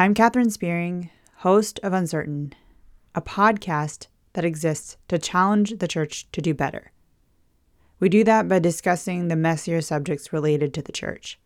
I'm 0.00 0.14
Katherine 0.14 0.48
Spearing, 0.48 1.10
host 1.40 1.78
of 1.82 1.92
Uncertain, 1.92 2.54
a 3.14 3.20
podcast 3.20 4.06
that 4.32 4.46
exists 4.46 4.96
to 5.08 5.18
challenge 5.18 5.76
the 5.76 5.86
church 5.86 6.26
to 6.32 6.40
do 6.40 6.54
better. 6.54 6.92
We 7.98 8.08
do 8.08 8.24
that 8.24 8.48
by 8.48 8.60
discussing 8.60 9.28
the 9.28 9.36
messier 9.36 9.82
subjects 9.82 10.32
related 10.32 10.72
to 10.72 10.80
the 10.80 10.90
church. 10.90 11.38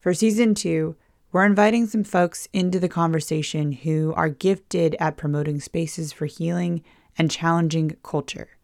For 0.00 0.14
season 0.14 0.54
two, 0.54 0.96
we're 1.32 1.44
inviting 1.44 1.86
some 1.86 2.02
folks 2.02 2.48
into 2.54 2.80
the 2.80 2.88
conversation 2.88 3.72
who 3.72 4.14
are 4.16 4.30
gifted 4.30 4.96
at 4.98 5.18
promoting 5.18 5.60
spaces 5.60 6.14
for 6.14 6.24
healing 6.24 6.82
and 7.18 7.30
challenging 7.30 7.94
culture. 8.02 8.56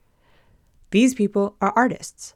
These 0.90 1.12
people 1.12 1.54
are 1.60 1.74
artists. 1.76 2.32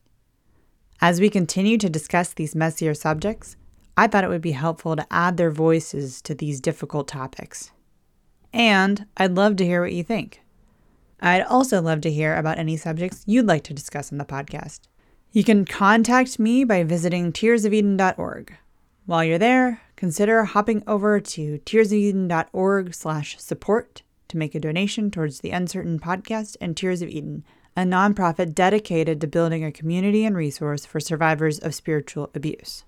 As 1.00 1.22
we 1.22 1.30
continue 1.30 1.78
to 1.78 1.88
discuss 1.88 2.34
these 2.34 2.54
messier 2.54 2.92
subjects, 2.92 3.56
I 3.96 4.06
thought 4.06 4.24
it 4.24 4.30
would 4.30 4.40
be 4.40 4.52
helpful 4.52 4.96
to 4.96 5.06
add 5.10 5.36
their 5.36 5.50
voices 5.50 6.20
to 6.22 6.34
these 6.34 6.60
difficult 6.60 7.06
topics. 7.06 7.70
And 8.52 9.06
I'd 9.16 9.36
love 9.36 9.56
to 9.56 9.64
hear 9.64 9.82
what 9.82 9.92
you 9.92 10.02
think. 10.02 10.40
I'd 11.20 11.42
also 11.42 11.80
love 11.80 12.00
to 12.02 12.12
hear 12.12 12.36
about 12.36 12.58
any 12.58 12.76
subjects 12.76 13.22
you'd 13.26 13.46
like 13.46 13.64
to 13.64 13.74
discuss 13.74 14.12
on 14.12 14.18
the 14.18 14.24
podcast. 14.24 14.80
You 15.32 15.42
can 15.42 15.64
contact 15.64 16.38
me 16.38 16.64
by 16.64 16.84
visiting 16.84 17.32
tearsofeden.org. 17.32 18.56
While 19.06 19.24
you're 19.24 19.38
there, 19.38 19.80
consider 19.96 20.44
hopping 20.44 20.82
over 20.86 21.20
to 21.20 21.58
tearsofeden.org 21.58 22.94
slash 22.94 23.38
support 23.38 24.02
to 24.28 24.36
make 24.36 24.54
a 24.54 24.60
donation 24.60 25.10
towards 25.10 25.40
the 25.40 25.50
Uncertain 25.50 25.98
Podcast 25.98 26.56
and 26.60 26.76
Tears 26.76 27.02
of 27.02 27.08
Eden, 27.08 27.44
a 27.76 27.82
nonprofit 27.82 28.54
dedicated 28.54 29.20
to 29.20 29.26
building 29.26 29.64
a 29.64 29.72
community 29.72 30.24
and 30.24 30.36
resource 30.36 30.86
for 30.86 31.00
survivors 31.00 31.58
of 31.58 31.74
spiritual 31.74 32.30
abuse. 32.34 32.84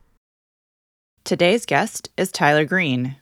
Today's 1.26 1.66
guest 1.66 2.08
is 2.16 2.30
Tyler 2.30 2.64
Green. 2.64 3.16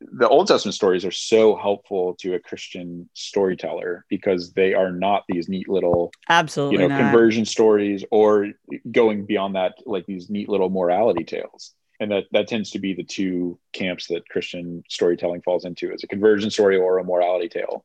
The 0.00 0.26
Old 0.26 0.46
Testament 0.46 0.74
stories 0.74 1.04
are 1.04 1.10
so 1.10 1.54
helpful 1.54 2.16
to 2.20 2.32
a 2.32 2.38
Christian 2.38 3.06
storyteller 3.12 4.06
because 4.08 4.54
they 4.54 4.72
are 4.72 4.90
not 4.90 5.24
these 5.28 5.46
neat 5.46 5.68
little 5.68 6.10
absolutely 6.30 6.76
you 6.82 6.88
know 6.88 6.88
not. 6.88 7.02
conversion 7.02 7.44
stories 7.44 8.02
or 8.10 8.52
going 8.90 9.26
beyond 9.26 9.56
that 9.56 9.74
like 9.84 10.06
these 10.06 10.30
neat 10.30 10.48
little 10.48 10.70
morality 10.70 11.22
tales 11.22 11.74
and 12.00 12.10
that 12.12 12.24
that 12.32 12.48
tends 12.48 12.70
to 12.70 12.78
be 12.78 12.94
the 12.94 13.04
two 13.04 13.58
camps 13.74 14.06
that 14.06 14.26
christian 14.30 14.82
storytelling 14.88 15.42
falls 15.42 15.66
into 15.66 15.92
is 15.92 16.02
a 16.02 16.06
conversion 16.06 16.50
story 16.50 16.78
or 16.78 16.96
a 16.96 17.04
morality 17.04 17.50
tale 17.50 17.84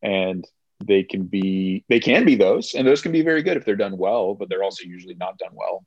and 0.00 0.46
they 0.84 1.02
can 1.02 1.24
be 1.24 1.84
they 1.88 1.98
can 1.98 2.24
be 2.24 2.36
those 2.36 2.74
and 2.74 2.86
those 2.86 3.02
can 3.02 3.10
be 3.10 3.22
very 3.22 3.42
good 3.42 3.56
if 3.56 3.64
they're 3.64 3.74
done 3.74 3.98
well 3.98 4.34
but 4.34 4.48
they're 4.48 4.62
also 4.62 4.84
usually 4.84 5.14
not 5.14 5.36
done 5.38 5.52
well 5.54 5.84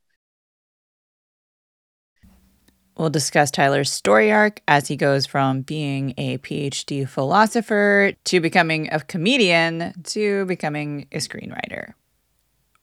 We'll 2.96 3.10
discuss 3.10 3.50
Tyler's 3.50 3.90
story 3.90 4.30
arc 4.30 4.60
as 4.68 4.88
he 4.88 4.96
goes 4.96 5.24
from 5.24 5.62
being 5.62 6.12
a 6.18 6.38
PhD 6.38 7.08
philosopher 7.08 8.12
to 8.24 8.40
becoming 8.40 8.92
a 8.92 9.00
comedian 9.00 9.94
to 10.04 10.44
becoming 10.44 11.06
a 11.10 11.16
screenwriter. 11.16 11.94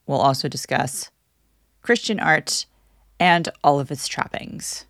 We'll 0.08 0.20
also 0.20 0.48
discuss 0.48 1.12
Christian 1.84 2.20
art 2.20 2.66
and 3.20 3.50
all 3.64 3.80
of 3.80 3.92
its 3.92 4.08
trappings. 4.08 4.86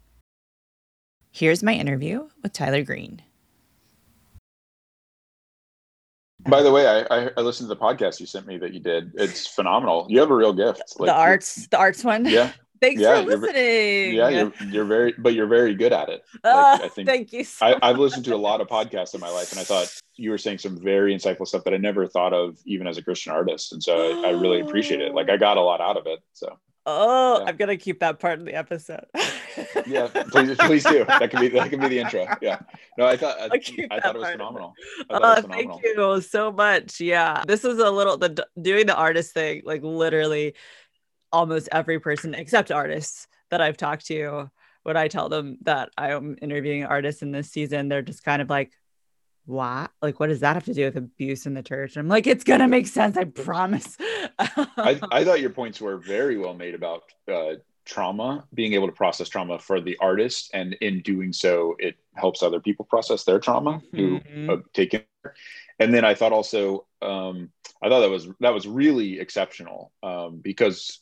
Here's 1.32 1.62
my 1.62 1.74
interview 1.74 2.30
with 2.42 2.54
Tyler 2.54 2.84
Green. 2.84 3.22
by 6.48 6.64
the 6.64 6.72
way 6.72 6.88
I, 6.88 7.30
I 7.38 7.42
listened 7.42 7.70
to 7.70 7.76
the 7.76 7.80
podcast 7.80 8.20
you 8.20 8.26
sent 8.26 8.48
me 8.48 8.58
that 8.60 8.74
you 8.74 8.80
did 8.80 9.12
it's 9.16 9.46
phenomenal 9.46 10.06
you 10.10 10.20
have 10.20 10.32
a 10.32 10.36
real 10.36 10.54
gift 10.54 10.98
the 10.98 11.14
arts, 11.14 11.68
the 11.68 11.78
arts 11.78 12.04
one. 12.04 12.26
yeah 12.26 12.54
Thanks 12.82 13.02
Yeah, 13.02 13.22
for 13.24 13.30
you're 13.30 13.38
listening. 13.40 14.14
yeah 14.16 14.30
you're, 14.30 14.54
you're 14.70 14.86
very 14.86 15.14
but 15.18 15.34
you're 15.34 15.48
very 15.48 15.76
good 15.76 15.94
at 15.94 16.10
it 16.10 16.24
Ah, 16.44 16.74
Like, 16.74 16.82
i 16.84 16.88
think 16.90 17.08
thank 17.08 17.34
you. 17.34 17.44
So 17.44 17.66
I, 17.66 17.90
I've 17.90 17.98
listened 17.98 18.26
to 18.26 18.36
a 18.36 18.38
lot 18.38 18.62
of 18.62 18.68
podcasts 18.68 19.14
in 19.14 19.20
my 19.22 19.30
life, 19.30 19.52
and 19.52 19.60
I 19.60 19.64
thought 19.64 19.94
you 20.16 20.32
were 20.32 20.38
saying 20.38 20.58
some 20.60 20.78
very 20.82 21.16
insightful 21.16 21.48
stuff 21.48 21.64
that 21.64 21.74
I 21.74 21.78
never 21.78 22.06
thought 22.08 22.34
of, 22.34 22.58
even 22.66 22.88
as 22.88 22.98
a 22.98 23.04
Christian 23.04 23.32
artist. 23.32 23.72
And 23.74 23.82
so 23.82 24.24
I, 24.24 24.28
I 24.28 24.32
really 24.32 24.60
appreciate 24.62 25.00
it. 25.02 25.14
Like 25.14 25.30
I 25.30 25.38
got 25.38 25.58
a 25.58 25.62
lot 25.62 25.80
out 25.82 25.98
of 25.98 26.08
it. 26.08 26.20
So 26.34 26.58
Oh, 26.86 27.40
Yeah. 27.40 27.46
I'm 27.50 27.56
gonna 27.58 27.78
keep 27.78 28.00
that 28.00 28.20
part 28.20 28.40
in 28.40 28.46
the 28.46 28.54
episode. 28.56 29.06
yeah, 29.86 30.08
please, 30.32 30.56
please 30.58 30.84
do. 30.84 31.06
That 31.06 31.30
can 31.30 31.40
be 31.42 31.50
that 31.50 31.70
can 31.70 31.80
be 31.80 31.88
the 31.90 32.00
intro. 32.00 32.26
Yeah. 32.42 32.60
No, 32.98 33.06
I 33.06 33.18
thought 33.18 33.38
I, 33.40 33.46
I 33.92 34.00
thought 34.00 34.16
it 34.16 34.20
was 34.20 34.30
phenomenal. 34.32 34.74
I 35.10 35.14
thought 35.14 35.22
Oh, 35.24 35.32
it 35.34 35.48
was 35.48 35.56
thank 35.56 35.84
you 35.84 36.22
so 36.22 36.52
much. 36.52 37.00
Yeah, 37.02 37.44
this 37.46 37.64
is 37.66 37.78
a 37.80 37.92
little 37.92 38.18
the 38.18 38.46
doing 38.60 38.88
the 38.88 38.96
artist 38.96 39.34
thing. 39.34 39.62
Like 39.66 39.84
literally, 39.84 40.56
almost 41.32 41.70
every 41.72 42.00
person 42.00 42.34
except 42.34 42.72
artists 42.72 43.28
that 43.52 43.62
I've 43.62 43.78
talked 43.78 44.06
to, 44.08 44.50
when 44.84 44.98
I 44.98 45.08
tell 45.08 45.30
them 45.30 45.58
that 45.62 45.90
I'm 45.98 46.38
interviewing 46.42 46.86
artists 46.86 47.22
in 47.22 47.32
this 47.32 47.52
season, 47.52 47.90
they're 47.90 48.02
just 48.02 48.24
kind 48.24 48.42
of 48.42 48.50
like, 48.50 48.72
"What? 49.46 49.92
Like, 50.02 50.20
what 50.20 50.28
does 50.28 50.40
that 50.42 50.56
have 50.56 50.66
to 50.66 50.74
do 50.74 50.86
with 50.86 50.98
abuse 50.98 51.46
in 51.46 51.54
the 51.54 51.64
church?" 51.64 51.96
And 51.96 52.04
I'm 52.04 52.10
like, 52.10 52.28
"It's 52.28 52.44
gonna 52.44 52.68
make 52.68 52.88
sense. 52.88 53.18
I 53.18 53.26
promise." 53.26 53.98
I, 54.40 55.00
I 55.12 55.24
thought 55.24 55.42
your 55.42 55.50
points 55.50 55.82
were 55.82 55.98
very 55.98 56.38
well 56.38 56.54
made 56.54 56.76
about 56.76 57.04
uh, 57.28 57.56
trauma, 57.86 58.46
being 58.54 58.74
able 58.74 58.88
to 58.88 58.94
process 58.94 59.28
trauma 59.30 59.60
for 59.60 59.82
the 59.82 59.98
artist, 60.00 60.52
and 60.54 60.74
in 60.76 61.02
doing 61.02 61.34
so, 61.34 61.76
it 61.80 61.96
helps 62.16 62.44
other 62.44 62.60
people 62.60 62.86
process 62.86 63.24
their 63.24 63.40
trauma 63.40 63.82
who 63.96 64.20
Mhm. 64.20 64.50
have 64.50 64.64
taken. 64.74 65.04
And 65.80 65.94
then 65.94 66.06
I 66.06 66.14
thought 66.14 66.32
also, 66.34 66.86
um, 67.02 67.50
I 67.82 67.90
thought 67.90 68.02
that 68.02 68.10
was 68.10 68.28
that 68.40 68.54
was 68.54 68.68
really 68.68 69.20
exceptional 69.20 69.92
um, 70.04 70.38
because 70.38 71.00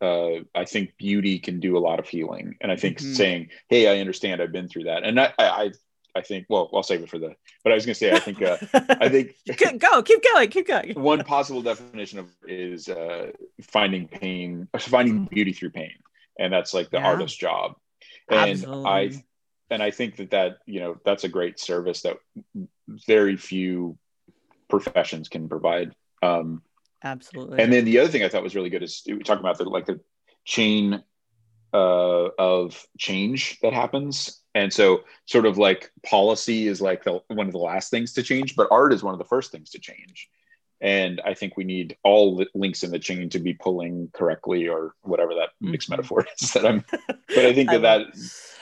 uh, 0.00 0.44
I 0.54 0.64
think 0.64 0.96
beauty 0.96 1.38
can 1.38 1.60
do 1.60 1.76
a 1.76 1.80
lot 1.80 1.98
of 1.98 2.08
healing, 2.08 2.56
and 2.60 2.70
I 2.70 2.76
think 2.76 2.98
Mhm. 2.98 3.14
saying, 3.16 3.48
"Hey, 3.68 3.88
I 3.88 4.00
understand. 4.00 4.40
I've 4.40 4.52
been 4.52 4.68
through 4.68 4.84
that," 4.84 5.04
and 5.04 5.18
I, 5.20 5.32
I, 5.38 5.70
I 6.14 6.22
think, 6.22 6.46
well, 6.48 6.70
I'll 6.72 6.82
save 6.82 7.02
it 7.02 7.10
for 7.10 7.18
the. 7.18 7.34
But 7.64 7.72
I 7.72 7.74
was 7.74 7.84
going 7.86 7.94
to 7.94 7.98
say, 7.98 8.14
I 8.14 8.20
think, 8.20 8.40
uh, 8.42 8.56
I 9.00 9.08
think 9.14 9.34
go, 9.78 10.02
keep 10.02 10.22
going, 10.32 10.50
keep 10.50 10.66
going. 10.66 10.94
one 11.00 11.24
possible 11.24 11.62
definition 11.62 12.20
of 12.20 12.26
is 12.46 12.88
uh, 12.88 13.30
finding 13.62 14.08
pain, 14.08 14.68
finding 14.78 15.26
beauty 15.26 15.52
through 15.52 15.70
pain, 15.70 15.94
and 16.38 16.52
that's 16.52 16.74
like 16.74 16.90
the 16.90 16.98
Yeah. 16.98 17.06
artist's 17.06 17.36
job. 17.36 17.74
And 18.30 18.50
Absolutely. 18.50 18.84
I, 18.90 19.10
and 19.70 19.82
I 19.82 19.90
think 19.90 20.16
that 20.16 20.30
that 20.30 20.58
you 20.66 20.80
know 20.80 20.96
that's 21.04 21.24
a 21.24 21.28
great 21.28 21.58
service 21.58 22.02
that 22.02 22.18
very 22.88 23.36
few 23.36 23.98
professions 24.68 25.28
can 25.28 25.48
provide. 25.48 25.94
Um, 26.22 26.62
Absolutely. 27.04 27.62
and 27.62 27.72
then 27.72 27.84
the 27.84 27.98
other 27.98 28.08
thing 28.08 28.24
I 28.24 28.28
thought 28.28 28.42
was 28.42 28.56
really 28.56 28.70
good 28.70 28.82
is 28.82 29.02
we 29.06 29.18
talking 29.20 29.40
about 29.44 29.58
the 29.58 29.64
like 29.64 29.86
the 29.86 30.00
chain 30.44 31.02
uh, 31.72 32.28
of 32.38 32.86
change 32.98 33.58
that 33.60 33.72
happens. 33.72 34.40
And 34.54 34.72
so, 34.72 35.04
sort 35.26 35.46
of 35.46 35.58
like 35.58 35.90
policy 36.04 36.66
is 36.66 36.80
like 36.80 37.04
the, 37.04 37.20
one 37.28 37.46
of 37.46 37.52
the 37.52 37.58
last 37.58 37.90
things 37.90 38.14
to 38.14 38.22
change, 38.22 38.56
but 38.56 38.68
art 38.70 38.92
is 38.92 39.02
one 39.02 39.12
of 39.14 39.18
the 39.18 39.24
first 39.26 39.52
things 39.52 39.70
to 39.70 39.78
change. 39.78 40.28
And 40.80 41.20
I 41.24 41.34
think 41.34 41.56
we 41.56 41.64
need 41.64 41.96
all 42.04 42.36
li- 42.36 42.48
links 42.54 42.82
in 42.84 42.90
the 42.90 42.98
chain 42.98 43.28
to 43.30 43.38
be 43.38 43.52
pulling 43.52 44.10
correctly, 44.14 44.66
or 44.68 44.94
whatever 45.02 45.34
that 45.34 45.50
mixed 45.60 45.88
Mhm. 45.88 45.98
metaphor 45.98 46.26
is 46.40 46.52
that 46.52 46.64
I'm. 46.66 46.84
But 46.88 47.44
I 47.44 47.52
think 47.52 47.68
that 47.70 47.82
that 47.82 48.06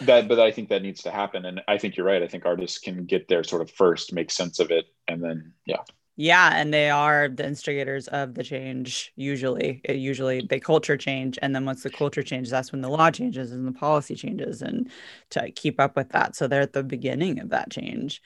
that, 0.00 0.28
but 0.28 0.40
I 0.40 0.50
think 0.50 0.68
that 0.70 0.82
needs 0.82 1.02
to 1.04 1.10
happen. 1.10 1.44
And 1.44 1.60
I 1.68 1.78
think 1.78 1.96
you're 1.96 2.06
right. 2.06 2.22
I 2.22 2.28
think 2.28 2.44
artists 2.44 2.78
can 2.78 3.04
get 3.06 3.28
there 3.28 3.44
sort 3.44 3.62
of 3.62 3.70
first, 3.70 4.12
make 4.12 4.30
sense 4.30 4.58
of 4.58 4.70
it, 4.70 4.86
and 5.06 5.22
then 5.22 5.52
yeah, 5.64 5.82
Yeah, 6.18 6.50
and 6.54 6.72
they 6.72 6.88
are 6.88 7.28
the 7.28 7.46
instigators 7.46 8.08
of 8.08 8.34
the 8.34 8.42
change. 8.42 9.12
Usually, 9.16 9.82
it 9.84 9.96
usually 9.96 10.40
they 10.48 10.58
culture 10.58 10.96
change, 10.96 11.38
and 11.42 11.54
then 11.54 11.66
once 11.66 11.82
the 11.82 11.90
culture 11.90 12.22
changes, 12.22 12.50
that's 12.50 12.72
when 12.72 12.80
the 12.80 12.88
law 12.88 13.10
changes 13.10 13.52
and 13.52 13.66
the 13.66 13.72
policy 13.72 14.14
changes, 14.14 14.62
and 14.62 14.90
to 15.30 15.50
keep 15.50 15.78
up 15.78 15.94
with 15.94 16.08
that, 16.10 16.34
so 16.34 16.48
they're 16.48 16.62
at 16.62 16.72
the 16.72 16.82
beginning 16.82 17.38
of 17.40 17.50
that 17.50 17.70
change. 17.70 18.22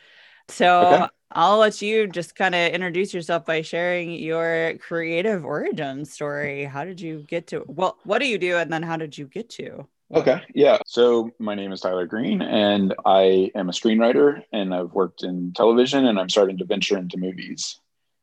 So 0.48 0.70
Okay. 0.80 1.10
I'll 1.32 1.58
let 1.58 1.82
you 1.82 2.06
just 2.08 2.36
kind 2.36 2.54
of 2.54 2.72
introduce 2.72 3.14
yourself 3.14 3.44
by 3.46 3.62
sharing 3.62 4.12
your 4.12 4.74
creative 4.78 5.44
origin 5.44 6.04
story. 6.04 6.64
How 6.64 6.84
did 6.84 7.00
you 7.00 7.20
get 7.28 7.48
to? 7.48 7.64
Well, 7.68 7.98
what 8.04 8.18
do 8.20 8.26
you 8.26 8.38
do, 8.38 8.56
and 8.56 8.72
then 8.72 8.82
how 8.84 8.96
did 8.98 9.16
you 9.18 9.26
get 9.26 9.48
to? 9.50 9.88
Okay. 10.12 10.42
Yeah. 10.54 10.78
So 10.86 11.30
my 11.38 11.54
name 11.54 11.72
is 11.72 11.80
Tyler 11.80 12.06
Green, 12.06 12.42
and 12.42 12.94
I 13.04 13.50
am 13.54 13.68
a 13.68 13.72
screenwriter, 13.72 14.42
and 14.52 14.74
I've 14.74 14.92
worked 14.92 15.22
in 15.22 15.52
television, 15.52 16.06
and 16.06 16.18
I'm 16.18 16.28
starting 16.28 16.58
to 16.58 16.64
venture 16.64 16.98
into 16.98 17.16
movies. 17.16 17.78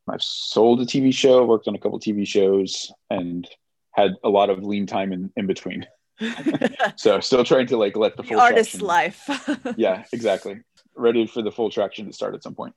I've 0.10 0.22
sold 0.22 0.82
a 0.82 0.86
TV 0.86 1.14
show, 1.14 1.46
worked 1.46 1.68
on 1.68 1.76
a 1.76 1.80
couple 1.80 2.00
TV 2.00 2.28
shows, 2.28 2.92
and 3.10 3.48
had 3.94 4.16
a 4.24 4.30
lot 4.30 4.50
of 4.50 4.64
lean 4.64 4.86
time 4.86 5.12
in, 5.14 5.32
in 5.36 5.48
between. 5.48 5.86
So 6.96 7.20
still 7.20 7.44
trying 7.44 7.68
to 7.68 7.78
like 7.78 7.96
let 7.96 8.18
the 8.18 8.24
the 8.24 8.30
full 8.30 8.40
artist's 8.40 8.80
traction- 8.80 8.88
life. 8.88 9.74
yeah, 9.78 10.04
exactly. 10.12 10.62
Ready 10.96 11.28
for 11.28 11.44
the 11.44 11.52
full 11.52 11.70
traction 11.70 12.08
to 12.08 12.14
start 12.14 12.34
at 12.34 12.42
some 12.42 12.56
point. 12.56 12.74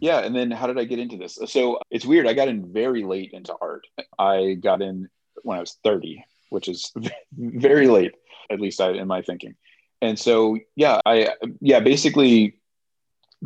Yeah, 0.00 0.18
and 0.20 0.34
then 0.34 0.50
how 0.50 0.66
did 0.66 0.78
I 0.78 0.84
get 0.84 0.98
into 0.98 1.16
this? 1.16 1.38
So 1.46 1.78
it's 1.90 2.04
weird. 2.04 2.26
I 2.26 2.32
got 2.32 2.48
in 2.48 2.72
very 2.72 3.04
late 3.04 3.30
into 3.32 3.54
art. 3.60 3.86
I 4.18 4.54
got 4.54 4.82
in 4.82 5.08
when 5.42 5.58
I 5.58 5.60
was 5.60 5.78
30, 5.84 6.24
which 6.50 6.68
is 6.68 6.92
very 7.36 7.88
late, 7.88 8.12
at 8.50 8.60
least 8.60 8.80
I, 8.80 8.90
in 8.90 9.08
my 9.08 9.22
thinking. 9.22 9.54
And 10.02 10.18
so, 10.18 10.58
yeah, 10.76 11.00
I 11.04 11.30
yeah 11.60 11.80
basically 11.80 12.56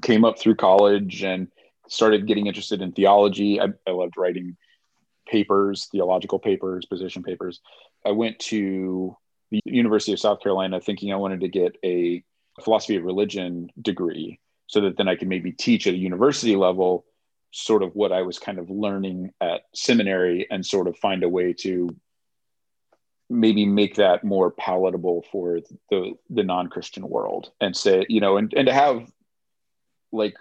came 0.03 0.25
up 0.25 0.39
through 0.39 0.57
college 0.57 1.23
and 1.23 1.49
started 1.89 2.27
getting 2.27 2.47
interested 2.47 2.83
in 2.83 2.93
theology. 2.93 3.61
I, 3.61 3.69
I 3.87 3.91
loved 3.91 4.17
writing 4.17 4.57
papers, 5.27 5.89
theological 5.91 6.39
papers, 6.39 6.87
position 6.87 7.23
papers. 7.23 7.61
I 8.05 8.11
went 8.11 8.39
to 8.41 9.17
the 9.51 9.61
University 9.65 10.13
of 10.13 10.21
South 10.21 10.41
Carolina 10.41 10.81
thinking 10.81 11.13
I 11.13 11.17
wanted 11.17 11.41
to 11.41 11.49
get 11.49 11.77
a 11.85 12.23
philosophy 12.63 12.97
of 12.97 13.05
religion 13.05 13.71
degree 13.81 14.39
so 14.67 14.81
that 14.83 14.97
then 14.97 15.09
I 15.09 15.17
could 15.17 15.29
maybe 15.29 15.53
teach 15.53 15.87
at 15.87 15.95
a 15.95 15.99
university 15.99 16.57
level 16.57 17.05
sort 17.51 17.83
of 17.83 17.95
what 17.95 18.13
I 18.13 18.23
was 18.23 18.39
kind 18.39 18.59
of 18.59 18.69
learning 18.71 19.31
at 19.41 19.63
seminary 19.75 20.47
and 20.51 20.67
sort 20.67 20.89
of 20.89 20.97
find 20.99 21.23
a 21.23 21.29
way 21.29 21.53
to 21.53 21.89
maybe 23.31 23.67
make 23.67 23.97
that 23.97 24.25
more 24.25 24.51
palatable 24.51 25.25
for 25.33 25.61
the 25.91 26.13
the 26.31 26.43
non-christian 26.43 27.09
world 27.09 27.51
and 27.61 27.77
say 27.77 28.05
you 28.09 28.21
know 28.21 28.37
and, 28.37 28.53
and 28.55 28.67
to 28.67 28.73
have 28.73 29.11
like 30.13 30.37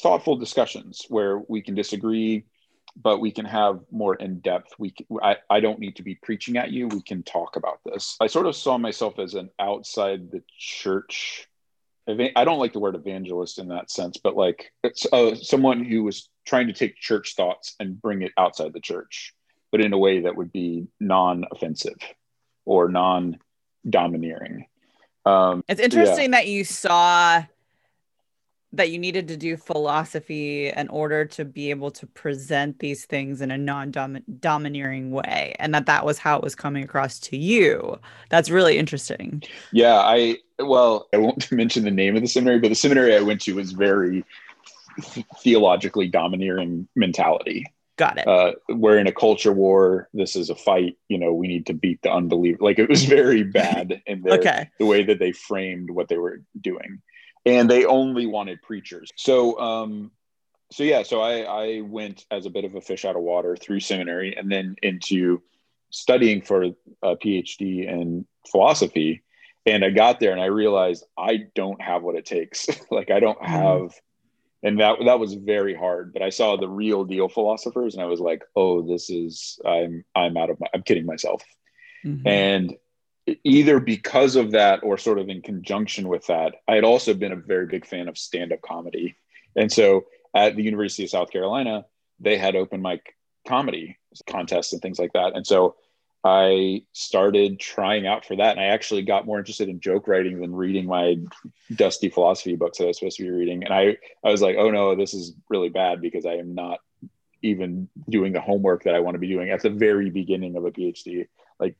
thoughtful 0.00 0.36
discussions 0.36 1.04
where 1.08 1.38
we 1.48 1.60
can 1.62 1.74
disagree 1.74 2.44
but 2.96 3.20
we 3.20 3.30
can 3.30 3.46
have 3.46 3.80
more 3.90 4.14
in 4.16 4.40
depth. 4.40 4.74
We 4.78 4.90
can, 4.90 5.06
I, 5.22 5.36
I 5.48 5.60
don't 5.60 5.78
need 5.78 5.96
to 5.96 6.02
be 6.02 6.14
preaching 6.14 6.58
at 6.58 6.72
you. 6.72 6.88
We 6.88 7.00
can 7.00 7.22
talk 7.22 7.56
about 7.56 7.78
this. 7.86 8.18
I 8.20 8.26
sort 8.26 8.46
of 8.46 8.54
saw 8.54 8.76
myself 8.76 9.18
as 9.18 9.32
an 9.32 9.48
outside 9.58 10.30
the 10.30 10.42
church 10.58 11.48
i 12.08 12.44
don't 12.44 12.58
like 12.58 12.72
the 12.72 12.80
word 12.80 12.94
evangelist 12.94 13.58
in 13.58 13.68
that 13.68 13.90
sense 13.90 14.16
but 14.16 14.36
like 14.36 14.72
it's 14.82 15.06
uh, 15.12 15.34
someone 15.34 15.84
who 15.84 16.02
was 16.02 16.28
trying 16.44 16.66
to 16.66 16.72
take 16.72 16.96
church 16.96 17.34
thoughts 17.36 17.76
and 17.78 18.00
bring 18.00 18.22
it 18.22 18.32
outside 18.36 18.72
the 18.72 18.80
church 18.80 19.34
but 19.72 19.80
in 19.80 19.92
a 19.92 19.98
way 19.98 20.20
that 20.20 20.36
would 20.36 20.52
be 20.52 20.86
non-offensive 21.00 21.96
or 22.64 22.88
non-domineering. 22.88 24.66
Um, 25.24 25.64
it's 25.68 25.80
interesting 25.80 26.32
yeah. 26.32 26.38
that 26.38 26.46
you 26.46 26.62
saw 26.62 27.42
that 28.74 28.90
you 28.90 28.98
needed 28.98 29.28
to 29.28 29.36
do 29.36 29.56
philosophy 29.56 30.70
in 30.70 30.88
order 30.88 31.26
to 31.26 31.44
be 31.44 31.70
able 31.70 31.90
to 31.90 32.06
present 32.06 32.78
these 32.78 33.04
things 33.04 33.42
in 33.42 33.50
a 33.50 33.58
non-domineering 33.58 35.10
way 35.10 35.54
and 35.58 35.74
that 35.74 35.86
that 35.86 36.06
was 36.06 36.18
how 36.18 36.38
it 36.38 36.42
was 36.42 36.54
coming 36.54 36.82
across 36.82 37.18
to 37.18 37.36
you. 37.36 37.98
That's 38.30 38.48
really 38.48 38.78
interesting. 38.78 39.42
Yeah 39.72 39.98
i 39.98 40.38
well 40.58 41.08
i 41.12 41.16
won't 41.18 41.50
mention 41.52 41.84
the 41.84 41.90
name 41.90 42.16
of 42.16 42.22
the 42.22 42.28
seminary 42.28 42.60
but 42.60 42.68
the 42.68 42.74
seminary 42.74 43.16
i 43.16 43.20
went 43.20 43.40
to 43.42 43.54
was 43.54 43.72
very 43.72 44.24
theologically 45.40 46.08
domineering 46.08 46.88
mentality 46.94 47.66
got 47.98 48.18
it 48.18 48.26
uh, 48.26 48.52
we're 48.68 48.98
in 48.98 49.06
a 49.06 49.12
culture 49.12 49.52
war 49.52 50.08
this 50.14 50.34
is 50.34 50.50
a 50.50 50.54
fight 50.54 50.96
you 51.08 51.18
know 51.18 51.32
we 51.32 51.46
need 51.46 51.66
to 51.66 51.74
beat 51.74 52.00
the 52.02 52.10
unbeliever 52.10 52.58
like 52.60 52.78
it 52.78 52.88
was 52.88 53.04
very 53.04 53.42
bad 53.60 54.02
in 54.06 54.22
their, 54.22 54.38
okay. 54.38 54.70
the 54.78 54.86
way 54.86 55.02
that 55.02 55.18
they 55.18 55.32
framed 55.32 55.90
what 55.90 56.08
they 56.08 56.16
were 56.16 56.42
doing 56.60 57.02
and 57.44 57.68
they 57.68 57.84
only 57.84 58.26
wanted 58.26 58.62
preachers. 58.62 59.10
So, 59.16 59.58
um, 59.58 60.12
so 60.70 60.84
yeah, 60.84 61.02
so 61.02 61.20
I, 61.20 61.40
I 61.40 61.80
went 61.80 62.24
as 62.30 62.46
a 62.46 62.50
bit 62.50 62.64
of 62.64 62.74
a 62.74 62.80
fish 62.80 63.04
out 63.04 63.16
of 63.16 63.22
water 63.22 63.56
through 63.56 63.80
seminary 63.80 64.36
and 64.36 64.50
then 64.50 64.76
into 64.82 65.42
studying 65.90 66.42
for 66.42 66.64
a 67.02 67.16
PhD 67.16 67.86
in 67.86 68.26
philosophy. 68.50 69.22
And 69.66 69.84
I 69.84 69.90
got 69.90 70.18
there 70.18 70.32
and 70.32 70.40
I 70.40 70.46
realized 70.46 71.04
I 71.18 71.46
don't 71.54 71.80
have 71.80 72.02
what 72.02 72.16
it 72.16 72.24
takes. 72.24 72.68
like 72.90 73.10
I 73.10 73.20
don't 73.20 73.38
mm-hmm. 73.38 73.52
have, 73.52 73.80
mm. 73.80 74.00
And 74.62 74.80
that 74.80 74.98
that 75.04 75.18
was 75.18 75.34
very 75.34 75.74
hard. 75.74 76.12
But 76.12 76.22
I 76.22 76.30
saw 76.30 76.56
the 76.56 76.68
real 76.68 77.04
deal 77.04 77.28
philosophers, 77.28 77.94
and 77.94 78.02
I 78.02 78.06
was 78.06 78.20
like, 78.20 78.42
oh, 78.56 78.82
this 78.82 79.10
is 79.10 79.58
I'm 79.66 80.04
I'm 80.14 80.36
out 80.36 80.50
of 80.50 80.60
my 80.60 80.66
I'm 80.74 80.82
kidding 80.82 81.06
myself. 81.06 81.42
Mm-hmm. 82.04 82.26
And 82.26 82.76
either 83.44 83.80
because 83.80 84.36
of 84.36 84.52
that 84.52 84.80
or 84.82 84.98
sort 84.98 85.18
of 85.18 85.28
in 85.28 85.42
conjunction 85.42 86.08
with 86.08 86.26
that, 86.26 86.54
I 86.66 86.74
had 86.74 86.84
also 86.84 87.14
been 87.14 87.32
a 87.32 87.36
very 87.36 87.66
big 87.66 87.86
fan 87.86 88.08
of 88.08 88.18
stand 88.18 88.52
up 88.52 88.62
comedy. 88.62 89.16
And 89.54 89.70
so 89.70 90.06
at 90.34 90.56
the 90.56 90.62
University 90.62 91.04
of 91.04 91.10
South 91.10 91.30
Carolina, 91.30 91.86
they 92.18 92.36
had 92.36 92.56
open 92.56 92.82
mic 92.82 93.14
comedy 93.46 93.98
contests 94.26 94.72
and 94.72 94.82
things 94.82 94.98
like 94.98 95.12
that. 95.12 95.36
And 95.36 95.46
so 95.46 95.76
I 96.24 96.84
started 96.92 97.58
trying 97.58 98.06
out 98.06 98.24
for 98.24 98.36
that. 98.36 98.52
And 98.52 98.60
I 98.60 98.66
actually 98.66 99.02
got 99.02 99.26
more 99.26 99.38
interested 99.38 99.68
in 99.68 99.80
joke 99.80 100.06
writing 100.06 100.40
than 100.40 100.54
reading 100.54 100.86
my 100.86 101.16
dusty 101.74 102.08
philosophy 102.10 102.54
books 102.54 102.78
that 102.78 102.84
I 102.84 102.86
was 102.88 102.98
supposed 102.98 103.16
to 103.16 103.24
be 103.24 103.30
reading. 103.30 103.64
And 103.64 103.74
I, 103.74 103.96
I 104.24 104.30
was 104.30 104.40
like, 104.40 104.56
oh 104.56 104.70
no, 104.70 104.94
this 104.94 105.14
is 105.14 105.34
really 105.48 105.68
bad 105.68 106.00
because 106.00 106.24
I 106.24 106.34
am 106.34 106.54
not 106.54 106.78
even 107.42 107.88
doing 108.08 108.32
the 108.32 108.40
homework 108.40 108.84
that 108.84 108.94
I 108.94 109.00
want 109.00 109.16
to 109.16 109.18
be 109.18 109.26
doing 109.26 109.50
at 109.50 109.62
the 109.62 109.70
very 109.70 110.10
beginning 110.10 110.56
of 110.56 110.64
a 110.64 110.70
PhD. 110.70 111.26
Like 111.58 111.74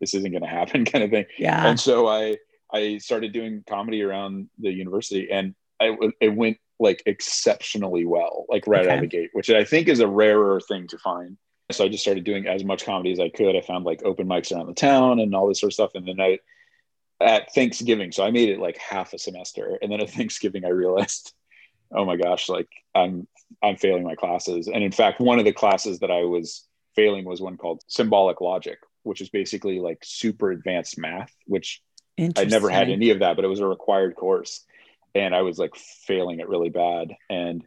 this 0.00 0.14
isn't 0.14 0.30
going 0.30 0.42
to 0.42 0.48
happen 0.48 0.84
kind 0.84 1.04
of 1.04 1.10
thing. 1.10 1.26
Yeah. 1.38 1.64
And 1.64 1.78
so 1.78 2.08
I, 2.08 2.36
I 2.72 2.98
started 2.98 3.32
doing 3.32 3.62
comedy 3.68 4.02
around 4.02 4.48
the 4.58 4.72
university 4.72 5.30
and 5.30 5.54
I, 5.80 5.96
it 6.20 6.34
went 6.34 6.58
like 6.80 7.02
exceptionally 7.06 8.04
well, 8.04 8.46
like 8.48 8.66
right 8.66 8.82
okay. 8.82 8.90
out 8.90 8.96
of 8.96 9.02
the 9.02 9.06
gate, 9.06 9.30
which 9.34 9.50
I 9.50 9.64
think 9.64 9.86
is 9.86 10.00
a 10.00 10.08
rarer 10.08 10.60
thing 10.60 10.88
to 10.88 10.98
find. 10.98 11.36
So 11.72 11.84
I 11.84 11.88
just 11.88 12.02
started 12.02 12.24
doing 12.24 12.46
as 12.46 12.64
much 12.64 12.84
comedy 12.84 13.12
as 13.12 13.20
I 13.20 13.30
could. 13.30 13.56
I 13.56 13.62
found 13.62 13.84
like 13.84 14.02
open 14.04 14.26
mics 14.26 14.52
around 14.52 14.66
the 14.66 14.74
town 14.74 15.18
and 15.20 15.34
all 15.34 15.48
this 15.48 15.60
sort 15.60 15.70
of 15.70 15.74
stuff. 15.74 15.94
And 15.94 16.06
then 16.06 16.20
I, 16.20 16.38
at 17.20 17.52
Thanksgiving, 17.54 18.12
so 18.12 18.24
I 18.24 18.30
made 18.30 18.50
it 18.50 18.60
like 18.60 18.76
half 18.76 19.14
a 19.14 19.18
semester. 19.18 19.78
And 19.80 19.90
then 19.90 20.00
at 20.00 20.10
Thanksgiving, 20.16 20.64
I 20.64 20.70
realized, 20.70 21.32
oh 21.90 22.04
my 22.04 22.16
gosh, 22.16 22.48
like 22.48 22.68
I'm, 22.94 23.26
I'm 23.62 23.76
failing 23.76 24.04
my 24.04 24.14
classes. 24.14 24.68
And 24.68 24.84
in 24.84 24.92
fact, 24.92 25.20
one 25.20 25.38
of 25.38 25.46
the 25.46 25.52
classes 25.52 26.00
that 26.00 26.10
I 26.10 26.24
was 26.24 26.66
failing 26.94 27.24
was 27.24 27.40
one 27.40 27.56
called 27.56 27.82
symbolic 27.86 28.40
logic, 28.40 28.78
which 29.02 29.20
is 29.22 29.30
basically 29.30 29.80
like 29.80 29.98
super 30.02 30.50
advanced 30.50 30.98
math, 30.98 31.32
which 31.46 31.82
I 32.18 32.44
never 32.44 32.68
had 32.70 32.90
any 32.90 33.10
of 33.10 33.20
that, 33.20 33.36
but 33.36 33.44
it 33.44 33.48
was 33.48 33.60
a 33.60 33.66
required 33.66 34.16
course. 34.16 34.64
And 35.14 35.34
I 35.34 35.42
was 35.42 35.58
like 35.58 35.74
failing 35.76 36.40
it 36.40 36.48
really 36.48 36.70
bad. 36.70 37.14
And 37.30 37.64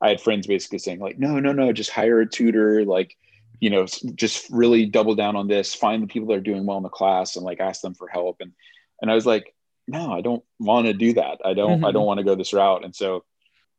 I 0.00 0.08
had 0.08 0.20
friends 0.20 0.46
basically 0.46 0.78
saying, 0.78 1.00
like, 1.00 1.18
no, 1.18 1.40
no, 1.40 1.52
no, 1.52 1.72
just 1.72 1.90
hire 1.90 2.20
a 2.20 2.26
tutor, 2.26 2.84
like, 2.84 3.16
you 3.60 3.70
know, 3.70 3.86
just 4.14 4.48
really 4.50 4.86
double 4.86 5.14
down 5.14 5.34
on 5.34 5.48
this, 5.48 5.74
find 5.74 6.02
the 6.02 6.06
people 6.06 6.28
that 6.28 6.36
are 6.36 6.40
doing 6.40 6.64
well 6.64 6.76
in 6.76 6.84
the 6.84 6.88
class 6.88 7.34
and 7.34 7.44
like 7.44 7.60
ask 7.60 7.80
them 7.80 7.94
for 7.94 8.06
help. 8.06 8.36
And 8.40 8.52
and 9.02 9.10
I 9.10 9.14
was 9.14 9.26
like, 9.26 9.54
no, 9.88 10.12
I 10.12 10.20
don't 10.20 10.44
want 10.60 10.86
to 10.86 10.92
do 10.92 11.14
that. 11.14 11.40
I 11.44 11.54
don't, 11.54 11.76
mm-hmm. 11.76 11.84
I 11.84 11.92
don't 11.92 12.06
want 12.06 12.18
to 12.18 12.24
go 12.24 12.34
this 12.34 12.52
route. 12.52 12.84
And 12.84 12.94
so 12.94 13.24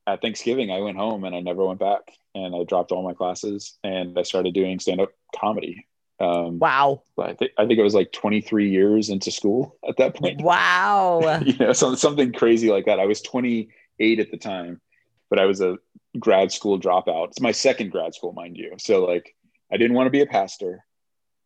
at 0.07 0.21
Thanksgiving, 0.21 0.71
I 0.71 0.79
went 0.79 0.97
home 0.97 1.23
and 1.23 1.35
I 1.35 1.39
never 1.39 1.65
went 1.65 1.79
back 1.79 2.01
and 2.35 2.55
I 2.55 2.63
dropped 2.63 2.91
all 2.91 3.03
my 3.03 3.13
classes 3.13 3.77
and 3.83 4.17
I 4.17 4.23
started 4.23 4.53
doing 4.53 4.79
stand-up 4.79 5.11
comedy 5.35 5.87
um, 6.19 6.59
wow. 6.59 7.01
I 7.17 7.33
think 7.33 7.51
I 7.57 7.65
think 7.65 7.79
it 7.79 7.83
was 7.83 7.93
like 7.93 8.11
23 8.11 8.69
years 8.69 9.09
into 9.09 9.31
school 9.31 9.77
at 9.87 9.97
that 9.97 10.15
point. 10.15 10.41
Wow. 10.41 11.41
you 11.45 11.55
know, 11.57 11.73
so, 11.73 11.95
something 11.95 12.33
crazy 12.33 12.69
like 12.69 12.85
that. 12.85 12.99
I 12.99 13.05
was 13.05 13.21
28 13.21 14.19
at 14.19 14.31
the 14.31 14.37
time, 14.37 14.81
but 15.29 15.39
I 15.39 15.45
was 15.45 15.61
a 15.61 15.77
grad 16.17 16.51
school 16.51 16.79
dropout. 16.79 17.29
It's 17.29 17.41
my 17.41 17.51
second 17.51 17.91
grad 17.91 18.13
school, 18.13 18.33
mind 18.33 18.57
you. 18.57 18.73
So 18.77 19.05
like, 19.05 19.35
I 19.71 19.77
didn't 19.77 19.95
want 19.95 20.07
to 20.07 20.11
be 20.11 20.21
a 20.21 20.25
pastor. 20.25 20.83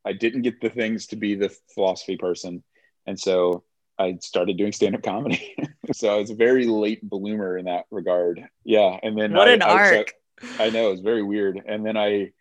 I 0.05 0.13
didn't 0.13 0.41
get 0.41 0.61
the 0.61 0.69
things 0.69 1.07
to 1.07 1.15
be 1.15 1.35
the 1.35 1.55
philosophy 1.73 2.17
person, 2.17 2.63
and 3.05 3.19
so 3.19 3.63
I 3.97 4.17
started 4.21 4.57
doing 4.57 4.71
stand 4.71 4.95
up 4.95 5.03
comedy. 5.03 5.55
so 5.93 6.13
I 6.13 6.17
was 6.17 6.29
a 6.29 6.35
very 6.35 6.65
late 6.65 7.07
bloomer 7.07 7.57
in 7.57 7.65
that 7.65 7.85
regard. 7.91 8.41
Yeah, 8.63 8.97
and 9.01 9.17
then 9.17 9.33
what 9.33 9.47
I, 9.47 9.53
an 9.53 9.61
I, 9.61 9.69
arc. 9.69 10.13
I 10.59 10.69
know 10.69 10.91
it's 10.91 11.01
very 11.01 11.23
weird, 11.23 11.61
and 11.65 11.85
then 11.85 11.95
I 11.95 12.31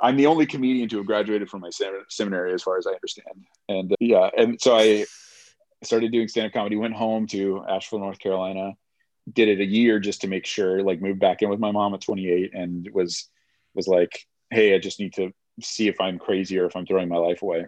I'm 0.00 0.16
the 0.16 0.26
only 0.26 0.46
comedian 0.46 0.88
to 0.90 0.96
have 0.98 1.06
graduated 1.06 1.50
from 1.50 1.60
my 1.60 1.70
seminary, 2.08 2.54
as 2.54 2.62
far 2.62 2.78
as 2.78 2.86
I 2.86 2.92
understand. 2.92 3.46
And 3.68 3.92
uh, 3.92 3.96
yeah, 4.00 4.30
and 4.36 4.60
so 4.60 4.76
I 4.76 5.04
started 5.82 6.12
doing 6.12 6.28
stand 6.28 6.46
up 6.46 6.52
comedy. 6.52 6.76
Went 6.76 6.94
home 6.94 7.26
to 7.28 7.62
Asheville, 7.68 8.00
North 8.00 8.18
Carolina. 8.18 8.72
Did 9.32 9.48
it 9.48 9.60
a 9.60 9.66
year 9.66 9.98
just 9.98 10.22
to 10.22 10.28
make 10.28 10.46
sure. 10.46 10.82
Like 10.82 11.00
moved 11.00 11.20
back 11.20 11.42
in 11.42 11.48
with 11.48 11.60
my 11.60 11.70
mom 11.70 11.94
at 11.94 12.00
28, 12.00 12.52
and 12.54 12.88
was 12.92 13.28
was 13.74 13.86
like, 13.86 14.26
hey, 14.50 14.74
I 14.74 14.78
just 14.78 15.00
need 15.00 15.14
to 15.14 15.32
see 15.60 15.88
if 15.88 16.00
I'm 16.00 16.18
crazy 16.18 16.58
or 16.58 16.66
if 16.66 16.76
I'm 16.76 16.86
throwing 16.86 17.08
my 17.08 17.16
life 17.16 17.42
away. 17.42 17.66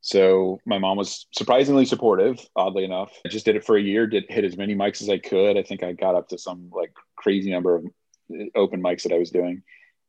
So 0.00 0.60
my 0.64 0.78
mom 0.78 0.98
was 0.98 1.26
surprisingly 1.32 1.84
supportive, 1.84 2.38
oddly 2.54 2.84
enough. 2.84 3.12
I 3.24 3.28
just 3.28 3.44
did 3.44 3.56
it 3.56 3.64
for 3.64 3.76
a 3.76 3.82
year, 3.82 4.06
did 4.06 4.24
hit 4.28 4.44
as 4.44 4.56
many 4.56 4.74
mics 4.74 5.02
as 5.02 5.08
I 5.08 5.18
could. 5.18 5.56
I 5.56 5.62
think 5.62 5.82
I 5.82 5.92
got 5.92 6.14
up 6.14 6.28
to 6.28 6.38
some 6.38 6.70
like 6.72 6.92
crazy 7.16 7.50
number 7.50 7.76
of 7.76 7.86
uh, 8.32 8.44
open 8.54 8.80
mics 8.80 9.02
that 9.02 9.12
I 9.12 9.18
was 9.18 9.30
doing. 9.30 9.62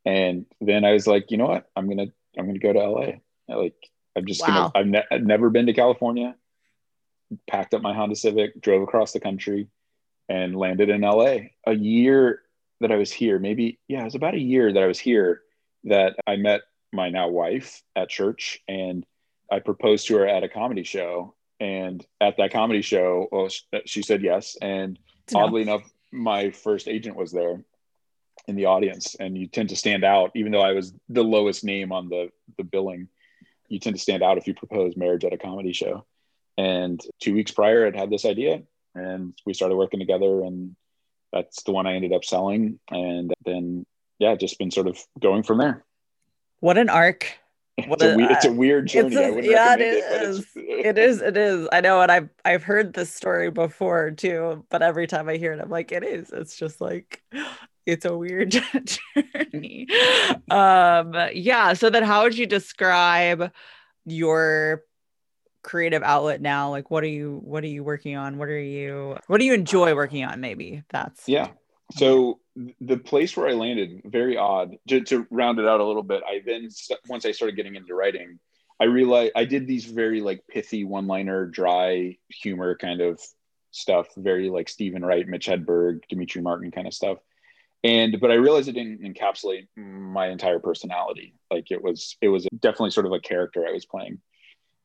And 0.06 0.46
then 0.62 0.86
I 0.86 0.94
was 0.94 1.08
like, 1.08 1.32
you 1.32 1.38
know 1.38 1.48
what? 1.48 1.66
I'm 1.76 1.90
gonna 1.90 2.08
I'm 2.38 2.46
gonna 2.46 2.60
go 2.60 2.74
to 2.74 2.80
LA. 2.80 3.12
Like 3.48 3.76
I'm 4.16 4.26
just 4.26 4.42
wow. 4.42 4.48
gonna. 4.48 4.72
I've, 4.76 4.88
ne- 4.88 5.06
I've 5.12 5.26
never 5.26 5.50
been 5.50 5.66
to 5.66 5.74
California. 5.74 6.36
Packed 7.50 7.74
up 7.74 7.82
my 7.82 7.94
Honda 7.94 8.16
Civic, 8.16 8.62
drove 8.62 8.84
across 8.84 9.12
the 9.12 9.20
country, 9.20 9.68
and 10.30 10.56
landed 10.56 10.90
in 10.90 11.02
LA. 11.02 11.38
A 11.66 11.74
year 11.74 12.42
that 12.80 12.92
I 12.92 12.96
was 12.96 13.12
here, 13.12 13.40
maybe 13.40 13.80
yeah, 13.88 14.02
it 14.02 14.06
was 14.06 14.16
about 14.16 14.36
a 14.36 14.40
year 14.40 14.72
that 14.74 14.84
I 14.84 14.88
was 14.88 15.00
here. 15.00 15.42
That 15.84 16.16
I 16.26 16.36
met 16.36 16.62
my 16.92 17.10
now 17.10 17.30
wife 17.30 17.82
at 17.96 18.10
church, 18.10 18.60
and 18.68 19.06
I 19.52 19.60
proposed 19.60 20.08
to 20.08 20.18
her 20.18 20.28
at 20.28 20.44
a 20.44 20.50
comedy 20.50 20.84
show. 20.84 21.36
And 21.60 22.06
at 22.22 22.38
that 22.38 22.52
comedy 22.52 22.82
show, 22.82 23.28
well, 23.32 23.50
she 23.86 24.04
said 24.04 24.22
yes. 24.22 24.58
And 24.62 25.00
oddly 25.34 25.64
enough, 25.64 25.90
my 26.12 26.52
first 26.52 26.88
agent 26.88 27.16
was 27.16 27.32
there 27.32 27.64
in 28.48 28.56
the 28.56 28.66
audience 28.66 29.16
and 29.20 29.38
you 29.38 29.48
tend 29.48 29.70
to 29.70 29.76
stand 29.76 30.04
out 30.04 30.32
even 30.36 30.52
though 30.52 30.62
i 30.62 30.72
was 30.72 30.94
the 31.10 31.24
lowest 31.24 31.64
name 31.64 31.92
on 31.92 32.08
the 32.08 32.30
the 32.58 32.64
billing 32.64 33.08
you 33.68 33.80
tend 33.80 33.96
to 33.96 34.02
stand 34.02 34.24
out 34.24 34.38
if 34.38 34.48
you 34.48 34.54
propose 34.54 34.96
marriage 34.96 35.26
at 35.26 35.34
a 35.34 35.38
comedy 35.38 35.74
show 35.74 36.06
and 36.58 37.02
two 37.20 37.34
weeks 37.34 37.52
prior 37.52 37.86
i'd 37.86 37.96
had 37.96 38.10
this 38.10 38.26
idea 38.26 38.62
and 38.98 39.34
we 39.46 39.54
started 39.54 39.76
working 39.76 40.00
together 40.00 40.42
and 40.44 40.76
that's 41.32 41.64
the 41.64 41.72
one 41.72 41.88
i 41.88 41.94
ended 41.94 42.14
up 42.14 42.26
selling 42.26 42.80
and 42.90 43.34
then 43.46 43.86
yeah 44.20 44.36
just 44.36 44.58
been 44.58 44.72
sort 44.72 44.88
of 44.88 44.98
going 45.20 45.44
from 45.44 45.58
there 45.58 45.84
what 46.60 46.78
an 46.78 46.90
arc 46.90 47.38
it's, 47.78 48.04
a, 48.04 48.20
it's 48.32 48.46
a 48.46 48.52
weird 48.52 48.88
journey. 48.88 49.16
A, 49.16 49.40
yeah, 49.40 49.76
it 49.76 49.82
is. 49.82 50.40
It, 50.40 50.48
it 50.56 50.98
is. 50.98 51.22
It 51.22 51.38
is. 51.38 51.68
I 51.72 51.80
know, 51.80 52.02
and 52.02 52.12
I've 52.12 52.30
I've 52.44 52.64
heard 52.64 52.94
this 52.94 53.14
story 53.14 53.52
before 53.52 54.10
too. 54.10 54.66
But 54.72 54.82
every 54.82 55.06
time 55.06 55.30
I 55.30 55.38
hear 55.38 55.54
it, 55.54 55.60
I'm 55.62 55.70
like, 55.70 55.92
it 55.92 56.04
is. 56.04 56.32
It's 56.32 56.58
just 56.58 56.82
like 56.82 57.22
it's 57.86 58.04
a 58.04 58.18
weird 58.18 58.50
journey. 59.16 59.88
um, 60.50 61.14
yeah. 61.34 61.74
So 61.74 61.92
then, 61.92 62.02
how 62.02 62.24
would 62.24 62.36
you 62.36 62.48
describe 62.48 63.52
your 64.06 64.82
creative 65.68 66.02
outlet 66.02 66.42
now? 66.42 66.70
Like, 66.70 66.90
what 66.90 67.04
are 67.04 67.10
you 67.10 67.40
what 67.44 67.64
are 67.64 67.68
you 67.68 67.84
working 67.84 68.16
on? 68.16 68.38
What 68.38 68.48
are 68.48 68.60
you 68.60 69.18
what 69.28 69.40
do 69.40 69.46
you 69.46 69.54
enjoy 69.54 69.92
uh, 69.92 69.96
working 69.96 70.24
on? 70.24 70.40
Maybe 70.40 70.84
that's 70.90 71.28
yeah. 71.28 71.50
So 71.96 72.40
the 72.82 72.98
place 72.98 73.38
where 73.38 73.48
I 73.48 73.54
landed, 73.54 74.02
very 74.06 74.38
odd. 74.38 74.78
To, 74.88 75.02
to 75.02 75.28
round 75.30 75.60
it 75.60 75.68
out 75.68 75.80
a 75.80 75.86
little 75.86 76.04
bit, 76.04 76.24
I 76.28 76.42
then 76.46 76.70
once 77.08 77.26
I 77.26 77.32
started 77.32 77.56
getting 77.56 77.76
into 77.76 77.94
writing, 77.94 78.40
I 78.80 78.86
realized 78.86 79.34
I 79.36 79.46
did 79.46 79.68
these 79.68 79.86
very 79.86 80.22
like 80.22 80.44
pithy 80.48 80.84
one-liner, 80.84 81.46
dry 81.46 82.18
humor 82.30 82.76
kind 82.76 83.02
of 83.02 83.22
stuff, 83.72 84.08
very 84.18 84.50
like 84.50 84.70
Steven 84.70 85.04
Wright, 85.04 85.28
Mitch 85.28 85.48
Hedberg, 85.48 86.02
Demetri 86.10 86.42
Martin 86.42 86.72
kind 86.72 86.88
of 86.88 86.94
stuff. 86.94 87.20
And 87.84 88.20
but 88.20 88.32
I 88.32 88.36
realized 88.36 88.70
it 88.70 88.74
didn't 88.74 89.02
encapsulate 89.02 89.68
my 89.76 90.30
entire 90.30 90.60
personality. 90.60 91.36
Like 91.52 91.72
it 91.72 91.82
was, 91.82 92.18
it 92.22 92.30
was 92.30 92.48
definitely 92.60 92.92
sort 92.92 93.06
of 93.06 93.12
a 93.12 93.20
character 93.20 93.66
I 93.68 93.72
was 93.72 93.86
playing. 93.86 94.20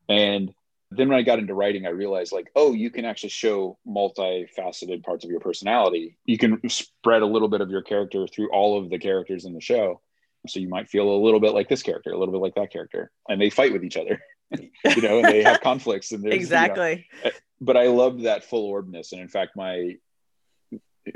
And 0.09 0.53
then 0.96 1.08
when 1.08 1.18
I 1.18 1.22
got 1.22 1.38
into 1.38 1.54
writing, 1.54 1.87
I 1.87 1.90
realized 1.90 2.32
like, 2.32 2.50
oh, 2.56 2.72
you 2.72 2.90
can 2.90 3.04
actually 3.04 3.30
show 3.30 3.78
multifaceted 3.87 5.02
parts 5.04 5.25
of 5.25 5.30
your 5.30 5.40
personality. 5.40 6.16
You 6.25 6.38
can 6.38 6.68
spread 6.68 7.22
a 7.22 7.26
little 7.26 7.49
bit 7.49 7.61
of 7.61 7.70
your 7.70 7.82
character 7.82 8.26
through 8.26 8.50
all 8.50 8.78
of 8.78 8.90
the 8.90 8.99
characters 8.99 9.44
in 9.44 9.54
the 9.54 9.61
show. 9.61 10.00
So 10.49 10.58
you 10.58 10.68
might 10.68 10.88
feel 10.88 11.08
a 11.08 11.22
little 11.22 11.40
bit 11.40 11.54
like 11.54 11.68
this 11.68 11.82
character, 11.82 12.11
a 12.11 12.18
little 12.18 12.32
bit 12.32 12.40
like 12.40 12.56
that 12.56 12.72
character, 12.72 13.11
and 13.28 13.40
they 13.40 13.50
fight 13.50 13.72
with 13.72 13.84
each 13.84 13.96
other, 13.96 14.20
you 14.50 15.02
know, 15.02 15.18
and 15.18 15.25
they 15.25 15.42
have 15.42 15.61
conflicts 15.62 16.11
and 16.11 16.25
there's 16.25 16.34
exactly. 16.34 17.06
You 17.18 17.25
know, 17.25 17.30
uh, 17.30 17.38
but 17.61 17.76
I 17.76 17.87
loved 17.87 18.25
that 18.25 18.42
full 18.42 18.72
orbness, 18.72 19.12
and 19.12 19.20
in 19.20 19.28
fact, 19.28 19.52
my 19.56 19.96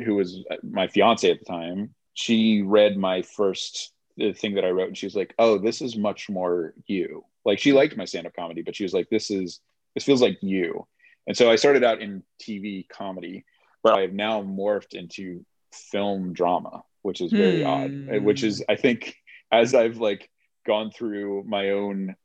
who 0.05 0.15
was 0.15 0.45
my 0.63 0.87
fiance 0.89 1.29
at 1.29 1.41
the 1.41 1.45
time, 1.45 1.95
she 2.15 2.63
read 2.63 2.97
my 2.97 3.23
first 3.23 3.93
the 4.17 4.33
thing 4.33 4.55
that 4.55 4.65
I 4.65 4.71
wrote, 4.71 4.89
and 4.89 4.97
she 4.97 5.07
was 5.07 5.17
like, 5.17 5.35
"Oh, 5.39 5.59
this 5.59 5.81
is 5.83 5.97
much 5.97 6.29
more 6.29 6.75
you." 6.87 7.25
Like 7.45 7.59
she 7.59 7.73
liked 7.73 7.97
my 7.97 8.05
stand-up 8.05 8.35
comedy, 8.35 8.63
but 8.63 8.75
she 8.75 8.85
was 8.85 8.95
like, 8.95 9.09
"This 9.11 9.31
is 9.31 9.61
this 9.95 10.05
feels 10.05 10.23
like 10.23 10.39
you." 10.43 10.87
And 11.27 11.37
so 11.37 11.51
I 11.51 11.57
started 11.57 11.85
out 11.85 12.01
in 12.01 12.23
TV 12.41 12.89
comedy, 12.89 13.45
but 13.83 13.97
I 13.97 14.03
have 14.03 14.13
now 14.13 14.43
morphed 14.43 14.95
into 14.95 15.45
film 15.73 16.33
drama, 16.33 16.85
which 17.03 17.21
is 17.21 17.33
very 17.33 17.63
hmm. 17.63 17.67
odd. 17.69 18.23
Which 18.23 18.43
is, 18.43 18.65
I 18.69 18.77
think, 18.77 19.17
as 19.51 19.75
I've 19.75 19.99
like 19.99 20.31
gone 20.67 20.91
through 20.91 21.45
my 21.47 21.71
own, 21.71 22.17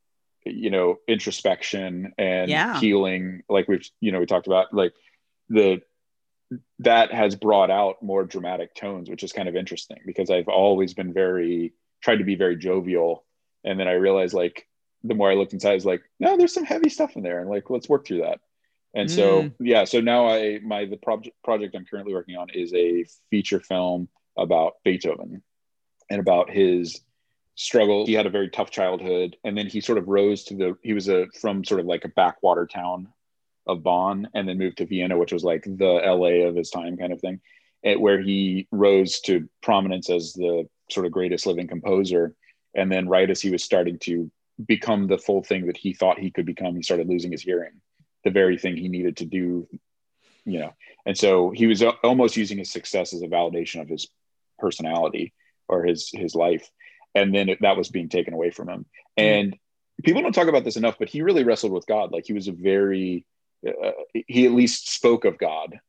you 0.46 0.70
know, 0.70 1.00
introspection 1.08 2.14
and 2.18 2.50
yeah. 2.50 2.80
healing, 2.80 3.44
like 3.50 3.68
we've, 3.68 3.88
you 4.00 4.12
know, 4.12 4.20
we 4.20 4.26
talked 4.26 4.48
about, 4.48 4.74
like 4.74 4.94
the 5.50 5.82
that 6.80 7.14
has 7.14 7.36
brought 7.36 7.72
out 7.72 8.04
more 8.04 8.26
dramatic 8.26 8.76
tones, 8.76 9.10
which 9.10 9.24
is 9.24 9.32
kind 9.32 9.48
of 9.48 9.56
interesting 9.56 10.00
because 10.06 10.30
I've 10.30 10.48
always 10.48 10.94
been 10.94 11.14
very 11.14 11.74
tried 12.02 12.18
to 12.18 12.24
be 12.24 12.36
very 12.36 12.58
jovial, 12.58 13.26
and 13.64 13.80
then 13.80 13.88
I 13.88 13.94
realized 13.94 14.34
like 14.34 14.68
the 15.04 15.16
more 15.16 15.32
I 15.32 15.36
looked 15.36 15.54
inside, 15.54 15.72
I 15.72 15.76
was 15.76 15.86
like, 15.86 16.04
no, 16.20 16.38
there's 16.38 16.54
some 16.54 16.66
heavy 16.66 16.90
stuff 16.90 17.16
in 17.16 17.24
there, 17.24 17.40
and 17.40 17.50
like 17.50 17.70
let's 17.70 17.90
work 17.90 18.06
through 18.06 18.22
that. 18.22 18.40
And 18.94 19.10
mm. 19.10 19.16
so 19.16 19.52
yeah, 19.60 19.86
so 19.86 20.02
now 20.02 20.28
I 20.28 20.60
my 20.64 20.86
the 20.86 20.98
project 20.98 21.36
project 21.44 21.76
I'm 21.76 21.86
currently 21.86 22.14
working 22.14 22.36
on 22.36 22.50
is 22.50 22.74
a 22.74 23.06
feature 23.30 23.60
film 23.60 24.10
about 24.38 24.74
Beethoven 24.84 25.42
and 26.10 26.20
about 26.20 26.50
his 26.50 27.02
struggle. 27.56 28.06
He 28.06 28.14
had 28.14 28.26
a 28.26 28.32
very 28.32 28.50
tough 28.50 28.72
childhood, 28.72 29.38
and 29.44 29.58
then 29.58 29.68
he 29.68 29.82
sort 29.82 29.98
of 29.98 30.08
rose 30.08 30.44
to 30.46 30.56
the. 30.56 30.78
He 30.84 30.94
was 30.94 31.08
a 31.08 31.28
from 31.40 31.64
sort 31.64 31.80
of 31.80 31.86
like 31.86 32.06
a 32.06 32.10
backwater 32.10 32.68
town 32.68 33.08
of 33.68 33.84
Bonn, 33.84 34.28
and 34.34 34.48
then 34.48 34.58
moved 34.58 34.78
to 34.78 34.86
Vienna, 34.86 35.18
which 35.18 35.32
was 35.32 35.44
like 35.44 35.64
the 35.64 36.02
LA 36.04 36.48
of 36.48 36.56
his 36.56 36.70
time, 36.70 36.98
kind 36.98 37.14
of 37.14 37.22
thing, 37.22 37.40
where 37.84 38.22
he 38.22 38.68
rose 38.72 39.22
to 39.22 39.48
prominence 39.62 40.10
as 40.10 40.34
the 40.34 40.68
sort 40.92 41.06
of 41.06 41.12
greatest 41.12 41.46
living 41.46 41.68
composer. 41.68 42.36
And 42.76 42.92
then, 42.92 43.08
right 43.08 43.30
as 43.30 43.42
he 43.42 43.52
was 43.52 43.64
starting 43.64 44.00
to 44.00 44.32
become 44.66 45.08
the 45.08 45.18
full 45.18 45.44
thing 45.44 45.68
that 45.68 45.78
he 45.78 45.94
thought 45.94 46.20
he 46.20 46.32
could 46.32 46.46
become, 46.46 46.76
he 46.76 46.84
started 46.84 47.08
losing 47.08 47.32
his 47.32 47.42
hearing, 47.42 47.74
the 48.24 48.32
very 48.32 48.58
thing 48.58 48.78
he 48.78 48.88
needed 48.88 49.18
to 49.18 49.26
do, 49.26 49.68
you 50.46 50.60
know. 50.60 50.74
And 51.06 51.18
so 51.18 51.52
he 51.52 51.68
was 51.68 51.84
almost 52.04 52.38
using 52.38 52.58
his 52.58 52.72
success 52.72 53.14
as 53.14 53.22
a 53.22 53.28
validation 53.28 53.82
of 53.82 53.90
his 53.90 54.08
personality 54.60 55.34
or 55.68 55.84
his 55.84 56.10
his 56.14 56.36
life, 56.36 56.70
and 57.16 57.34
then 57.34 57.56
that 57.62 57.78
was 57.78 57.90
being 57.90 58.10
taken 58.10 58.34
away 58.34 58.52
from 58.52 58.70
him. 58.70 58.86
Mm-hmm. 59.18 59.24
And 59.24 59.58
people 60.04 60.22
don't 60.22 60.34
talk 60.34 60.48
about 60.48 60.64
this 60.64 60.78
enough, 60.78 60.98
but 61.00 61.10
he 61.10 61.22
really 61.22 61.44
wrestled 61.44 61.74
with 61.74 61.88
God. 61.88 62.12
Like 62.12 62.26
he 62.26 62.34
was 62.34 62.48
a 62.48 62.54
very 62.54 63.26
uh, 63.68 63.92
he 64.28 64.46
at 64.46 64.54
least 64.54 64.94
spoke 64.94 65.26
of 65.26 65.38
God 65.38 65.80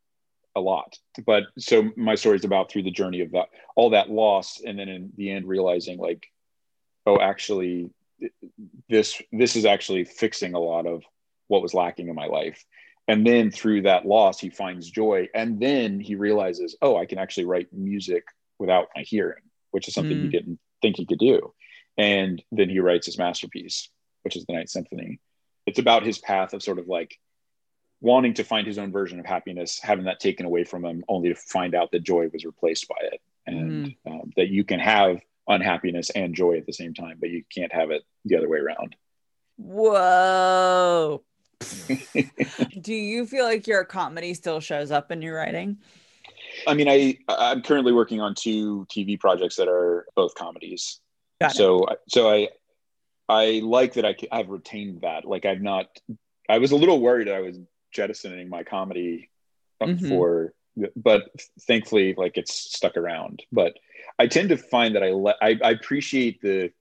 a 0.54 0.60
lot. 0.60 0.98
But 1.26 1.44
so 1.58 1.90
my 1.96 2.14
story 2.14 2.36
is 2.36 2.44
about 2.44 2.70
through 2.70 2.82
the 2.82 2.90
journey 2.90 3.20
of 3.20 3.32
that 3.32 3.48
all 3.76 3.90
that 3.90 4.10
loss, 4.10 4.60
and 4.64 4.78
then 4.78 4.88
in 4.88 5.12
the 5.16 5.30
end 5.30 5.46
realizing 5.46 5.98
like, 5.98 6.26
oh, 7.06 7.18
actually, 7.18 7.90
this 8.88 9.20
this 9.32 9.56
is 9.56 9.64
actually 9.64 10.04
fixing 10.04 10.54
a 10.54 10.60
lot 10.60 10.86
of 10.86 11.02
what 11.48 11.62
was 11.62 11.74
lacking 11.74 12.08
in 12.08 12.14
my 12.14 12.26
life. 12.26 12.64
And 13.08 13.26
then 13.26 13.50
through 13.50 13.82
that 13.82 14.06
loss, 14.06 14.38
he 14.38 14.48
finds 14.48 14.90
joy, 14.90 15.28
and 15.34 15.60
then 15.60 15.98
he 15.98 16.14
realizes, 16.14 16.76
oh, 16.80 16.96
I 16.96 17.06
can 17.06 17.18
actually 17.18 17.46
write 17.46 17.72
music 17.72 18.24
without 18.58 18.88
my 18.94 19.02
hearing, 19.02 19.42
which 19.72 19.88
is 19.88 19.94
something 19.94 20.16
mm. 20.16 20.22
he 20.22 20.28
didn't 20.28 20.60
think 20.80 20.96
he 20.96 21.06
could 21.06 21.18
do. 21.18 21.52
And 21.98 22.42
then 22.52 22.70
he 22.70 22.78
writes 22.78 23.06
his 23.06 23.18
masterpiece, 23.18 23.90
which 24.22 24.36
is 24.36 24.46
the 24.46 24.52
Ninth 24.52 24.70
Symphony. 24.70 25.18
It's 25.66 25.80
about 25.80 26.06
his 26.06 26.18
path 26.18 26.54
of 26.54 26.62
sort 26.62 26.78
of 26.78 26.86
like 26.86 27.18
wanting 28.02 28.34
to 28.34 28.44
find 28.44 28.66
his 28.66 28.78
own 28.78 28.90
version 28.90 29.20
of 29.20 29.24
happiness, 29.24 29.80
having 29.80 30.04
that 30.04 30.20
taken 30.20 30.44
away 30.44 30.64
from 30.64 30.84
him, 30.84 31.04
only 31.08 31.28
to 31.28 31.34
find 31.36 31.74
out 31.74 31.92
that 31.92 32.02
joy 32.02 32.28
was 32.32 32.44
replaced 32.44 32.88
by 32.88 32.96
it, 33.00 33.20
and 33.46 33.86
mm. 33.86 33.96
um, 34.06 34.32
that 34.36 34.48
you 34.48 34.64
can 34.64 34.80
have 34.80 35.20
unhappiness 35.48 36.10
and 36.10 36.34
joy 36.34 36.56
at 36.56 36.66
the 36.66 36.72
same 36.72 36.94
time, 36.94 37.16
but 37.20 37.30
you 37.30 37.44
can't 37.54 37.72
have 37.72 37.90
it 37.90 38.02
the 38.24 38.36
other 38.36 38.48
way 38.48 38.58
around. 38.58 38.96
Whoa. 39.56 41.22
Do 42.80 42.92
you 42.92 43.24
feel 43.24 43.44
like 43.44 43.68
your 43.68 43.84
comedy 43.84 44.34
still 44.34 44.58
shows 44.58 44.90
up 44.90 45.12
in 45.12 45.22
your 45.22 45.36
writing? 45.36 45.78
I 46.66 46.74
mean, 46.74 46.88
I 46.88 47.18
I'm 47.28 47.62
currently 47.62 47.92
working 47.92 48.20
on 48.20 48.34
two 48.34 48.84
TV 48.90 49.18
projects 49.18 49.56
that 49.56 49.68
are 49.68 50.06
both 50.16 50.34
comedies. 50.34 51.00
so 51.50 51.86
so 52.08 52.28
I 52.28 52.48
I 53.28 53.60
like 53.62 53.94
that 53.94 54.04
I 54.04 54.16
I've 54.32 54.48
retained 54.48 55.02
that. 55.02 55.24
Like 55.24 55.44
I've 55.44 55.62
not. 55.62 55.86
I 56.48 56.58
was 56.58 56.72
a 56.72 56.76
little 56.76 57.00
worried 57.00 57.28
I 57.28 57.40
was 57.40 57.58
jettisoning 57.92 58.48
my 58.48 58.62
comedy 58.62 59.30
mm-hmm. 59.82 60.08
for 60.08 60.54
but 60.96 61.30
thankfully 61.60 62.14
like 62.16 62.36
it's 62.36 62.54
stuck 62.54 62.96
around 62.96 63.42
but 63.52 63.74
i 64.18 64.26
tend 64.26 64.48
to 64.48 64.56
find 64.56 64.94
that 64.94 65.02
i 65.02 65.10
le- 65.10 65.36
I, 65.40 65.58
I 65.62 65.70
appreciate 65.70 66.40
the 66.40 66.72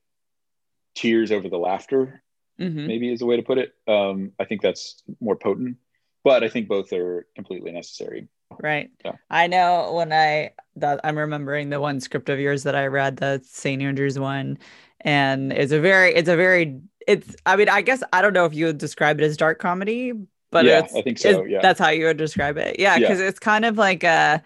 tears 0.96 1.32
over 1.32 1.50
the 1.50 1.58
laughter 1.58 2.24
mm-hmm. 2.60 2.88
maybe 2.88 3.12
is 3.12 3.22
a 3.22 3.25
way 3.25 3.38
to 3.38 3.44
put 3.44 3.58
it 3.58 3.74
um 3.88 4.32
i 4.39 4.46
think 4.46 4.62
that's 4.62 5.03
more 5.20 5.36
potent 5.36 5.77
but 6.24 6.44
i 6.44 6.50
think 6.50 6.68
both 6.68 6.94
are 6.94 7.27
completely 7.36 7.72
necessary 7.72 8.27
right 8.60 8.89
yeah. 9.03 9.13
i 9.30 9.48
know 9.48 9.94
when 9.94 10.13
i 10.13 10.51
that 10.75 11.00
i'm 11.03 11.18
remembering 11.18 11.70
the 11.70 11.80
one 11.80 12.00
script 12.00 12.30
of 12.30 12.39
yours 12.39 12.63
that 12.63 12.75
i 12.75 12.88
read 12.88 13.18
the 13.18 13.41
st 13.46 13.82
andrews 13.82 14.18
one 14.20 14.58
and 15.01 15.51
it's 15.51 15.72
a 15.72 15.80
very 15.80 16.13
it's 16.13 16.30
a 16.30 16.36
very 16.36 16.80
it's 17.08 17.36
i 17.46 17.56
mean 17.56 17.70
i 17.70 17.82
guess 17.82 18.03
i 18.13 18.22
don't 18.22 18.34
know 18.34 18.46
if 18.46 18.53
you 18.53 18.65
would 18.65 18.77
describe 18.77 19.20
it 19.20 19.24
as 19.24 19.38
dark 19.38 19.60
comedy 19.60 20.13
but 20.51 20.65
yeah, 20.65 20.88
I 20.96 21.01
think 21.01 21.17
so. 21.17 21.43
Yeah, 21.46 21.62
that's 21.62 21.79
how 21.79 21.89
you 21.89 22.05
would 22.05 22.17
describe 22.17 22.58
it. 22.58 22.79
Yeah, 22.79 23.00
because 23.00 23.20
yeah. 23.20 23.27
it's 23.27 23.39
kind 23.39 23.65
of 23.65 23.77
like 23.77 24.03
a 24.03 24.43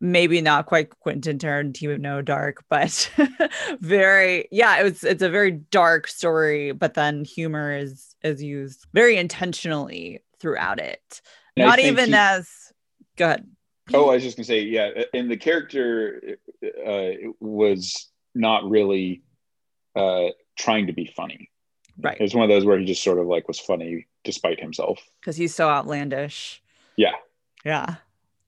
maybe 0.00 0.40
not 0.40 0.66
quite 0.66 0.90
Quentin 1.00 1.38
Tarantino 1.38 1.98
no 1.98 2.20
dark, 2.20 2.64
but 2.68 3.10
very 3.80 4.48
yeah. 4.50 4.82
It's 4.82 5.04
it's 5.04 5.22
a 5.22 5.30
very 5.30 5.52
dark 5.52 6.08
story, 6.08 6.72
but 6.72 6.94
then 6.94 7.24
humor 7.24 7.76
is 7.76 8.14
is 8.22 8.42
used 8.42 8.86
very 8.92 9.16
intentionally 9.16 10.22
throughout 10.40 10.80
it. 10.80 11.22
And 11.56 11.66
not 11.66 11.78
even 11.78 12.08
he, 12.08 12.14
as 12.14 12.48
go 13.16 13.26
ahead. 13.26 13.46
Oh, 13.92 14.10
I 14.10 14.14
was 14.14 14.22
just 14.22 14.36
gonna 14.36 14.44
say 14.44 14.62
yeah, 14.62 14.90
and 15.12 15.30
the 15.30 15.36
character 15.36 16.38
uh, 16.86 17.10
was 17.38 18.10
not 18.34 18.68
really 18.68 19.22
uh, 19.94 20.28
trying 20.58 20.88
to 20.88 20.92
be 20.92 21.06
funny. 21.16 21.50
Right. 21.98 22.16
It's 22.20 22.34
one 22.34 22.44
of 22.44 22.50
those 22.50 22.64
where 22.64 22.78
he 22.78 22.84
just 22.84 23.02
sort 23.02 23.18
of 23.18 23.26
like 23.26 23.46
was 23.46 23.60
funny 23.60 24.06
despite 24.24 24.60
himself. 24.60 25.00
Because 25.20 25.36
he's 25.36 25.54
so 25.54 25.68
outlandish. 25.68 26.62
Yeah. 26.96 27.12
Yeah. 27.64 27.96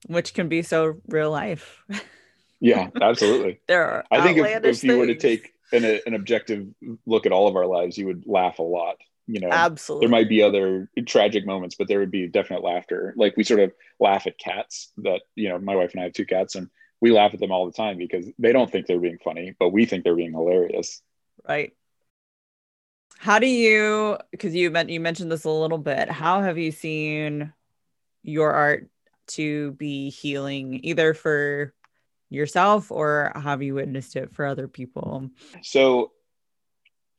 Which 0.06 0.34
can 0.34 0.48
be 0.48 0.62
so 0.62 1.00
real 1.08 1.30
life. 1.30 1.82
yeah, 2.60 2.88
absolutely. 3.00 3.60
there 3.66 3.84
are. 3.84 4.04
I 4.10 4.22
think 4.22 4.38
if, 4.38 4.64
if 4.64 4.84
you 4.84 4.98
were 4.98 5.06
to 5.06 5.16
take 5.16 5.52
an, 5.72 6.00
an 6.06 6.14
objective 6.14 6.66
look 7.06 7.26
at 7.26 7.32
all 7.32 7.48
of 7.48 7.56
our 7.56 7.66
lives, 7.66 7.98
you 7.98 8.06
would 8.06 8.24
laugh 8.26 8.58
a 8.58 8.62
lot. 8.62 8.96
You 9.28 9.40
know, 9.40 9.48
absolutely. 9.50 10.06
There 10.06 10.10
might 10.12 10.28
be 10.28 10.42
other 10.42 10.88
tragic 11.04 11.44
moments, 11.44 11.74
but 11.74 11.88
there 11.88 11.98
would 11.98 12.12
be 12.12 12.28
definite 12.28 12.62
laughter. 12.62 13.12
Like 13.16 13.36
we 13.36 13.42
sort 13.42 13.58
of 13.58 13.72
laugh 13.98 14.26
at 14.28 14.38
cats 14.38 14.92
that, 14.98 15.22
you 15.34 15.48
know, 15.48 15.58
my 15.58 15.74
wife 15.74 15.92
and 15.92 16.00
I 16.00 16.04
have 16.04 16.12
two 16.12 16.26
cats 16.26 16.54
and 16.54 16.70
we 17.00 17.10
laugh 17.10 17.34
at 17.34 17.40
them 17.40 17.50
all 17.50 17.66
the 17.66 17.72
time 17.72 17.98
because 17.98 18.26
they 18.38 18.52
don't 18.52 18.70
think 18.70 18.86
they're 18.86 19.00
being 19.00 19.18
funny, 19.18 19.54
but 19.58 19.70
we 19.70 19.84
think 19.84 20.04
they're 20.04 20.14
being 20.14 20.32
hilarious. 20.32 21.02
Right. 21.48 21.74
How 23.18 23.38
do 23.38 23.46
you 23.46 24.18
because 24.30 24.54
you 24.54 24.70
meant 24.70 24.90
you 24.90 25.00
mentioned 25.00 25.32
this 25.32 25.44
a 25.44 25.50
little 25.50 25.78
bit, 25.78 26.10
how 26.10 26.42
have 26.42 26.58
you 26.58 26.70
seen 26.70 27.52
your 28.22 28.52
art 28.52 28.88
to 29.28 29.72
be 29.72 30.10
healing 30.10 30.80
either 30.84 31.14
for 31.14 31.72
yourself 32.28 32.90
or 32.90 33.32
have 33.34 33.62
you 33.62 33.74
witnessed 33.74 34.16
it 34.16 34.34
for 34.34 34.46
other 34.46 34.68
people? 34.68 35.30
So 35.62 36.12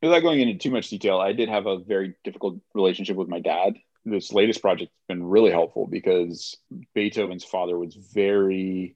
without 0.02 0.22
going 0.22 0.40
into 0.40 0.58
too 0.58 0.72
much 0.72 0.90
detail, 0.90 1.20
I 1.20 1.34
did 1.34 1.50
have 1.50 1.66
a 1.66 1.80
very 1.80 2.16
difficult 2.24 2.60
relationship 2.74 3.18
with 3.18 3.28
my 3.28 3.40
dad. 3.40 3.78
This 4.06 4.32
latest 4.32 4.62
project 4.62 4.92
has 4.92 5.18
been 5.18 5.26
really 5.26 5.52
helpful 5.52 5.88
because 5.88 6.56
Beethoven's 6.94 7.44
father 7.44 7.78
was 7.78 7.96
very 7.96 8.96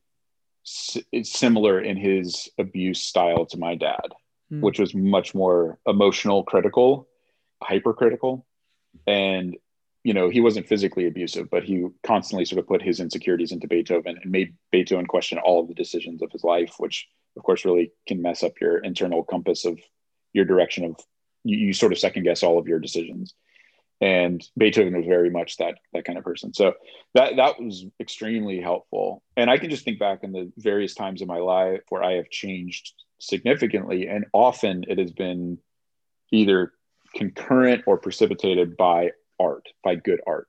similar 0.63 1.81
in 1.81 1.98
his 1.98 2.50
abuse 2.58 3.01
style 3.01 3.46
to 3.48 3.58
my 3.58 3.75
dad, 3.75 4.08
mm. 4.51 4.62
which 4.62 4.79
was 4.79 4.93
much 4.93 5.34
more 5.34 5.79
emotional, 5.88 6.43
critical, 6.43 7.08
hypercritical. 7.62 8.46
And 9.08 9.55
you 10.03 10.13
know, 10.13 10.29
he 10.29 10.41
wasn't 10.41 10.67
physically 10.67 11.05
abusive, 11.05 11.50
but 11.50 11.63
he 11.63 11.88
constantly 12.03 12.46
sort 12.46 12.60
of 12.60 12.67
put 12.67 12.81
his 12.81 13.00
insecurities 13.00 13.51
into 13.51 13.67
Beethoven 13.67 14.17
and 14.22 14.31
made 14.31 14.55
Beethoven 14.72 15.05
question 15.05 15.38
all 15.38 15.62
of 15.62 15.67
the 15.67 15.75
decisions 15.75 16.22
of 16.24 16.31
his 16.31 16.43
life, 16.43 16.75
which 16.79 17.08
of 17.38 17.43
course 17.43 17.65
really 17.65 17.91
can 18.08 18.22
mess 18.22 18.43
up 18.43 18.53
your 18.60 18.79
internal 18.79 19.24
compass 19.24 19.63
of 19.63 19.79
your 20.34 20.46
direction 20.46 20.86
of 20.86 20.96
you, 21.43 21.58
you 21.58 21.74
sort 21.74 21.91
of 21.91 22.00
second 22.00 22.24
guess 22.24 22.43
all 22.43 22.58
of 22.58 22.67
your 22.67 22.79
decisions. 22.79 23.36
And 24.00 24.43
Beethoven 24.58 24.98
was 24.98 25.05
very 25.05 25.29
much 25.29 25.58
that 25.58 25.77
that 25.93 26.05
kind 26.05 26.17
of 26.17 26.24
person. 26.24 26.53
So 26.53 26.74
that 27.13 27.36
that 27.36 27.62
was 27.62 27.86
extremely 28.00 28.60
helpful. 28.60 29.22
And 29.38 29.51
I 29.51 29.60
can 29.60 29.70
just 29.70 29.86
think 29.86 30.00
back 30.00 30.24
in 30.24 30.31
the 30.31 30.51
various 30.58 30.96
times 30.96 31.22
in 31.22 31.27
my 31.27 31.38
life 31.38 31.81
where 31.89 32.03
I 32.03 32.13
have 32.13 32.29
changed 32.31 32.93
significantly, 33.22 34.08
and 34.08 34.25
often 34.34 34.84
it 34.88 34.98
has 34.98 35.12
been 35.12 35.60
either 36.32 36.74
concurrent 37.16 37.84
or 37.86 37.98
precipitated 37.98 38.75
by 38.75 39.12
art, 39.40 39.68
by 39.84 39.96
good 39.96 40.20
art. 40.28 40.48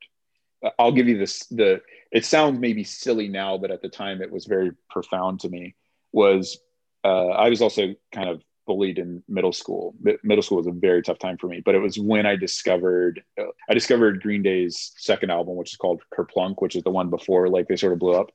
I'll 0.79 0.93
give 0.93 1.09
you 1.09 1.19
this 1.19 1.41
the 1.47 1.81
it 2.11 2.25
sounds 2.25 2.59
maybe 2.59 2.85
silly 2.85 3.29
now, 3.29 3.59
but 3.59 3.71
at 3.71 3.83
the 3.83 3.89
time 3.89 4.23
it 4.23 4.31
was 4.31 4.47
very 4.47 4.73
profound 4.91 5.41
to 5.41 5.49
me. 5.49 5.75
Was 6.13 6.59
uh, 7.05 7.29
I 7.29 7.49
was 7.49 7.63
also 7.63 7.95
kind 8.13 8.29
of 8.29 8.43
bullied 8.67 8.99
in 8.99 9.23
middle 9.29 9.53
school. 9.53 9.95
Middle 10.23 10.43
school 10.43 10.59
was 10.59 10.69
a 10.69 10.73
very 10.73 11.03
tough 11.03 11.19
time 11.19 11.37
for 11.37 11.49
me, 11.49 11.61
but 11.65 11.75
it 11.75 11.81
was 11.81 11.99
when 11.99 12.27
I 12.27 12.37
discovered 12.37 13.23
uh, 13.41 13.47
I 13.69 13.75
discovered 13.75 14.23
Green 14.23 14.43
Day's 14.43 14.93
second 14.97 15.31
album, 15.31 15.57
which 15.57 15.73
is 15.73 15.77
called 15.77 16.03
Kerplunk, 16.17 16.63
which 16.63 16.77
is 16.77 16.85
the 16.85 16.91
one 16.91 17.11
before 17.11 17.49
like 17.49 17.67
they 17.69 17.77
sort 17.77 17.93
of 17.93 17.99
blew 17.99 18.15
up. 18.15 18.31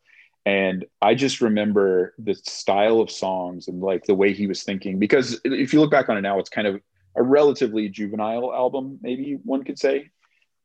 And 0.47 0.85
I 1.01 1.13
just 1.13 1.41
remember 1.41 2.13
the 2.17 2.33
style 2.33 3.01
of 3.01 3.11
songs 3.11 3.67
and 3.67 3.81
like 3.81 4.05
the 4.05 4.15
way 4.15 4.31
he 4.31 4.47
was 4.47 4.63
thinking. 4.63 4.97
Because 4.97 5.41
if 5.43 5.73
you 5.73 5.81
look 5.81 5.91
back 5.91 6.07
on 6.07 6.17
it 6.17 6.21
now, 6.21 6.39
it's 6.39 6.49
kind 6.49 6.67
of 6.67 6.79
a 7.17 7.21
relatively 7.21 7.89
juvenile 7.89 8.53
album, 8.53 8.97
maybe 9.01 9.37
one 9.43 9.65
could 9.65 9.77
say. 9.77 10.09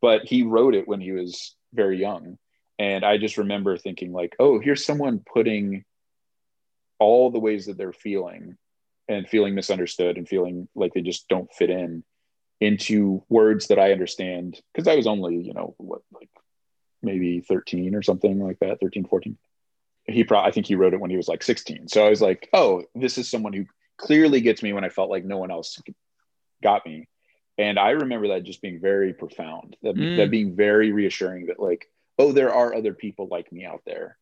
But 0.00 0.22
he 0.24 0.44
wrote 0.44 0.76
it 0.76 0.86
when 0.86 1.00
he 1.00 1.10
was 1.10 1.56
very 1.74 1.98
young. 1.98 2.38
And 2.78 3.04
i 3.04 3.18
just 3.18 3.38
remember 3.38 3.76
thinking 3.76 4.12
like 4.12 4.36
oh 4.38 4.60
here's 4.60 4.84
someone 4.84 5.18
putting 5.20 5.84
all 7.00 7.30
the 7.30 7.40
ways 7.40 7.66
that 7.66 7.76
they're 7.76 7.92
feeling 7.92 8.56
and 9.08 9.28
feeling 9.28 9.54
misunderstood 9.56 10.16
and 10.16 10.28
feeling 10.28 10.68
like 10.76 10.94
they 10.94 11.00
just 11.00 11.28
don't 11.28 11.52
fit 11.52 11.70
in 11.70 12.04
into 12.60 13.24
words 13.28 13.66
that 13.66 13.80
i 13.80 13.90
understand. 13.90 14.60
Because 14.72 14.86
i 14.86 14.94
was 14.94 15.08
only 15.08 15.36
you 15.38 15.54
know 15.54 15.74
what 15.78 16.02
like 16.12 16.30
maybe 17.02 17.40
13 17.40 17.96
or 17.96 18.02
something 18.02 18.38
like 18.38 18.60
that 18.60 18.78
13 18.80 19.06
14 19.06 19.36
he 20.06 20.24
probably 20.24 20.48
i 20.48 20.52
think 20.52 20.66
he 20.66 20.74
wrote 20.74 20.94
it 20.94 21.00
when 21.00 21.10
he 21.10 21.16
was 21.16 21.28
like 21.28 21.42
16 21.42 21.88
so 21.88 22.06
i 22.06 22.10
was 22.10 22.20
like 22.20 22.48
oh 22.52 22.82
this 22.94 23.18
is 23.18 23.30
someone 23.30 23.52
who 23.52 23.64
clearly 23.98 24.40
gets 24.40 24.62
me 24.62 24.72
when 24.72 24.84
i 24.84 24.88
felt 24.88 25.10
like 25.10 25.24
no 25.24 25.38
one 25.38 25.50
else 25.50 25.80
got 26.62 26.86
me. 26.86 27.08
And 27.58 27.78
i 27.78 27.90
remember 27.90 28.28
that 28.28 28.44
just 28.44 28.62
being 28.62 28.80
very 28.80 29.12
profound 29.12 29.76
that, 29.82 29.94
mm. 29.94 30.16
that 30.16 30.30
being 30.30 30.56
very 30.56 30.92
reassuring 30.92 31.46
that 31.46 31.60
like 31.60 31.86
oh 32.18 32.32
there 32.32 32.54
are 32.54 32.74
other 32.74 32.94
people 32.94 33.28
like 33.30 33.52
me 33.52 33.64
out 33.64 33.82
there. 33.84 34.16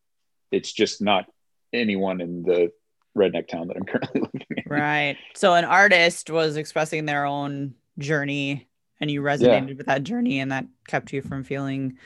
It's 0.51 0.71
just 0.71 1.01
not 1.01 1.25
anyone 1.71 2.19
in 2.19 2.43
the 2.43 2.71
redneck 3.17 3.47
town 3.47 3.67
that 3.67 3.77
i'm 3.77 3.83
currently 3.85 4.21
living 4.21 4.47
in. 4.57 4.63
Right. 4.67 5.17
So 5.33 5.53
an 5.53 5.65
artist 5.65 6.29
was 6.29 6.57
expressing 6.57 7.05
their 7.05 7.25
own 7.25 7.75
journey 7.97 8.67
and 8.99 9.09
you 9.09 9.21
resonated 9.21 9.69
yeah. 9.69 9.75
with 9.75 9.85
that 9.87 10.03
journey 10.03 10.39
and 10.39 10.51
that 10.51 10.65
kept 10.87 11.13
you 11.13 11.21
from 11.21 11.43
feeling 11.43 11.97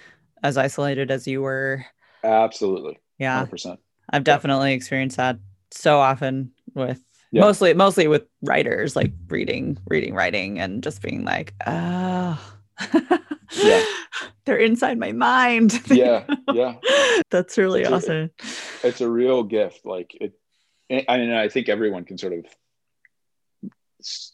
as 0.43 0.57
isolated 0.57 1.09
as 1.09 1.27
you 1.27 1.41
were. 1.41 1.85
Absolutely 2.23 2.99
yeah 3.17 3.45
100%. 3.45 3.77
i've 4.11 4.23
definitely 4.23 4.69
yeah. 4.69 4.75
experienced 4.75 5.17
that 5.17 5.37
so 5.71 5.99
often 5.99 6.51
with 6.73 7.01
yeah. 7.31 7.41
mostly 7.41 7.73
mostly 7.73 8.07
with 8.07 8.23
writers 8.41 8.95
like 8.95 9.13
reading 9.27 9.77
reading 9.87 10.13
writing 10.13 10.59
and 10.59 10.83
just 10.83 11.01
being 11.01 11.23
like 11.23 11.53
oh 11.65 12.55
yeah 13.55 13.83
they're 14.45 14.57
inside 14.57 14.97
my 14.99 15.11
mind 15.11 15.81
yeah 15.89 16.23
yeah 16.53 16.75
that's 17.29 17.57
really 17.57 17.81
it's 17.81 17.91
awesome 17.91 18.29
a, 18.39 18.87
it's 18.87 19.01
a 19.01 19.09
real 19.09 19.43
gift 19.43 19.85
like 19.85 20.15
it 20.19 20.33
I 20.89 21.17
mean, 21.17 21.31
I 21.31 21.49
think 21.49 21.69
everyone 21.69 22.05
can 22.05 22.17
sort 22.17 22.33
of 22.33 22.45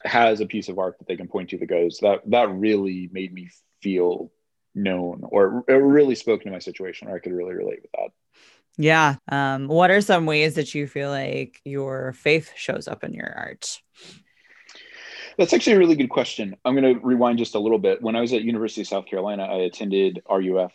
has 0.03 0.41
a 0.41 0.45
piece 0.45 0.67
of 0.67 0.79
art 0.79 0.97
that 0.99 1.07
they 1.07 1.15
can 1.15 1.27
point 1.27 1.49
to 1.49 1.57
that 1.57 1.67
goes 1.67 1.99
that 2.01 2.21
that 2.29 2.49
really 2.49 3.09
made 3.13 3.33
me 3.33 3.49
feel 3.81 4.31
known 4.75 5.21
or 5.23 5.63
it 5.67 5.73
really 5.73 6.15
spoke 6.15 6.43
to 6.43 6.51
my 6.51 6.59
situation 6.59 7.07
or 7.07 7.15
I 7.15 7.19
could 7.19 7.31
really 7.31 7.53
relate 7.53 7.79
with 7.81 7.91
that. 7.93 8.09
Yeah. 8.77 9.15
Um, 9.29 9.67
what 9.67 9.91
are 9.91 10.01
some 10.01 10.25
ways 10.25 10.55
that 10.55 10.73
you 10.73 10.87
feel 10.87 11.09
like 11.09 11.59
your 11.65 12.13
faith 12.13 12.51
shows 12.55 12.87
up 12.87 13.03
in 13.03 13.13
your 13.13 13.31
art? 13.35 13.79
That's 15.37 15.53
actually 15.53 15.73
a 15.73 15.79
really 15.79 15.95
good 15.95 16.09
question. 16.09 16.55
I'm 16.65 16.75
going 16.75 16.95
to 16.95 16.99
rewind 17.05 17.39
just 17.39 17.55
a 17.55 17.59
little 17.59 17.79
bit. 17.79 18.01
When 18.01 18.15
I 18.15 18.21
was 18.21 18.33
at 18.33 18.43
University 18.43 18.81
of 18.81 18.87
South 18.87 19.05
Carolina, 19.05 19.43
I 19.43 19.61
attended 19.61 20.21
RUF 20.29 20.73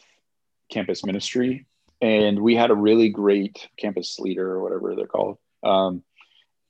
campus 0.71 1.05
ministry, 1.05 1.67
and 2.01 2.41
we 2.41 2.55
had 2.55 2.71
a 2.71 2.75
really 2.75 3.09
great 3.09 3.69
campus 3.79 4.19
leader 4.19 4.51
or 4.51 4.63
whatever 4.63 4.95
they're 4.95 5.07
called, 5.07 5.39
um, 5.63 6.03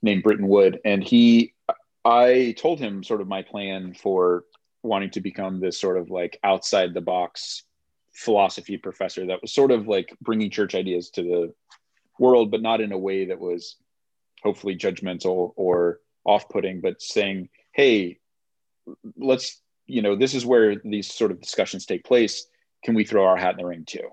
named 0.02 0.22
Britton 0.22 0.48
Wood. 0.48 0.80
And 0.84 1.02
he, 1.02 1.54
I 2.04 2.54
told 2.58 2.80
him 2.80 3.02
sort 3.02 3.20
of 3.20 3.28
my 3.28 3.42
plan 3.42 3.94
for 3.94 4.44
wanting 4.82 5.10
to 5.10 5.20
become 5.20 5.60
this 5.60 5.78
sort 5.78 5.96
of 5.96 6.10
like 6.10 6.38
outside 6.44 6.94
the 6.94 7.00
box 7.00 7.64
philosophy 8.16 8.78
professor 8.78 9.26
that 9.26 9.42
was 9.42 9.52
sort 9.52 9.70
of 9.70 9.86
like 9.86 10.16
bringing 10.22 10.50
church 10.50 10.74
ideas 10.74 11.10
to 11.10 11.22
the 11.22 11.54
world, 12.18 12.50
but 12.50 12.62
not 12.62 12.80
in 12.80 12.92
a 12.92 12.98
way 12.98 13.26
that 13.26 13.38
was 13.38 13.76
hopefully 14.42 14.74
judgmental 14.74 15.52
or 15.56 16.00
off 16.24 16.48
putting, 16.48 16.80
but 16.80 17.02
saying, 17.02 17.50
hey, 17.72 18.18
let's, 19.18 19.60
you 19.86 20.00
know, 20.00 20.16
this 20.16 20.34
is 20.34 20.46
where 20.46 20.76
these 20.76 21.12
sort 21.12 21.30
of 21.30 21.40
discussions 21.40 21.84
take 21.84 22.04
place. 22.04 22.46
Can 22.84 22.94
we 22.94 23.04
throw 23.04 23.26
our 23.26 23.36
hat 23.36 23.52
in 23.52 23.58
the 23.58 23.66
ring 23.66 23.84
too? 23.86 24.08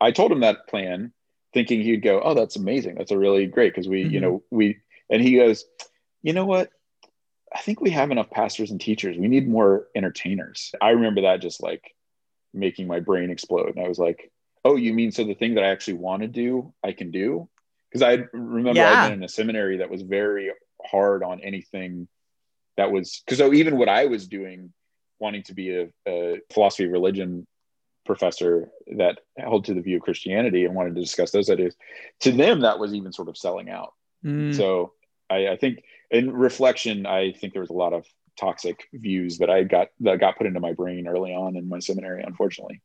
I 0.00 0.12
told 0.12 0.30
him 0.30 0.40
that 0.40 0.68
plan, 0.68 1.12
thinking 1.52 1.82
he'd 1.82 2.02
go, 2.02 2.20
oh, 2.22 2.34
that's 2.34 2.56
amazing. 2.56 2.94
That's 2.94 3.10
a 3.10 3.18
really 3.18 3.46
great 3.46 3.74
because 3.74 3.88
we, 3.88 4.04
mm-hmm. 4.04 4.14
you 4.14 4.20
know, 4.20 4.42
we, 4.50 4.78
and 5.10 5.20
he 5.20 5.36
goes, 5.36 5.64
you 6.22 6.32
know 6.32 6.46
what? 6.46 6.70
I 7.52 7.58
think 7.60 7.80
we 7.80 7.90
have 7.90 8.10
enough 8.10 8.30
pastors 8.30 8.70
and 8.70 8.80
teachers. 8.80 9.16
We 9.16 9.28
need 9.28 9.48
more 9.48 9.88
entertainers. 9.94 10.72
I 10.80 10.90
remember 10.90 11.22
that 11.22 11.40
just 11.40 11.62
like 11.62 11.94
making 12.54 12.86
my 12.86 13.00
brain 13.00 13.30
explode. 13.30 13.76
And 13.76 13.84
I 13.84 13.88
was 13.88 13.98
like, 13.98 14.30
oh, 14.64 14.76
you 14.76 14.94
mean 14.94 15.12
so 15.12 15.24
the 15.24 15.34
thing 15.34 15.56
that 15.56 15.64
I 15.64 15.68
actually 15.68 15.94
want 15.94 16.22
to 16.22 16.28
do, 16.28 16.72
I 16.82 16.92
can 16.92 17.10
do? 17.10 17.48
Because 17.90 18.02
I 18.02 18.24
remember 18.32 18.80
yeah. 18.80 19.04
I'd 19.04 19.08
been 19.08 19.18
in 19.18 19.24
a 19.24 19.28
seminary 19.28 19.78
that 19.78 19.90
was 19.90 20.02
very 20.02 20.52
hard 20.84 21.22
on 21.22 21.40
anything 21.40 22.08
that 22.76 22.90
was, 22.90 23.22
because 23.24 23.38
so 23.38 23.52
even 23.52 23.76
what 23.76 23.88
I 23.88 24.06
was 24.06 24.26
doing, 24.26 24.72
wanting 25.20 25.42
to 25.44 25.54
be 25.54 25.76
a, 25.76 25.88
a 26.08 26.40
philosophy 26.52 26.84
of 26.84 26.92
religion 26.92 27.46
professor 28.04 28.70
that 28.96 29.20
held 29.38 29.66
to 29.66 29.74
the 29.74 29.80
view 29.80 29.96
of 29.96 30.02
Christianity 30.02 30.64
and 30.64 30.74
wanted 30.74 30.94
to 30.94 31.00
discuss 31.00 31.30
those 31.30 31.48
ideas, 31.50 31.76
to 32.20 32.32
them, 32.32 32.60
that 32.60 32.78
was 32.78 32.94
even 32.94 33.12
sort 33.12 33.28
of 33.28 33.36
selling 33.36 33.70
out. 33.70 33.92
Mm. 34.24 34.54
So 34.54 34.92
I, 35.30 35.48
I 35.48 35.56
think 35.56 35.84
in 36.10 36.32
reflection, 36.32 37.06
I 37.06 37.32
think 37.32 37.52
there 37.52 37.62
was 37.62 37.70
a 37.70 37.74
lot 37.74 37.92
of 37.92 38.06
toxic 38.38 38.88
views 38.92 39.38
that 39.38 39.50
I 39.50 39.64
got 39.64 39.88
that 40.00 40.20
got 40.20 40.36
put 40.36 40.46
into 40.46 40.60
my 40.60 40.72
brain 40.72 41.06
early 41.06 41.32
on 41.32 41.56
in 41.56 41.68
my 41.68 41.78
seminary, 41.78 42.22
unfortunately. 42.22 42.82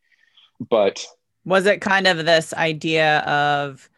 But 0.69 1.05
was 1.45 1.65
it 1.65 1.81
kind 1.81 2.07
of 2.07 2.25
this 2.25 2.53
idea 2.53 3.19
of 3.19 3.89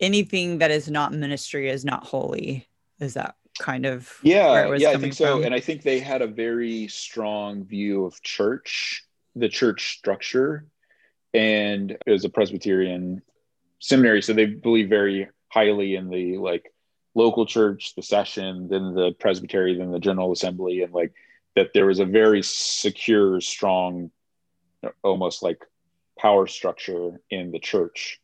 anything 0.00 0.58
that 0.58 0.70
is 0.70 0.90
not 0.90 1.12
ministry 1.12 1.68
is 1.68 1.84
not 1.84 2.04
holy? 2.04 2.66
Is 3.00 3.14
that 3.14 3.36
kind 3.58 3.86
of 3.86 4.18
yeah 4.22 4.74
yeah 4.74 4.90
i 4.90 4.96
think 4.96 5.14
so 5.14 5.36
from? 5.36 5.44
and 5.44 5.54
i 5.54 5.60
think 5.60 5.82
they 5.82 6.00
had 6.00 6.22
a 6.22 6.26
very 6.26 6.88
strong 6.88 7.64
view 7.64 8.04
of 8.04 8.20
church 8.22 9.04
the 9.36 9.48
church 9.48 9.96
structure 9.96 10.66
and 11.32 11.92
it 11.92 12.10
was 12.10 12.24
a 12.24 12.28
presbyterian 12.28 13.22
seminary 13.78 14.20
so 14.20 14.32
they 14.32 14.46
believe 14.46 14.88
very 14.88 15.28
highly 15.48 15.94
in 15.94 16.10
the 16.10 16.36
like 16.36 16.72
local 17.14 17.46
church, 17.46 17.94
the 17.94 18.02
session, 18.02 18.68
then 18.68 18.94
the 18.94 19.12
presbytery, 19.18 19.76
then 19.76 19.92
the 19.92 19.98
general 19.98 20.32
assembly, 20.32 20.82
and 20.82 20.92
like 20.92 21.12
that 21.56 21.70
there 21.72 21.86
was 21.86 22.00
a 22.00 22.04
very 22.04 22.42
secure, 22.42 23.40
strong, 23.40 24.10
almost 25.02 25.42
like 25.42 25.64
power 26.18 26.46
structure 26.46 27.20
in 27.30 27.52
the 27.52 27.58
church. 27.58 28.20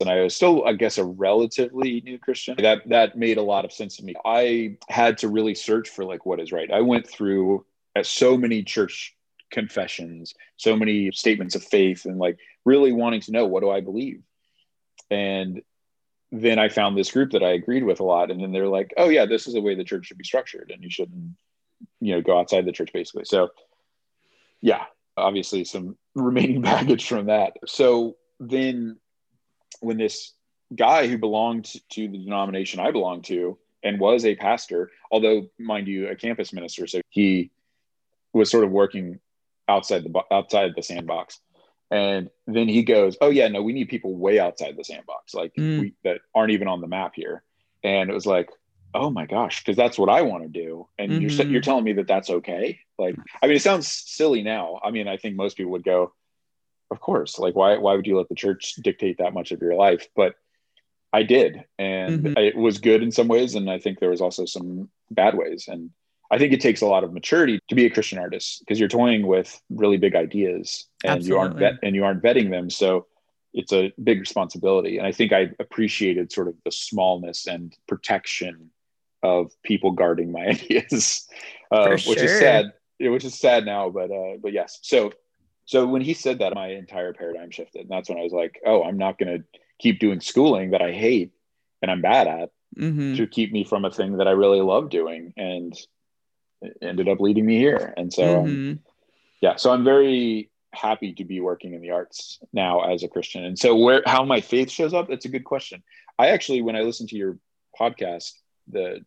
And 0.00 0.10
I 0.10 0.22
was 0.22 0.34
still, 0.34 0.66
I 0.66 0.72
guess, 0.72 0.98
a 0.98 1.04
relatively 1.04 2.00
new 2.00 2.18
Christian. 2.18 2.56
That 2.58 2.88
that 2.88 3.16
made 3.16 3.38
a 3.38 3.42
lot 3.42 3.64
of 3.64 3.72
sense 3.72 3.96
to 3.98 4.04
me. 4.04 4.14
I 4.24 4.78
had 4.88 5.18
to 5.18 5.28
really 5.28 5.54
search 5.54 5.88
for 5.88 6.04
like 6.04 6.26
what 6.26 6.40
is 6.40 6.50
right. 6.50 6.70
I 6.72 6.80
went 6.80 7.08
through 7.08 7.64
at 7.94 8.06
so 8.06 8.36
many 8.36 8.64
church 8.64 9.14
confessions, 9.52 10.34
so 10.56 10.74
many 10.74 11.12
statements 11.12 11.54
of 11.54 11.62
faith, 11.62 12.04
and 12.04 12.18
like 12.18 12.38
really 12.64 12.90
wanting 12.90 13.20
to 13.20 13.32
know 13.32 13.46
what 13.46 13.60
do 13.60 13.70
I 13.70 13.80
believe. 13.80 14.22
And 15.08 15.62
then 16.32 16.58
I 16.58 16.70
found 16.70 16.96
this 16.96 17.10
group 17.10 17.32
that 17.32 17.42
I 17.42 17.50
agreed 17.50 17.84
with 17.84 18.00
a 18.00 18.04
lot, 18.04 18.30
and 18.30 18.40
then 18.40 18.52
they're 18.52 18.66
like, 18.66 18.94
"Oh 18.96 19.10
yeah, 19.10 19.26
this 19.26 19.46
is 19.46 19.52
the 19.52 19.60
way 19.60 19.74
the 19.74 19.84
church 19.84 20.06
should 20.06 20.18
be 20.18 20.24
structured, 20.24 20.70
and 20.70 20.82
you 20.82 20.88
shouldn't, 20.88 21.36
you 22.00 22.14
know, 22.14 22.22
go 22.22 22.38
outside 22.38 22.64
the 22.64 22.72
church 22.72 22.92
basically." 22.92 23.26
So, 23.26 23.50
yeah, 24.62 24.84
obviously 25.16 25.64
some 25.64 25.98
remaining 26.14 26.62
baggage 26.62 27.06
from 27.06 27.26
that. 27.26 27.58
So 27.66 28.16
then, 28.40 28.96
when 29.80 29.98
this 29.98 30.32
guy 30.74 31.06
who 31.06 31.18
belonged 31.18 31.66
to 31.90 32.08
the 32.08 32.18
denomination 32.18 32.80
I 32.80 32.92
belonged 32.92 33.24
to 33.24 33.58
and 33.82 34.00
was 34.00 34.24
a 34.24 34.34
pastor, 34.34 34.90
although 35.10 35.50
mind 35.58 35.86
you, 35.86 36.08
a 36.08 36.16
campus 36.16 36.50
minister, 36.52 36.86
so 36.86 37.02
he 37.10 37.50
was 38.32 38.50
sort 38.50 38.64
of 38.64 38.70
working 38.70 39.20
outside 39.68 40.04
the 40.04 40.22
outside 40.30 40.72
the 40.74 40.82
sandbox. 40.82 41.40
And 41.92 42.30
then 42.46 42.68
he 42.68 42.84
goes, 42.84 43.18
"Oh 43.20 43.28
yeah, 43.28 43.48
no, 43.48 43.62
we 43.62 43.74
need 43.74 43.90
people 43.90 44.16
way 44.16 44.38
outside 44.38 44.76
the 44.78 44.84
sandbox, 44.84 45.34
like 45.34 45.52
mm. 45.54 45.78
we, 45.78 45.94
that 46.04 46.22
aren't 46.34 46.52
even 46.52 46.66
on 46.66 46.80
the 46.80 46.86
map 46.86 47.12
here." 47.14 47.42
And 47.84 48.08
it 48.08 48.14
was 48.14 48.24
like, 48.24 48.48
"Oh 48.94 49.10
my 49.10 49.26
gosh," 49.26 49.62
because 49.62 49.76
that's 49.76 49.98
what 49.98 50.08
I 50.08 50.22
want 50.22 50.42
to 50.42 50.48
do. 50.48 50.88
And 50.98 51.12
mm-hmm. 51.12 51.20
you're 51.20 51.46
you're 51.48 51.60
telling 51.60 51.84
me 51.84 51.92
that 51.94 52.08
that's 52.08 52.30
okay? 52.30 52.78
Like, 52.98 53.16
I 53.42 53.46
mean, 53.46 53.56
it 53.56 53.62
sounds 53.62 53.88
silly 53.88 54.42
now. 54.42 54.80
I 54.82 54.90
mean, 54.90 55.06
I 55.06 55.18
think 55.18 55.36
most 55.36 55.58
people 55.58 55.72
would 55.72 55.84
go, 55.84 56.14
"Of 56.90 56.98
course." 56.98 57.38
Like, 57.38 57.54
why 57.54 57.76
why 57.76 57.94
would 57.94 58.06
you 58.06 58.16
let 58.16 58.30
the 58.30 58.36
church 58.36 58.72
dictate 58.82 59.18
that 59.18 59.34
much 59.34 59.52
of 59.52 59.60
your 59.60 59.74
life? 59.74 60.08
But 60.16 60.36
I 61.12 61.24
did, 61.24 61.62
and 61.78 62.24
mm-hmm. 62.24 62.38
it 62.38 62.56
was 62.56 62.78
good 62.78 63.02
in 63.02 63.12
some 63.12 63.28
ways, 63.28 63.54
and 63.54 63.70
I 63.70 63.78
think 63.78 64.00
there 64.00 64.08
was 64.08 64.22
also 64.22 64.46
some 64.46 64.88
bad 65.10 65.36
ways. 65.36 65.66
And 65.68 65.90
I 66.32 66.38
think 66.38 66.54
it 66.54 66.60
takes 66.62 66.80
a 66.80 66.86
lot 66.86 67.04
of 67.04 67.12
maturity 67.12 67.60
to 67.68 67.74
be 67.74 67.84
a 67.84 67.90
Christian 67.90 68.18
artist 68.18 68.60
because 68.60 68.80
you're 68.80 68.88
toying 68.88 69.26
with 69.26 69.60
really 69.68 69.98
big 69.98 70.16
ideas 70.16 70.86
and 71.04 71.18
Absolutely. 71.18 71.28
you 71.28 71.38
aren't 71.38 71.56
vet- 71.58 71.78
and 71.82 71.94
you 71.94 72.04
aren't 72.04 72.22
vetting 72.22 72.50
them. 72.50 72.70
So 72.70 73.06
it's 73.52 73.72
a 73.72 73.92
big 74.02 74.18
responsibility. 74.18 74.96
And 74.96 75.06
I 75.06 75.12
think 75.12 75.32
I 75.32 75.50
appreciated 75.60 76.32
sort 76.32 76.48
of 76.48 76.54
the 76.64 76.72
smallness 76.72 77.46
and 77.46 77.76
protection 77.86 78.70
of 79.22 79.52
people 79.62 79.90
guarding 79.90 80.32
my 80.32 80.40
ideas, 80.46 81.28
uh, 81.70 81.90
which 81.90 82.02
sure. 82.02 82.24
is 82.24 82.38
sad. 82.38 82.72
Which 82.98 83.24
is 83.24 83.38
sad 83.38 83.66
now, 83.66 83.90
but 83.90 84.10
uh, 84.10 84.36
but 84.40 84.52
yes. 84.52 84.78
So 84.82 85.12
so 85.66 85.86
when 85.86 86.02
he 86.02 86.14
said 86.14 86.38
that, 86.38 86.54
my 86.54 86.68
entire 86.68 87.12
paradigm 87.12 87.50
shifted, 87.50 87.82
and 87.82 87.90
that's 87.90 88.08
when 88.08 88.18
I 88.18 88.22
was 88.22 88.32
like, 88.32 88.60
oh, 88.64 88.82
I'm 88.82 88.96
not 88.96 89.18
going 89.18 89.38
to 89.38 89.44
keep 89.78 89.98
doing 89.98 90.20
schooling 90.20 90.70
that 90.70 90.82
I 90.82 90.92
hate 90.92 91.32
and 91.82 91.90
I'm 91.90 92.00
bad 92.00 92.28
at 92.28 92.50
mm-hmm. 92.78 93.16
to 93.16 93.26
keep 93.26 93.52
me 93.52 93.64
from 93.64 93.84
a 93.84 93.90
thing 93.90 94.18
that 94.18 94.28
I 94.28 94.32
really 94.32 94.60
love 94.60 94.88
doing. 94.88 95.34
And 95.36 95.76
ended 96.80 97.08
up 97.08 97.20
leading 97.20 97.46
me 97.46 97.58
here. 97.58 97.92
And 97.96 98.12
so, 98.12 98.40
um, 98.40 98.46
mm-hmm. 98.46 98.70
um, 98.70 98.80
yeah, 99.40 99.56
so 99.56 99.72
I'm 99.72 99.84
very 99.84 100.50
happy 100.72 101.12
to 101.14 101.24
be 101.24 101.40
working 101.40 101.74
in 101.74 101.82
the 101.82 101.90
arts 101.90 102.38
now 102.52 102.80
as 102.82 103.02
a 103.02 103.08
Christian. 103.08 103.44
And 103.44 103.58
so, 103.58 103.76
where 103.76 104.02
how 104.06 104.24
my 104.24 104.40
faith 104.40 104.70
shows 104.70 104.94
up, 104.94 105.08
that's 105.08 105.24
a 105.24 105.30
good 105.30 105.44
question. 105.44 105.82
I 106.18 106.28
actually, 106.28 106.62
when 106.62 106.76
I 106.76 106.82
listened 106.82 107.08
to 107.10 107.16
your 107.16 107.38
podcast, 107.78 108.32
the 108.68 109.04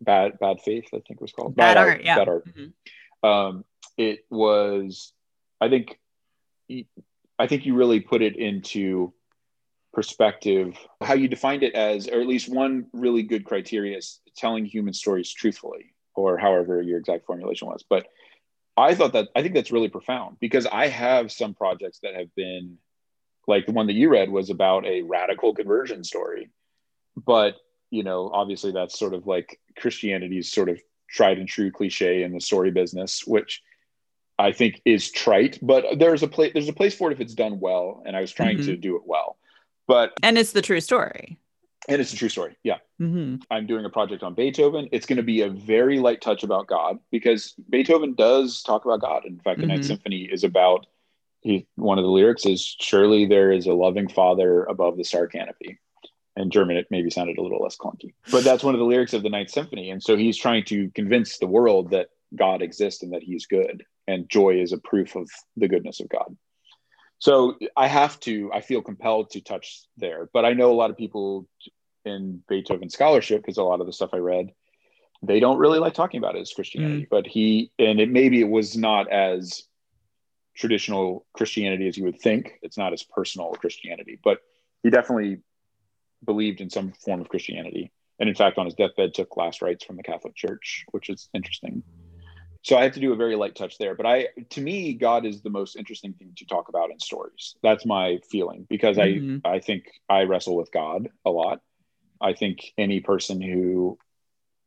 bad 0.00 0.38
bad 0.38 0.60
faith, 0.60 0.86
I 0.88 0.98
think 0.98 1.12
it 1.12 1.20
was 1.20 1.32
called 1.32 1.56
bad, 1.56 1.74
bad 1.74 1.76
art, 1.76 1.88
art, 1.88 2.04
yeah, 2.04 2.16
bad 2.16 2.28
art. 2.28 2.46
Mm-hmm. 2.46 3.28
Um, 3.28 3.64
it 3.96 4.20
was, 4.30 5.12
I 5.60 5.68
think, 5.68 5.98
I 7.38 7.46
think 7.46 7.66
you 7.66 7.74
really 7.74 8.00
put 8.00 8.22
it 8.22 8.36
into 8.36 9.12
perspective 9.92 10.76
how 11.02 11.14
you 11.14 11.26
defined 11.26 11.62
it 11.62 11.74
as 11.74 12.06
or 12.06 12.20
at 12.20 12.26
least 12.26 12.48
one 12.48 12.86
really 12.92 13.24
good 13.24 13.44
criteria 13.44 13.98
is 13.98 14.20
telling 14.36 14.64
human 14.64 14.94
stories 14.94 15.32
truthfully 15.32 15.92
or 16.14 16.38
however 16.38 16.82
your 16.82 16.98
exact 16.98 17.26
formulation 17.26 17.68
was. 17.68 17.84
But 17.88 18.06
I 18.76 18.94
thought 18.94 19.12
that 19.12 19.28
I 19.34 19.42
think 19.42 19.54
that's 19.54 19.72
really 19.72 19.88
profound 19.88 20.38
because 20.40 20.66
I 20.66 20.88
have 20.88 21.32
some 21.32 21.54
projects 21.54 22.00
that 22.02 22.14
have 22.14 22.34
been 22.34 22.78
like 23.46 23.66
the 23.66 23.72
one 23.72 23.86
that 23.88 23.94
you 23.94 24.08
read 24.08 24.30
was 24.30 24.50
about 24.50 24.86
a 24.86 25.02
radical 25.02 25.54
conversion 25.54 26.04
story. 26.04 26.50
But, 27.16 27.56
you 27.90 28.02
know, 28.02 28.30
obviously 28.32 28.72
that's 28.72 28.98
sort 28.98 29.14
of 29.14 29.26
like 29.26 29.58
Christianity's 29.78 30.50
sort 30.50 30.68
of 30.68 30.80
tried 31.08 31.38
and 31.38 31.48
true 31.48 31.70
cliche 31.70 32.22
in 32.22 32.32
the 32.32 32.40
story 32.40 32.70
business, 32.70 33.26
which 33.26 33.62
I 34.38 34.52
think 34.52 34.80
is 34.84 35.10
trite, 35.10 35.58
but 35.60 35.84
there's 35.98 36.22
a 36.22 36.28
place 36.28 36.52
there's 36.54 36.68
a 36.68 36.72
place 36.72 36.94
for 36.94 37.10
it 37.10 37.14
if 37.14 37.20
it's 37.20 37.34
done 37.34 37.60
well. 37.60 38.02
And 38.06 38.16
I 38.16 38.20
was 38.20 38.32
trying 38.32 38.56
mm-hmm. 38.56 38.66
to 38.66 38.76
do 38.76 38.96
it 38.96 39.02
well. 39.04 39.36
But 39.86 40.12
and 40.22 40.38
it's 40.38 40.52
the 40.52 40.62
true 40.62 40.80
story 40.80 41.38
and 41.88 42.00
it's 42.00 42.12
a 42.12 42.16
true 42.16 42.28
story. 42.28 42.56
Yeah. 42.62 42.78
Mm-hmm. 43.00 43.36
I'm 43.50 43.66
doing 43.66 43.84
a 43.84 43.90
project 43.90 44.22
on 44.22 44.34
Beethoven. 44.34 44.88
It's 44.92 45.06
going 45.06 45.16
to 45.16 45.22
be 45.22 45.42
a 45.42 45.50
very 45.50 45.98
light 45.98 46.20
touch 46.20 46.42
about 46.42 46.66
God 46.66 46.98
because 47.10 47.54
Beethoven 47.70 48.14
does 48.14 48.62
talk 48.62 48.84
about 48.84 49.00
God. 49.00 49.24
In 49.24 49.38
fact, 49.38 49.58
the 49.58 49.66
mm-hmm. 49.66 49.74
Ninth 49.74 49.86
Symphony 49.86 50.28
is 50.30 50.44
about 50.44 50.86
he, 51.40 51.66
one 51.76 51.98
of 51.98 52.04
the 52.04 52.10
lyrics 52.10 52.44
is 52.44 52.76
surely 52.80 53.26
there 53.26 53.50
is 53.50 53.66
a 53.66 53.72
loving 53.72 54.08
father 54.08 54.64
above 54.64 54.96
the 54.96 55.04
star 55.04 55.26
canopy. 55.26 55.78
In 56.36 56.50
German, 56.50 56.76
it 56.76 56.86
maybe 56.90 57.10
sounded 57.10 57.38
a 57.38 57.42
little 57.42 57.62
less 57.62 57.76
clunky, 57.76 58.14
but 58.30 58.44
that's 58.44 58.62
one 58.62 58.74
of 58.74 58.78
the 58.78 58.86
lyrics 58.86 59.12
of 59.12 59.22
the 59.22 59.28
Ninth 59.28 59.50
Symphony. 59.50 59.90
And 59.90 60.02
so 60.02 60.16
he's 60.16 60.38
trying 60.38 60.64
to 60.66 60.90
convince 60.94 61.38
the 61.38 61.46
world 61.46 61.90
that 61.90 62.08
God 62.36 62.62
exists 62.62 63.02
and 63.02 63.12
that 63.12 63.22
he's 63.22 63.46
good. 63.46 63.84
And 64.06 64.28
joy 64.28 64.60
is 64.60 64.72
a 64.72 64.78
proof 64.78 65.16
of 65.16 65.28
the 65.56 65.68
goodness 65.68 66.00
of 66.00 66.08
God. 66.08 66.36
So 67.20 67.58
I 67.76 67.86
have 67.86 68.18
to, 68.20 68.50
I 68.52 68.62
feel 68.62 68.80
compelled 68.82 69.30
to 69.30 69.42
touch 69.42 69.82
there. 69.98 70.28
But 70.32 70.46
I 70.46 70.54
know 70.54 70.72
a 70.72 70.74
lot 70.74 70.90
of 70.90 70.96
people 70.96 71.46
in 72.04 72.42
Beethoven 72.48 72.88
scholarship, 72.88 73.42
because 73.42 73.58
a 73.58 73.62
lot 73.62 73.80
of 73.80 73.86
the 73.86 73.92
stuff 73.92 74.10
I 74.14 74.16
read, 74.16 74.52
they 75.22 75.38
don't 75.38 75.58
really 75.58 75.78
like 75.78 75.92
talking 75.92 76.16
about 76.16 76.34
it 76.34 76.40
as 76.40 76.52
Christianity. 76.52 77.02
Mm. 77.02 77.08
But 77.10 77.26
he, 77.26 77.70
and 77.78 78.00
it 78.00 78.10
maybe 78.10 78.40
it 78.40 78.48
was 78.48 78.74
not 78.74 79.12
as 79.12 79.64
traditional 80.56 81.26
Christianity 81.34 81.86
as 81.88 81.96
you 81.98 82.04
would 82.04 82.18
think. 82.20 82.58
It's 82.62 82.78
not 82.78 82.94
as 82.94 83.02
personal 83.02 83.52
Christianity, 83.52 84.18
but 84.24 84.38
he 84.82 84.88
definitely 84.88 85.42
believed 86.24 86.62
in 86.62 86.70
some 86.70 86.92
form 87.04 87.20
of 87.20 87.28
Christianity. 87.28 87.92
And 88.18 88.30
in 88.30 88.34
fact, 88.34 88.56
on 88.56 88.64
his 88.64 88.74
deathbed, 88.74 89.12
took 89.12 89.36
last 89.36 89.60
rites 89.60 89.84
from 89.84 89.96
the 89.96 90.02
Catholic 90.02 90.34
Church, 90.34 90.84
which 90.90 91.10
is 91.10 91.28
interesting 91.34 91.82
so 92.62 92.76
I 92.76 92.82
have 92.82 92.92
to 92.92 93.00
do 93.00 93.12
a 93.12 93.16
very 93.16 93.36
light 93.36 93.54
touch 93.54 93.78
there. 93.78 93.94
But 93.94 94.06
I, 94.06 94.28
to 94.50 94.60
me, 94.60 94.94
God 94.94 95.24
is 95.24 95.40
the 95.40 95.50
most 95.50 95.76
interesting 95.76 96.12
thing 96.12 96.32
to 96.36 96.46
talk 96.46 96.68
about 96.68 96.90
in 96.90 96.98
stories. 97.00 97.56
That's 97.62 97.86
my 97.86 98.18
feeling 98.30 98.66
because 98.68 98.96
mm-hmm. 98.96 99.46
I, 99.46 99.56
I 99.56 99.60
think 99.60 99.84
I 100.08 100.22
wrestle 100.22 100.56
with 100.56 100.70
God 100.72 101.08
a 101.24 101.30
lot. 101.30 101.60
I 102.20 102.34
think 102.34 102.72
any 102.76 103.00
person 103.00 103.40
who 103.40 103.98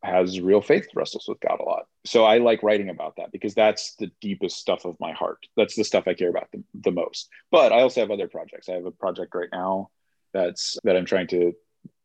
has 0.01 0.41
real 0.41 0.61
faith 0.61 0.87
wrestles 0.95 1.25
with 1.27 1.39
God 1.39 1.59
a 1.61 1.63
lot. 1.63 1.83
So 2.05 2.25
I 2.25 2.39
like 2.39 2.61
writing 2.61 2.89
about 2.89 3.15
that 3.17 3.31
because 3.31 3.53
that's 3.53 3.95
the 3.95 4.11
deepest 4.21 4.57
stuff 4.57 4.85
of 4.85 4.99
my 4.99 5.13
heart. 5.13 5.45
That's 5.55 5.75
the 5.75 5.85
stuff 5.85 6.07
I 6.07 6.13
care 6.13 6.29
about 6.29 6.49
the, 6.51 6.63
the 6.73 6.91
most. 6.91 7.29
But 7.51 7.71
I 7.71 7.81
also 7.81 8.01
have 8.01 8.11
other 8.11 8.27
projects. 8.27 8.67
I 8.67 8.73
have 8.73 8.85
a 8.85 8.91
project 8.91 9.33
right 9.33 9.49
now 9.51 9.89
that's 10.33 10.77
that 10.83 10.97
I'm 10.97 11.05
trying 11.05 11.27
to 11.27 11.53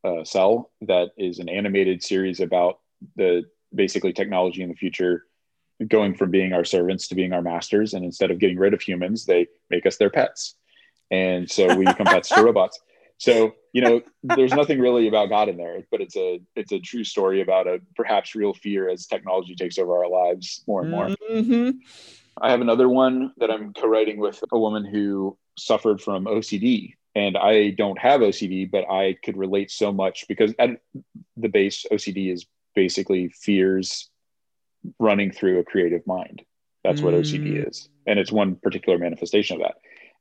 uh, 0.03 0.23
sell 0.23 0.71
that 0.81 1.09
is 1.17 1.39
an 1.39 1.49
animated 1.49 2.01
series 2.01 2.39
about 2.39 2.79
the 3.17 3.43
basically 3.73 4.13
technology 4.13 4.61
in 4.61 4.69
the 4.69 4.75
future 4.75 5.25
going 5.87 6.15
from 6.15 6.31
being 6.31 6.53
our 6.53 6.65
servants 6.65 7.07
to 7.07 7.15
being 7.15 7.33
our 7.33 7.41
masters. 7.41 7.93
And 7.93 8.03
instead 8.03 8.31
of 8.31 8.39
getting 8.39 8.57
rid 8.57 8.73
of 8.73 8.81
humans, 8.81 9.25
they 9.25 9.47
make 9.69 9.85
us 9.85 9.97
their 9.97 10.09
pets. 10.09 10.55
And 11.11 11.49
so 11.49 11.75
we 11.75 11.85
become 11.85 12.05
pets 12.05 12.29
to 12.29 12.43
robots. 12.43 12.79
So, 13.17 13.53
you 13.73 13.81
know, 13.81 14.01
there's 14.23 14.53
nothing 14.53 14.79
really 14.79 15.07
about 15.07 15.29
God 15.29 15.49
in 15.49 15.57
there, 15.57 15.83
but 15.91 15.99
it's 15.99 16.15
a 16.15 16.39
it's 16.55 16.71
a 16.71 16.79
true 16.79 17.03
story 17.03 17.41
about 17.41 17.67
a 17.67 17.81
perhaps 17.95 18.33
real 18.33 18.53
fear 18.53 18.89
as 18.89 19.07
technology 19.07 19.55
takes 19.55 19.77
over 19.77 19.97
our 19.97 20.09
lives 20.09 20.63
more 20.67 20.81
and 20.81 20.91
more. 20.91 21.07
Mm-hmm. 21.29 21.71
I 22.41 22.51
have 22.51 22.61
another 22.61 22.87
one 22.87 23.33
that 23.37 23.51
I'm 23.51 23.73
co-writing 23.73 24.19
with 24.19 24.41
a 24.51 24.57
woman 24.57 24.85
who 24.85 25.37
suffered 25.57 26.01
from 26.01 26.25
OCD. 26.25 26.95
And 27.15 27.35
I 27.35 27.71
don't 27.71 27.99
have 27.99 28.21
OCD, 28.21 28.69
but 28.69 28.89
I 28.89 29.17
could 29.23 29.35
relate 29.35 29.71
so 29.71 29.91
much 29.91 30.25
because 30.29 30.53
at 30.57 30.79
the 31.35 31.49
base, 31.49 31.85
OCD 31.91 32.31
is 32.31 32.45
basically 32.75 33.29
fears 33.29 34.09
running 34.99 35.31
through 35.31 35.59
a 35.59 35.63
creative 35.63 36.05
mind. 36.07 36.43
That's 36.83 37.01
what 37.01 37.13
OCD 37.13 37.53
mm. 37.53 37.69
is. 37.69 37.89
And 38.07 38.17
it's 38.19 38.31
one 38.31 38.55
particular 38.55 38.97
manifestation 38.97 39.57
of 39.57 39.63
that. 39.63 39.75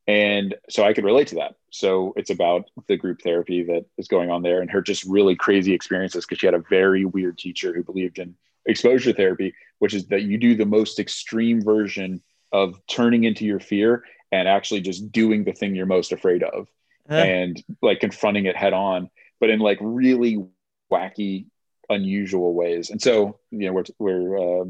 And 0.08 0.54
so 0.70 0.84
I 0.84 0.94
could 0.94 1.04
relate 1.04 1.28
to 1.28 1.34
that. 1.36 1.54
So 1.70 2.14
it's 2.16 2.30
about 2.30 2.64
the 2.88 2.96
group 2.96 3.20
therapy 3.22 3.62
that 3.64 3.84
is 3.98 4.08
going 4.08 4.30
on 4.30 4.42
there 4.42 4.60
and 4.60 4.70
her 4.70 4.80
just 4.80 5.04
really 5.04 5.36
crazy 5.36 5.74
experiences 5.74 6.24
because 6.24 6.38
she 6.38 6.46
had 6.46 6.54
a 6.54 6.64
very 6.70 7.04
weird 7.04 7.38
teacher 7.38 7.74
who 7.74 7.84
believed 7.84 8.18
in 8.18 8.34
exposure 8.64 9.12
therapy, 9.12 9.54
which 9.78 9.94
is 9.94 10.06
that 10.06 10.22
you 10.22 10.38
do 10.38 10.56
the 10.56 10.64
most 10.64 10.98
extreme 10.98 11.62
version 11.62 12.22
of 12.52 12.80
turning 12.86 13.24
into 13.24 13.44
your 13.44 13.60
fear 13.60 14.02
and 14.32 14.48
actually 14.48 14.80
just 14.80 15.12
doing 15.12 15.44
the 15.44 15.52
thing 15.52 15.74
you're 15.74 15.86
most 15.86 16.12
afraid 16.12 16.42
of 16.42 16.68
uh. 17.10 17.14
and 17.14 17.62
like 17.82 18.00
confronting 18.00 18.46
it 18.46 18.56
head 18.56 18.72
on, 18.72 19.10
but 19.40 19.50
in 19.50 19.60
like 19.60 19.78
really 19.82 20.42
wacky 20.90 21.46
unusual 21.88 22.54
ways. 22.54 22.90
And 22.90 23.00
so, 23.00 23.38
you 23.50 23.66
know, 23.66 23.72
we're, 23.72 23.84
we're 23.98 24.62
uh, 24.62 24.64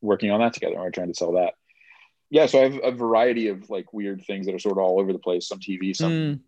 working 0.00 0.30
on 0.30 0.40
that 0.40 0.54
together. 0.54 0.76
We're 0.76 0.90
trying 0.90 1.08
to 1.08 1.14
sell 1.14 1.32
that. 1.32 1.54
Yeah. 2.30 2.46
So 2.46 2.60
I 2.60 2.62
have 2.62 2.80
a 2.82 2.90
variety 2.90 3.48
of 3.48 3.68
like 3.68 3.92
weird 3.92 4.24
things 4.24 4.46
that 4.46 4.54
are 4.54 4.58
sort 4.58 4.72
of 4.72 4.78
all 4.78 5.00
over 5.00 5.12
the 5.12 5.18
place. 5.18 5.46
Some 5.46 5.58
TV, 5.58 5.94
some 5.94 6.12
mm. 6.12 6.40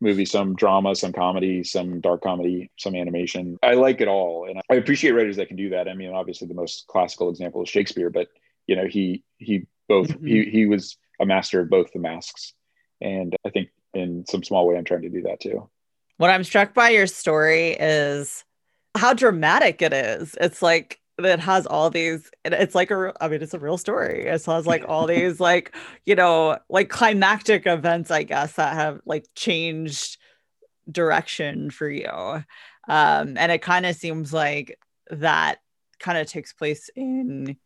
movie, 0.00 0.24
some 0.24 0.56
drama, 0.56 0.96
some 0.96 1.12
comedy, 1.12 1.62
some 1.62 2.00
dark 2.00 2.22
comedy, 2.22 2.70
some 2.76 2.96
animation. 2.96 3.58
I 3.62 3.74
like 3.74 4.00
it 4.00 4.08
all. 4.08 4.48
And 4.48 4.60
I 4.70 4.74
appreciate 4.74 5.12
writers 5.12 5.36
that 5.36 5.48
can 5.48 5.56
do 5.56 5.70
that. 5.70 5.88
I 5.88 5.94
mean, 5.94 6.12
obviously 6.12 6.48
the 6.48 6.54
most 6.54 6.86
classical 6.88 7.28
example 7.28 7.62
is 7.62 7.68
Shakespeare, 7.68 8.10
but 8.10 8.28
you 8.70 8.76
know 8.76 8.86
he 8.86 9.24
he 9.38 9.66
both 9.88 10.08
mm-hmm. 10.08 10.26
he 10.26 10.44
he 10.44 10.66
was 10.66 10.96
a 11.20 11.26
master 11.26 11.60
of 11.60 11.68
both 11.68 11.92
the 11.92 11.98
masks, 11.98 12.54
and 13.00 13.34
I 13.44 13.50
think 13.50 13.70
in 13.92 14.24
some 14.26 14.44
small 14.44 14.66
way 14.66 14.76
I'm 14.76 14.84
trying 14.84 15.02
to 15.02 15.08
do 15.08 15.22
that 15.22 15.40
too. 15.40 15.68
What 16.18 16.30
I'm 16.30 16.44
struck 16.44 16.72
by 16.72 16.90
your 16.90 17.08
story 17.08 17.70
is 17.70 18.44
how 18.96 19.14
dramatic 19.14 19.82
it 19.82 19.92
is. 19.92 20.34
It's 20.40 20.62
like 20.62 21.00
it 21.18 21.40
has 21.40 21.66
all 21.66 21.90
these 21.90 22.30
it's 22.44 22.74
like 22.74 22.90
a 22.90 23.12
i 23.20 23.28
mean 23.28 23.42
it's 23.42 23.54
a 23.54 23.58
real 23.58 23.76
story 23.76 24.26
it 24.26 24.44
has 24.44 24.66
like 24.66 24.84
all 24.88 25.06
these 25.06 25.38
like 25.38 25.74
you 26.06 26.14
know 26.14 26.58
like 26.68 26.88
climactic 26.88 27.66
events 27.66 28.10
i 28.10 28.22
guess 28.22 28.54
that 28.54 28.74
have 28.74 29.00
like 29.04 29.26
changed 29.34 30.18
direction 30.90 31.70
for 31.70 31.88
you 31.88 32.08
um 32.08 32.44
and 33.36 33.52
it 33.52 33.62
kind 33.62 33.86
of 33.86 33.94
seems 33.94 34.32
like 34.32 34.78
that 35.10 35.58
kind 35.98 36.18
of 36.18 36.26
takes 36.26 36.52
place 36.52 36.88
in 36.96 37.56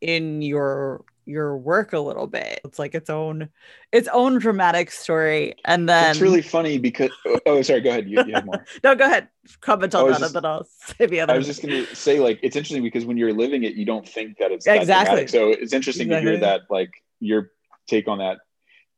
in 0.00 0.42
your 0.42 1.04
your 1.26 1.58
work 1.58 1.92
a 1.92 1.98
little 1.98 2.26
bit. 2.26 2.60
It's 2.64 2.78
like 2.78 2.94
its 2.94 3.10
own 3.10 3.48
its 3.92 4.08
own 4.12 4.38
dramatic 4.38 4.90
story. 4.90 5.54
And 5.64 5.88
then 5.88 6.10
it's 6.10 6.20
really 6.20 6.42
funny 6.42 6.78
because 6.78 7.10
oh, 7.26 7.40
oh 7.46 7.62
sorry, 7.62 7.80
go 7.80 7.90
ahead. 7.90 8.08
You, 8.08 8.24
you 8.24 8.34
have 8.34 8.46
more. 8.46 8.64
no, 8.84 8.94
go 8.94 9.04
ahead. 9.04 9.28
Comment 9.60 9.94
on 9.94 10.10
that, 10.10 10.18
just, 10.18 10.34
and 10.34 10.44
then 10.44 10.50
I'll 10.50 10.64
say 10.64 11.06
the 11.06 11.20
other. 11.20 11.34
I 11.34 11.36
was 11.36 11.46
just 11.46 11.62
gonna 11.62 11.86
say, 11.94 12.18
like, 12.20 12.38
it's 12.42 12.56
interesting 12.56 12.82
because 12.82 13.04
when 13.04 13.16
you're 13.16 13.32
living 13.32 13.64
it, 13.64 13.74
you 13.74 13.84
don't 13.84 14.08
think 14.08 14.38
that 14.38 14.52
it's 14.52 14.66
exactly. 14.66 15.22
That 15.22 15.30
so 15.30 15.50
it's 15.50 15.72
interesting 15.72 16.08
exactly. 16.08 16.24
to 16.24 16.30
hear 16.32 16.40
that, 16.40 16.62
like, 16.70 16.90
your 17.20 17.50
take 17.86 18.08
on 18.08 18.18
that. 18.18 18.38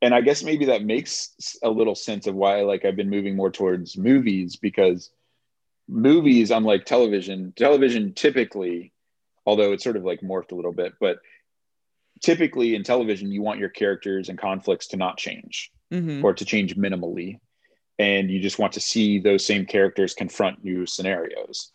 And 0.01 0.15
I 0.15 0.21
guess 0.21 0.45
maybe 0.45 0.67
that 0.67 0.85
makes 0.85 1.59
a 1.63 1.69
little 1.69 1.95
sense 1.95 2.27
of 2.27 2.35
why, 2.35 2.63
like, 2.63 2.85
I've 2.85 2.97
been 2.97 3.11
moving 3.11 3.35
more 3.35 3.51
towards 3.51 3.97
movies 3.97 4.57
because 4.57 5.11
movies, 5.89 6.51
unlike 6.51 6.85
television, 6.85 7.53
television 7.57 8.13
typically, 8.15 8.93
although 9.47 9.73
it's 9.73 9.83
sort 9.83 9.97
of 9.97 10.05
like 10.05 10.21
morphed 10.21 10.53
a 10.53 10.55
little 10.55 10.73
bit, 10.73 10.93
but 11.01 11.19
typically 12.21 12.75
in 12.75 12.83
television 12.83 13.33
you 13.33 13.43
want 13.43 13.59
your 13.59 13.69
characters 13.69 14.29
and 14.29 14.39
conflicts 14.39 14.89
to 14.89 14.97
not 14.97 15.19
change 15.19 15.71
mm-hmm. 15.93 16.25
or 16.25 16.35
to 16.35 16.45
change 16.45 16.77
minimally. 16.77 17.39
And 17.99 18.31
you 18.31 18.41
just 18.41 18.59
want 18.59 18.75
to 18.75 18.81
see 18.81 19.19
those 19.19 19.45
same 19.45 19.67
characters 19.67 20.15
confront 20.15 20.63
new 20.63 20.87
scenarios. 20.87 21.73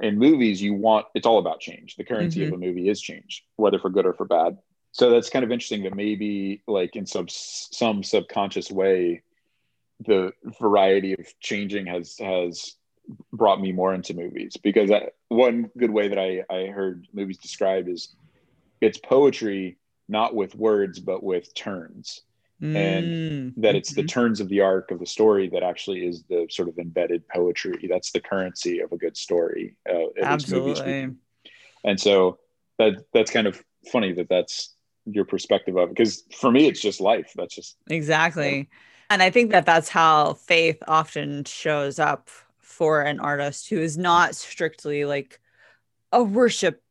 In 0.00 0.18
movies 0.18 0.60
you 0.60 0.74
want 0.74 1.06
it's 1.14 1.26
all 1.26 1.38
about 1.38 1.60
change. 1.60 1.96
The 1.96 2.04
currency 2.04 2.40
mm-hmm. 2.40 2.54
of 2.54 2.60
a 2.60 2.64
movie 2.64 2.88
is 2.88 3.00
change 3.00 3.44
whether 3.56 3.78
for 3.78 3.90
good 3.90 4.06
or 4.06 4.14
for 4.14 4.24
bad. 4.24 4.58
So 4.92 5.10
that's 5.10 5.30
kind 5.30 5.44
of 5.44 5.52
interesting 5.52 5.84
that 5.84 5.94
maybe 5.94 6.62
like 6.66 6.96
in 6.96 7.06
some 7.06 7.26
some 7.28 8.02
subconscious 8.02 8.70
way 8.70 9.22
the 10.06 10.32
variety 10.58 11.12
of 11.12 11.26
changing 11.40 11.86
has 11.86 12.16
has 12.18 12.76
brought 13.32 13.60
me 13.60 13.72
more 13.72 13.94
into 13.94 14.14
movies. 14.14 14.56
Because 14.56 14.90
I, 14.90 15.08
one 15.28 15.70
good 15.76 15.90
way 15.90 16.08
that 16.08 16.18
I, 16.18 16.44
I 16.50 16.66
heard 16.66 17.06
movies 17.12 17.38
described 17.38 17.88
is 17.88 18.14
it's 18.80 18.98
poetry 18.98 19.78
not 20.08 20.34
with 20.34 20.54
words 20.54 20.98
but 20.98 21.22
with 21.22 21.54
turns. 21.54 22.22
Mm. 22.62 22.76
and 22.76 23.54
that 23.56 23.74
it's 23.74 23.94
the 23.94 24.02
mm-hmm. 24.02 24.08
turns 24.08 24.38
of 24.38 24.50
the 24.50 24.60
arc 24.60 24.90
of 24.90 24.98
the 24.98 25.06
story 25.06 25.48
that 25.48 25.62
actually 25.62 26.06
is 26.06 26.24
the 26.24 26.46
sort 26.50 26.68
of 26.68 26.78
embedded 26.78 27.26
poetry. 27.26 27.86
That's 27.88 28.10
the 28.12 28.20
currency 28.20 28.80
of 28.80 28.92
a 28.92 28.98
good 28.98 29.16
story 29.16 29.76
uh, 29.90 30.08
absolutely. 30.22 31.08
and 31.84 31.98
so 31.98 32.38
that 32.76 33.02
that's 33.14 33.30
kind 33.30 33.46
of 33.46 33.64
funny 33.90 34.12
that 34.12 34.28
that's 34.28 34.74
your 35.06 35.24
perspective 35.24 35.76
of 35.76 35.88
it 35.88 35.96
because 35.96 36.24
for 36.38 36.52
me 36.52 36.66
it's 36.66 36.82
just 36.82 37.00
life. 37.00 37.32
That's 37.34 37.54
just 37.54 37.78
exactly. 37.88 38.68
and 39.08 39.22
i 39.22 39.30
think 39.30 39.52
that 39.52 39.64
that's 39.64 39.88
how 39.88 40.34
faith 40.34 40.82
often 40.86 41.44
shows 41.44 41.98
up 41.98 42.28
for 42.58 43.02
an 43.02 43.20
artist 43.20 43.68
who 43.68 43.78
is 43.78 43.98
not 43.98 44.34
strictly 44.34 45.04
like 45.04 45.40
a 46.12 46.22
worship 46.22 46.82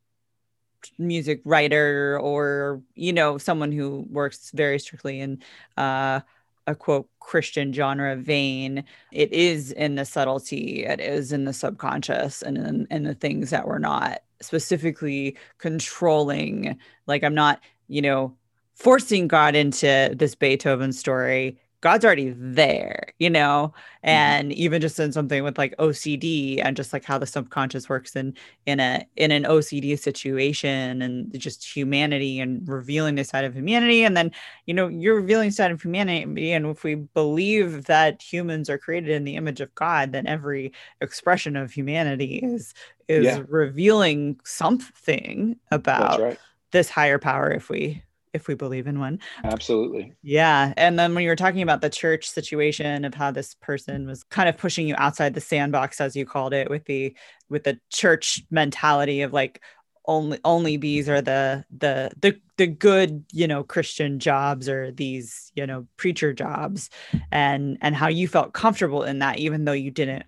music 0.98 1.42
writer 1.46 2.20
or 2.22 2.82
you 2.96 3.14
know 3.14 3.38
someone 3.38 3.72
who 3.72 4.06
works 4.10 4.52
very 4.54 4.80
strictly 4.80 5.20
in 5.20 5.42
uh, 5.78 6.20
a 6.68 6.76
quote 6.76 7.08
christian 7.20 7.74
genre 7.74 8.16
vein. 8.16 8.84
It 9.12 9.32
is 9.32 9.72
in 9.72 9.96
the 9.96 10.06
subtlety 10.06 10.86
it 10.86 11.00
is 11.00 11.32
in 11.32 11.46
the 11.46 11.54
subconscious 11.54 12.42
and 12.42 12.58
in, 12.58 12.88
in 12.90 13.04
the 13.04 13.16
things 13.16 13.50
that 13.50 13.68
we're 13.68 13.80
not 13.80 14.22
specifically 14.42 15.38
controlling. 15.58 16.78
Like 17.08 17.24
i'm 17.24 17.36
not 17.36 17.62
you 17.88 18.02
know 18.02 18.36
forcing 18.76 19.28
god 19.28 19.56
into 19.56 20.16
this 20.16 20.36
beethoven 20.36 20.94
story 20.94 21.60
God's 21.82 22.04
already 22.04 22.34
there, 22.36 23.14
you 23.20 23.30
know, 23.30 23.74
mm-hmm. 23.74 24.10
and 24.10 24.52
mm-hmm. 24.52 24.62
even 24.62 24.82
just 24.82 25.00
in 25.00 25.14
something 25.14 25.44
with 25.44 25.58
like 25.58 25.76
OCD 25.78 26.62
and 26.64 26.76
just 26.76 26.92
like 26.92 27.06
how 27.06 27.18
the 27.18 27.26
subconscious 27.26 27.88
works 27.88 28.16
in 28.16 28.36
in 28.66 28.80
a 28.80 29.06
in 29.16 29.32
an 29.32 29.44
OCD 29.44 29.98
situation 29.98 31.02
and 31.02 31.38
just 31.40 31.66
humanity 31.66 32.40
and 32.40 32.68
revealing 32.68 33.16
the 33.16 33.24
side 33.24 33.46
of 33.46 33.56
humanity, 33.56 34.04
and 34.04 34.18
then 34.18 34.32
you 34.66 34.74
know 34.74 34.88
you're 34.88 35.16
revealing 35.16 35.52
side 35.52 35.72
of 35.72 35.82
humanity, 35.82 36.52
and 36.52 36.66
if 36.66 36.84
we 36.84 36.96
believe 36.96 37.86
that 37.86 38.22
humans 38.22 38.70
are 38.70 38.78
created 38.78 39.10
in 39.12 39.24
the 39.24 39.36
image 39.36 39.62
of 39.62 39.74
God, 39.76 40.12
then 40.12 40.28
every 40.28 40.74
expression 41.02 41.56
of 41.56 41.72
humanity 41.72 42.40
is 42.44 42.74
is 43.08 43.26
yeah. 43.26 43.42
revealing 43.48 44.40
something 44.44 45.56
about 45.72 46.20
right. 46.20 46.40
this 46.72 46.90
higher 46.90 47.20
power 47.20 47.52
if 47.52 47.70
we 47.70 48.04
if 48.34 48.48
we 48.48 48.56
believe 48.56 48.88
in 48.88 49.00
one. 49.00 49.20
Absolutely. 49.44 50.14
Yeah. 50.22 50.74
And 50.78 51.00
then 51.00 51.14
when 51.16 51.24
you 51.24 51.30
were 51.30 51.36
talking 51.36 51.62
about 51.62 51.82
the 51.82 51.90
church 51.90 52.30
situation 52.30 53.06
of 53.06 53.14
how 53.14 53.32
this 53.32 53.56
person 53.56 54.06
was 54.08 54.24
kind 54.24 54.50
of 54.50 54.58
pushing 54.58 54.88
you 54.88 54.96
outside 54.98 55.34
the 55.34 55.42
sandbox, 55.42 56.00
as 56.00 56.16
you 56.16 56.26
called 56.26 56.54
it, 56.54 56.70
with 56.70 56.86
the 56.86 57.16
with 57.50 57.64
the 57.64 57.80
church 57.90 58.44
mentality 58.52 59.22
of 59.22 59.34
like 59.34 59.62
only 60.06 60.40
only 60.44 60.78
these 60.78 61.08
are 61.08 61.22
the 61.22 61.64
the 61.78 62.10
the 62.20 62.40
the 62.58 62.66
good 62.66 63.24
you 63.32 63.48
know 63.48 63.64
christian 63.64 64.18
jobs 64.18 64.68
or 64.68 64.92
these 64.92 65.52
you 65.56 65.68
know 65.68 65.86
preacher 65.98 66.34
jobs 66.34 66.90
and 67.32 67.78
and 67.82 67.96
how 67.96 68.08
you 68.08 68.28
felt 68.28 68.54
comfortable 68.54 69.04
in 69.04 69.20
that 69.20 69.38
even 69.38 69.66
though 69.66 69.72
you 69.72 69.92
didn't 69.92 70.24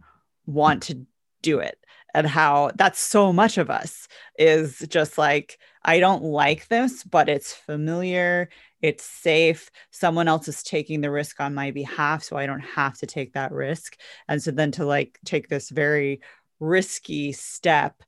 want 0.45 0.83
to 0.83 1.05
do 1.41 1.57
it 1.59 1.79
and 2.13 2.27
how 2.27 2.71
that's 2.75 2.99
so 2.99 3.33
much 3.33 3.57
of 3.57 3.69
us 3.69 4.07
is 4.37 4.79
just 4.87 5.17
like 5.17 5.57
I 5.83 5.99
don't 5.99 6.23
like 6.23 6.67
this, 6.67 7.03
but 7.03 7.27
it's 7.27 7.53
familiar, 7.53 8.49
it's 8.81 9.03
safe. 9.03 9.71
Someone 9.91 10.27
else 10.27 10.47
is 10.47 10.63
taking 10.63 11.01
the 11.01 11.11
risk 11.11 11.39
on 11.39 11.55
my 11.55 11.71
behalf, 11.71 12.23
so 12.23 12.37
I 12.37 12.45
don't 12.45 12.61
have 12.61 12.97
to 12.99 13.05
take 13.05 13.33
that 13.33 13.51
risk. 13.51 13.97
And 14.27 14.41
so 14.41 14.51
then 14.51 14.71
to 14.73 14.85
like 14.85 15.19
take 15.25 15.47
this 15.47 15.69
very 15.69 16.21
risky 16.59 17.31
step 17.31 18.03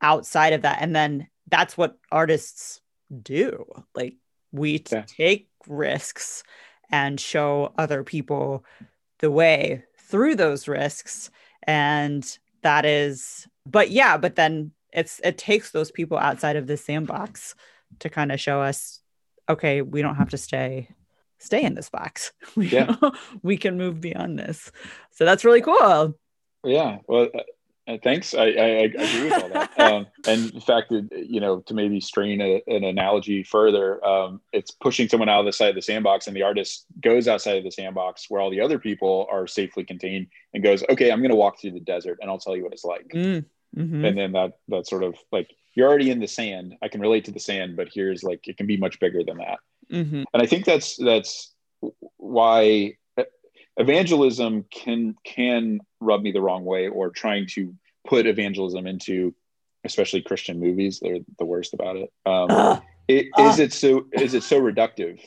outside 0.00 0.52
of 0.52 0.62
that 0.62 0.78
and 0.80 0.96
then 0.96 1.28
that's 1.48 1.76
what 1.76 1.98
artists 2.10 2.80
do. 3.22 3.64
Like 3.94 4.16
we 4.52 4.82
yeah. 4.90 5.04
take 5.06 5.48
risks 5.66 6.42
and 6.90 7.20
show 7.20 7.72
other 7.78 8.02
people 8.02 8.64
the 9.20 9.30
way 9.30 9.84
through 9.98 10.34
those 10.36 10.66
risks 10.66 11.30
and 11.64 12.38
that 12.62 12.84
is 12.84 13.46
but 13.66 13.90
yeah 13.90 14.16
but 14.16 14.34
then 14.34 14.72
it's 14.92 15.20
it 15.24 15.38
takes 15.38 15.70
those 15.70 15.90
people 15.90 16.18
outside 16.18 16.56
of 16.56 16.66
the 16.66 16.76
sandbox 16.76 17.54
to 18.00 18.08
kind 18.08 18.32
of 18.32 18.40
show 18.40 18.62
us 18.62 19.00
okay 19.48 19.82
we 19.82 20.02
don't 20.02 20.16
have 20.16 20.30
to 20.30 20.38
stay 20.38 20.88
stay 21.42 21.62
in 21.62 21.74
this 21.74 21.90
box. 21.90 22.32
We, 22.56 22.68
yeah. 22.68 22.94
we 23.42 23.56
can 23.56 23.76
move 23.78 24.00
beyond 24.00 24.38
this. 24.38 24.70
So 25.10 25.24
that's 25.24 25.44
really 25.44 25.62
cool. 25.62 26.14
Yeah. 26.64 26.98
Well 27.08 27.28
uh, 27.34 27.40
uh 27.90 27.98
thanks. 28.04 28.34
I, 28.34 28.44
I, 28.44 28.44
I, 28.44 28.84
agree 28.84 29.24
with 29.24 29.42
all 29.42 29.48
that. 29.48 29.70
Um, 29.78 30.06
and 30.28 30.52
in 30.52 30.60
fact 30.60 30.92
you 30.92 31.40
know 31.40 31.60
to 31.60 31.74
maybe 31.74 31.98
strain 31.98 32.40
a, 32.40 32.62
an 32.68 32.84
analogy 32.84 33.42
further 33.42 34.04
um, 34.06 34.40
it's 34.52 34.70
pushing 34.70 35.08
someone 35.08 35.28
out 35.28 35.40
of 35.40 35.46
the 35.46 35.52
side 35.52 35.70
of 35.70 35.74
the 35.74 35.82
sandbox 35.82 36.28
and 36.28 36.36
the 36.36 36.42
artist 36.42 36.86
goes 37.00 37.26
outside 37.26 37.56
of 37.56 37.64
the 37.64 37.70
sandbox 37.72 38.26
where 38.28 38.40
all 38.40 38.50
the 38.50 38.60
other 38.60 38.78
people 38.78 39.26
are 39.30 39.46
safely 39.46 39.82
contained 39.82 40.28
and 40.54 40.62
goes 40.62 40.84
okay 40.88 41.10
i'm 41.10 41.18
going 41.18 41.30
to 41.30 41.36
walk 41.36 41.58
through 41.58 41.72
the 41.72 41.80
desert 41.80 42.18
and 42.20 42.30
i'll 42.30 42.38
tell 42.38 42.56
you 42.56 42.62
what 42.62 42.72
it's 42.72 42.84
like. 42.84 43.08
Mm. 43.08 43.44
Mm-hmm. 43.76 44.04
And 44.04 44.18
then 44.18 44.32
that 44.32 44.52
that 44.68 44.86
sort 44.86 45.02
of 45.02 45.16
like 45.30 45.50
you're 45.74 45.88
already 45.88 46.10
in 46.10 46.20
the 46.20 46.28
sand. 46.28 46.76
I 46.82 46.88
can 46.88 47.00
relate 47.00 47.24
to 47.26 47.32
the 47.32 47.40
sand, 47.40 47.76
but 47.76 47.88
here's 47.92 48.22
like 48.22 48.46
it 48.46 48.56
can 48.56 48.66
be 48.66 48.76
much 48.76 49.00
bigger 49.00 49.22
than 49.24 49.38
that. 49.38 49.58
Mm-hmm. 49.90 50.24
And 50.32 50.42
I 50.42 50.46
think 50.46 50.64
that's 50.64 50.96
that's 50.96 51.52
why 52.16 52.96
evangelism 53.76 54.64
can 54.70 55.14
can 55.24 55.80
rub 56.00 56.22
me 56.22 56.32
the 56.32 56.40
wrong 56.40 56.64
way 56.64 56.88
or 56.88 57.10
trying 57.10 57.46
to 57.46 57.74
put 58.06 58.26
evangelism 58.26 58.86
into 58.86 59.34
especially 59.84 60.22
christian 60.22 60.60
movies 60.60 61.00
they're 61.00 61.18
the 61.38 61.44
worst 61.44 61.74
about 61.74 61.96
it 61.96 62.12
um 62.26 62.46
uh, 62.50 62.80
it, 63.08 63.26
uh. 63.36 63.56
It 63.58 63.72
so 63.72 64.06
is 64.12 64.34
it 64.34 64.42
so 64.42 64.60
reductive 64.60 65.20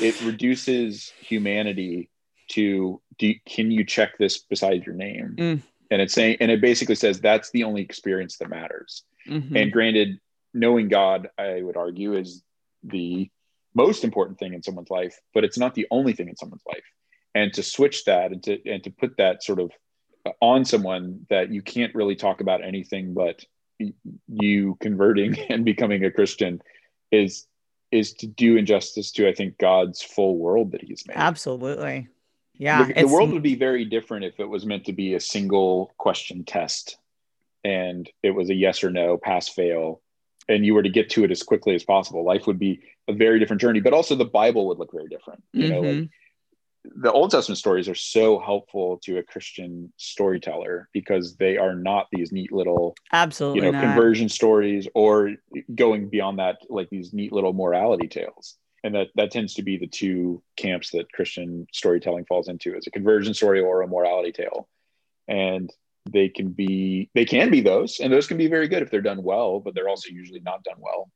it 0.00 0.20
reduces 0.22 1.12
humanity 1.18 2.10
to 2.48 3.00
do, 3.18 3.34
can 3.46 3.70
you 3.70 3.84
check 3.84 4.18
this 4.18 4.38
beside 4.38 4.84
your 4.84 4.94
name 4.94 5.34
mm 5.36 5.62
and 5.90 6.00
it's 6.02 6.14
saying 6.14 6.36
and 6.40 6.50
it 6.50 6.60
basically 6.60 6.94
says 6.94 7.20
that's 7.20 7.50
the 7.50 7.64
only 7.64 7.82
experience 7.82 8.38
that 8.38 8.48
matters 8.48 9.02
mm-hmm. 9.28 9.56
and 9.56 9.72
granted 9.72 10.18
knowing 10.54 10.88
god 10.88 11.28
i 11.38 11.60
would 11.62 11.76
argue 11.76 12.14
is 12.14 12.42
the 12.82 13.30
most 13.74 14.04
important 14.04 14.38
thing 14.38 14.54
in 14.54 14.62
someone's 14.62 14.90
life 14.90 15.18
but 15.34 15.44
it's 15.44 15.58
not 15.58 15.74
the 15.74 15.86
only 15.90 16.12
thing 16.12 16.28
in 16.28 16.36
someone's 16.36 16.64
life 16.66 16.84
and 17.34 17.52
to 17.52 17.62
switch 17.62 18.04
that 18.04 18.32
and 18.32 18.42
to 18.42 18.58
and 18.70 18.82
to 18.84 18.90
put 18.90 19.16
that 19.16 19.42
sort 19.42 19.60
of 19.60 19.70
on 20.40 20.64
someone 20.64 21.24
that 21.30 21.52
you 21.52 21.62
can't 21.62 21.94
really 21.94 22.16
talk 22.16 22.40
about 22.40 22.64
anything 22.64 23.14
but 23.14 23.44
you 24.28 24.76
converting 24.80 25.38
and 25.50 25.64
becoming 25.64 26.04
a 26.04 26.10
christian 26.10 26.60
is 27.12 27.46
is 27.92 28.12
to 28.14 28.26
do 28.26 28.56
injustice 28.56 29.12
to 29.12 29.28
I 29.28 29.34
think 29.34 29.58
God's 29.58 30.02
full 30.02 30.36
world 30.38 30.72
that 30.72 30.82
He's 30.82 31.06
made. 31.06 31.16
Absolutely. 31.16 32.08
Yeah. 32.58 32.84
The, 32.84 32.94
the 32.94 33.08
world 33.08 33.32
would 33.32 33.42
be 33.42 33.56
very 33.56 33.84
different 33.84 34.24
if 34.24 34.40
it 34.40 34.48
was 34.48 34.64
meant 34.66 34.86
to 34.86 34.92
be 34.92 35.14
a 35.14 35.20
single 35.20 35.92
question 35.98 36.44
test 36.44 36.98
and 37.64 38.08
it 38.22 38.30
was 38.30 38.48
a 38.48 38.54
yes 38.54 38.84
or 38.84 38.90
no, 38.90 39.18
pass 39.18 39.48
fail, 39.48 40.00
and 40.48 40.64
you 40.64 40.74
were 40.74 40.84
to 40.84 40.88
get 40.88 41.10
to 41.10 41.24
it 41.24 41.32
as 41.32 41.42
quickly 41.42 41.74
as 41.74 41.82
possible. 41.82 42.24
Life 42.24 42.46
would 42.46 42.60
be 42.60 42.80
a 43.08 43.12
very 43.12 43.40
different 43.40 43.60
journey, 43.60 43.80
but 43.80 43.92
also 43.92 44.14
the 44.14 44.24
Bible 44.24 44.68
would 44.68 44.78
look 44.78 44.92
very 44.92 45.08
different. 45.08 45.42
You 45.52 45.64
mm-hmm. 45.64 45.72
know, 45.72 45.80
like 45.80 46.10
the 46.94 47.12
Old 47.12 47.32
Testament 47.32 47.58
stories 47.58 47.88
are 47.88 47.94
so 47.96 48.38
helpful 48.38 48.98
to 49.02 49.18
a 49.18 49.22
Christian 49.22 49.92
storyteller 49.96 50.88
because 50.92 51.36
they 51.36 51.56
are 51.56 51.74
not 51.74 52.06
these 52.12 52.30
neat 52.30 52.52
little 52.52 52.94
absolutely 53.12 53.58
you 53.58 53.64
know 53.64 53.72
not. 53.72 53.82
conversion 53.82 54.28
stories 54.28 54.86
or 54.94 55.32
going 55.74 56.08
beyond 56.08 56.38
that 56.38 56.58
like 56.68 56.88
these 56.90 57.12
neat 57.12 57.32
little 57.32 57.52
morality 57.52 58.06
tales 58.06 58.56
and 58.86 58.94
that 58.94 59.08
that 59.16 59.32
tends 59.32 59.54
to 59.54 59.62
be 59.62 59.76
the 59.76 59.86
two 59.86 60.40
camps 60.56 60.90
that 60.90 61.10
christian 61.12 61.66
storytelling 61.72 62.24
falls 62.24 62.48
into. 62.48 62.74
As 62.76 62.86
a 62.86 62.90
conversion 62.90 63.34
story 63.34 63.60
or 63.60 63.82
a 63.82 63.88
morality 63.88 64.32
tale. 64.32 64.68
And 65.28 65.70
they 66.08 66.28
can 66.28 66.50
be 66.50 67.10
they 67.14 67.24
can 67.24 67.50
be 67.50 67.60
those 67.60 67.98
and 67.98 68.12
those 68.12 68.28
can 68.28 68.36
be 68.36 68.46
very 68.46 68.68
good 68.68 68.82
if 68.82 68.92
they're 68.92 69.00
done 69.00 69.24
well 69.24 69.58
but 69.58 69.74
they're 69.74 69.88
also 69.88 70.10
usually 70.10 70.40
not 70.40 70.62
done 70.62 70.78
well. 70.78 71.10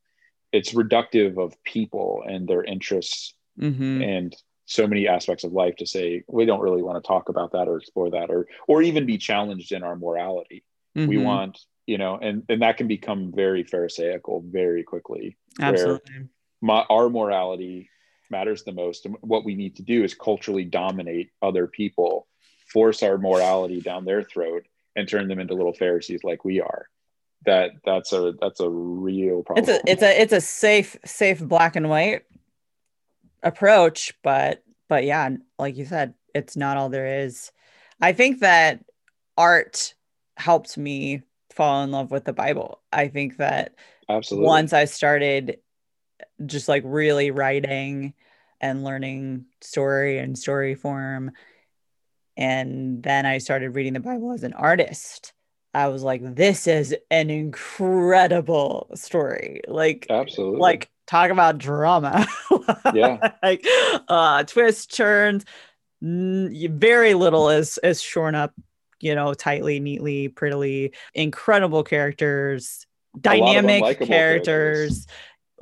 It's 0.53 0.75
reductive 0.75 1.39
of 1.39 1.63
people 1.63 2.25
and 2.27 2.49
their 2.49 2.65
interests 2.65 3.35
mm-hmm. 3.59 4.03
and 4.03 4.37
so 4.67 4.89
many 4.89 5.07
aspects 5.07 5.45
of 5.45 5.53
life 5.53 5.77
to 5.77 5.87
say 5.87 6.25
we 6.29 6.45
don't 6.45 6.61
really 6.61 6.83
want 6.83 7.03
to 7.03 7.07
talk 7.07 7.29
about 7.29 7.53
that 7.53 7.69
or 7.69 7.77
explore 7.77 8.11
that 8.11 8.31
or 8.31 8.49
or 8.67 8.83
even 8.83 9.07
be 9.07 9.17
challenged 9.17 9.71
in 9.71 9.85
our 9.85 9.95
morality. 9.95 10.65
Mm-hmm. 10.97 11.09
we 11.09 11.19
want 11.19 11.57
you 11.87 11.99
know 11.99 12.19
and 12.21 12.43
and 12.49 12.63
that 12.63 12.79
can 12.79 12.89
become 12.89 13.33
very 13.33 13.63
pharisaical 13.63 14.43
very 14.51 14.83
quickly 14.83 15.37
absolutely 15.61 16.27
my, 16.61 16.85
our 16.89 17.09
morality 17.09 17.91
matters 18.31 18.63
the 18.63 18.73
most. 18.73 19.07
And 19.07 19.17
what 19.21 19.45
we 19.45 19.55
need 19.55 19.77
to 19.77 19.83
do 19.83 20.05
is 20.05 20.15
culturally 20.15 20.65
dominate 20.65 21.31
other 21.43 21.67
people 21.67 22.27
force 22.67 23.03
our 23.03 23.19
morality 23.19 23.81
down 23.81 24.05
their 24.05 24.23
throat 24.23 24.67
and 24.95 25.09
turn 25.09 25.29
them 25.29 25.41
into 25.41 25.55
little 25.55 25.73
pharisees 25.73 26.25
like 26.25 26.45
we 26.45 26.61
are. 26.61 26.87
That 27.47 27.73
that's 27.85 28.13
a 28.13 28.35
that's 28.41 28.61
a 28.61 28.69
real 28.69 29.43
problem. 29.43 29.65
It's 29.65 29.71
a 29.71 29.91
it's 29.91 30.03
a 30.03 30.21
it's 30.21 30.33
a 30.33 30.41
safe 30.41 30.97
safe 31.05 31.41
black 31.41 31.75
and 31.75 31.89
white 31.89 32.25
approach 33.43 34.13
but 34.23 34.63
but 34.91 35.05
yeah 35.05 35.31
like 35.59 35.79
you 35.79 35.87
said 35.87 36.13
it's 36.35 36.57
not 36.57 36.77
all 36.77 36.91
there 36.91 37.25
is. 37.25 37.51
I 38.01 38.13
think 38.13 38.41
that 38.41 38.85
art 39.39 39.95
helped 40.37 40.77
me 40.77 41.23
fall 41.55 41.83
in 41.83 41.91
love 41.91 42.11
with 42.11 42.25
the 42.25 42.35
bible. 42.35 42.83
I 42.93 43.09
think 43.09 43.39
that 43.39 43.75
absolutely. 44.09 44.47
once 44.47 44.73
i 44.75 44.85
started 44.85 45.59
just 46.47 46.69
like 46.69 46.83
really 46.85 47.31
writing 47.31 48.15
and 48.61 48.85
learning 48.85 49.47
story 49.61 50.19
and 50.19 50.39
story 50.39 50.75
form. 50.75 51.33
And 52.37 53.03
then 53.03 53.27
I 53.27 53.39
started 53.39 53.71
reading 53.71 53.93
the 53.93 54.01
Bible 54.01 54.33
as 54.33 54.45
an 54.45 54.53
artist. 54.53 55.33
I 55.73 55.89
was 55.89 56.03
like, 56.03 56.35
this 56.35 56.67
is 56.67 56.95
an 57.11 57.31
incredible 57.31 58.91
story. 58.95 59.61
Like, 59.69 60.07
absolutely. 60.11 60.61
Like, 60.61 60.91
talk 61.07 61.31
about 61.31 61.59
drama. 61.59 62.27
yeah. 62.95 63.33
like, 63.43 63.65
uh, 64.09 64.45
twists, 64.45 64.87
turns. 64.87 65.45
Very 66.03 67.15
little 67.15 67.51
is 67.51 67.79
is 67.83 68.01
shorn 68.01 68.35
up, 68.35 68.55
you 69.01 69.15
know, 69.15 69.35
tightly, 69.35 69.81
neatly, 69.81 70.29
prettily. 70.29 70.93
Incredible 71.13 71.83
characters, 71.83 72.87
dynamic 73.21 73.99
characters. 73.99 74.09
characters 74.09 75.07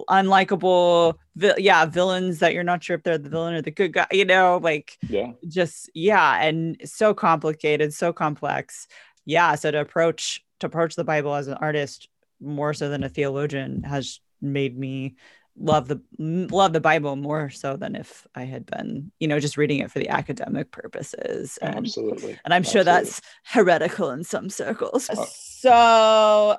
unlikable 0.08 1.14
vi- 1.36 1.54
yeah 1.58 1.84
villains 1.84 2.38
that 2.38 2.54
you're 2.54 2.64
not 2.64 2.82
sure 2.82 2.96
if 2.96 3.02
they're 3.02 3.18
the 3.18 3.28
villain 3.28 3.54
or 3.54 3.62
the 3.62 3.70
good 3.70 3.92
guy 3.92 4.06
you 4.12 4.24
know 4.24 4.58
like 4.62 4.96
yeah. 5.08 5.32
just 5.48 5.90
yeah 5.94 6.40
and 6.42 6.76
so 6.84 7.14
complicated 7.14 7.92
so 7.92 8.12
complex. 8.12 8.86
Yeah 9.24 9.54
so 9.56 9.70
to 9.70 9.80
approach 9.80 10.44
to 10.60 10.66
approach 10.66 10.96
the 10.96 11.04
bible 11.04 11.34
as 11.34 11.48
an 11.48 11.54
artist 11.54 12.08
more 12.40 12.72
so 12.72 12.88
than 12.88 13.04
a 13.04 13.08
theologian 13.08 13.82
has 13.82 14.20
made 14.40 14.78
me 14.78 15.16
love 15.60 15.88
the 15.88 16.00
love 16.18 16.72
the 16.72 16.80
bible 16.80 17.16
more 17.16 17.50
so 17.50 17.76
than 17.76 17.96
if 17.96 18.26
i 18.34 18.44
had 18.44 18.64
been 18.64 19.10
you 19.18 19.26
know 19.26 19.40
just 19.40 19.56
reading 19.56 19.80
it 19.80 19.90
for 19.90 19.98
the 19.98 20.08
academic 20.08 20.70
purposes. 20.70 21.58
And, 21.60 21.76
absolutely. 21.78 22.38
and 22.44 22.54
i'm 22.54 22.62
sure 22.62 22.84
that's 22.84 23.20
heretical 23.44 24.10
in 24.10 24.22
some 24.24 24.50
circles. 24.50 25.10
Uh, 25.10 25.26
so 25.26 26.56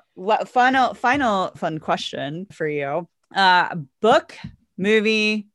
final 0.48 0.94
final 0.94 1.52
fun 1.56 1.80
question 1.80 2.46
for 2.52 2.68
you 2.68 3.08
uh, 3.36 3.76
book, 4.02 4.36
movie, 4.78 5.48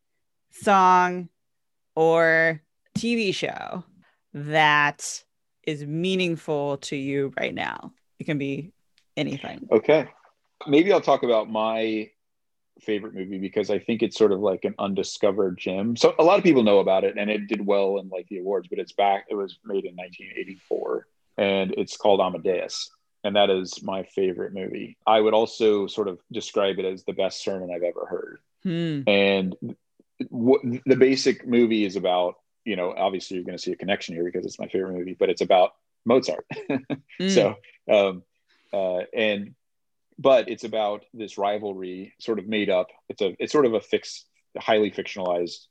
song, 0.51 1.29
or 1.95 2.63
TV 2.97 3.35
show 3.35 3.85
that 4.33 5.23
is 5.67 5.85
meaningful 5.85 6.79
to 6.79 6.97
you 6.97 7.33
right 7.39 7.55
now. 7.55 7.93
It 8.19 8.25
can 8.25 8.39
be 8.39 8.73
anything. 9.17 9.69
Okay. 9.71 10.09
Maybe 10.67 10.93
I'll 10.93 11.01
talk 11.01 11.23
about 11.23 11.51
my 11.51 12.11
favorite 12.81 13.15
movie 13.15 13.39
because 13.39 13.71
I 13.71 13.79
think 13.79 14.03
it's 14.03 14.17
sort 14.17 14.33
of 14.33 14.41
like 14.41 14.65
an 14.65 14.75
undiscovered 14.79 15.59
gem. 15.59 15.97
So 15.97 16.15
a 16.19 16.25
lot 16.25 16.39
of 16.39 16.45
people 16.45 16.63
know 16.63 16.81
about 16.81 17.05
it 17.05 17.17
and 17.17 17.31
it 17.31 17.47
did 17.47 17.65
well 17.65 17.99
in 17.99 18.09
like 18.09 18.27
the 18.29 18.39
awards, 18.39 18.69
but 18.69 18.79
it's 18.79 18.93
back. 18.93 19.27
It 19.29 19.35
was 19.35 19.59
made 19.65 19.85
in 19.85 19.95
1984 19.95 21.07
and 21.39 21.75
it's 21.77 21.97
called 21.97 22.21
Amadeus 22.21 22.91
and 23.25 23.37
that 23.37 23.49
is 23.49 23.83
my 23.83 24.03
favorite 24.03 24.53
movie. 24.53 24.99
I 25.07 25.19
would 25.19 25.33
also 25.33 25.87
sort 25.87 26.09
of 26.09 26.21
describe 26.31 26.79
it 26.79 26.85
as 26.85 27.05
the 27.05 27.15
best 27.15 27.43
sermon 27.43 27.71
I've 27.75 27.83
ever 27.83 28.07
heard. 28.07 28.39
Hmm. 28.63 29.09
And 29.09 29.57
the 30.21 30.97
basic 30.97 31.47
movie 31.47 31.87
is 31.87 31.97
about, 31.97 32.35
you 32.65 32.77
know, 32.77 32.93
obviously 32.95 33.37
you're 33.37 33.45
going 33.45 33.57
to 33.57 33.63
see 33.63 33.73
a 33.73 33.77
connection 33.77 34.15
here 34.15 34.25
because 34.25 34.45
it's 34.45 34.61
my 34.61 34.69
favorite 34.69 34.97
movie, 34.97 35.17
but 35.19 35.31
it's 35.31 35.41
about 35.41 35.73
Mozart. 36.05 36.47
mm. 36.71 37.31
So, 37.31 37.57
um, 37.91 38.23
uh, 38.73 39.05
and 39.15 39.55
but 40.19 40.49
it's 40.49 40.65
about 40.65 41.05
this 41.15 41.39
rivalry, 41.39 42.13
sort 42.21 42.39
of 42.39 42.47
made 42.47 42.71
up. 42.71 42.89
It's 43.09 43.23
a 43.23 43.35
it's 43.39 43.53
sort 43.53 43.67
of 43.67 43.75
a 43.75 43.81
fixed, 43.81 44.27
highly 44.57 44.91
fictionalized 44.91 45.67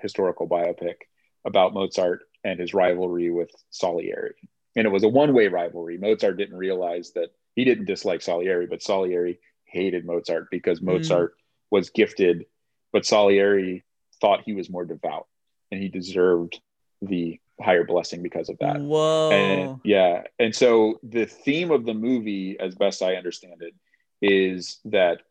historical 0.00 0.48
biopic 0.48 0.96
about 1.44 1.72
Mozart 1.72 2.22
and 2.44 2.58
his 2.60 2.74
rivalry 2.74 3.30
with 3.30 3.50
Salieri 3.70 4.34
and 4.76 4.86
it 4.86 4.90
was 4.90 5.02
a 5.02 5.08
one-way 5.08 5.48
rivalry. 5.48 5.96
Mozart 5.98 6.36
didn't 6.36 6.56
realize 6.56 7.12
that 7.12 7.30
he 7.54 7.64
didn't 7.64 7.86
dislike 7.86 8.22
Salieri, 8.22 8.66
but 8.66 8.82
Salieri 8.82 9.40
hated 9.64 10.04
Mozart 10.04 10.48
because 10.50 10.78
hmm. 10.78 10.86
Mozart 10.86 11.32
mm. 11.32 11.36
was 11.70 11.90
gifted, 11.90 12.46
but 12.92 13.06
Salieri 13.06 13.84
thought 14.20 14.42
he 14.44 14.52
was 14.52 14.70
more 14.70 14.84
devout 14.84 15.26
and 15.72 15.82
he 15.82 15.88
deserved 15.88 16.60
the 17.02 17.40
higher 17.60 17.84
blessing 17.84 18.22
because 18.22 18.48
of 18.48 18.58
that. 18.58 18.80
Whoa. 18.80 19.30
And 19.30 19.80
yeah. 19.82 20.24
And 20.38 20.54
so 20.54 21.00
the 21.02 21.26
theme 21.26 21.70
of 21.70 21.84
the 21.84 21.94
movie, 21.94 22.56
as 22.60 22.74
best 22.74 23.02
I 23.02 23.16
understand 23.16 23.62
it, 23.62 23.74
is 24.22 24.78
that 24.86 25.22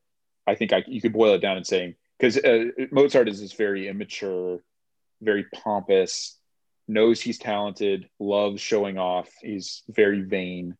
I 0.47 0.55
think 0.55 0.73
I, 0.73 0.83
you 0.87 1.01
could 1.01 1.13
boil 1.13 1.35
it 1.35 1.39
down 1.39 1.57
in 1.57 1.63
saying, 1.63 1.95
because 2.17 2.37
uh, 2.37 2.65
Mozart 2.91 3.29
is 3.29 3.41
this 3.41 3.53
very 3.53 3.87
immature, 3.87 4.59
very 5.21 5.45
pompous, 5.45 6.37
knows 6.87 7.21
he's 7.21 7.37
talented, 7.37 8.09
loves 8.19 8.61
showing 8.61 8.97
off. 8.97 9.29
He's 9.41 9.83
very 9.89 10.21
vain. 10.21 10.77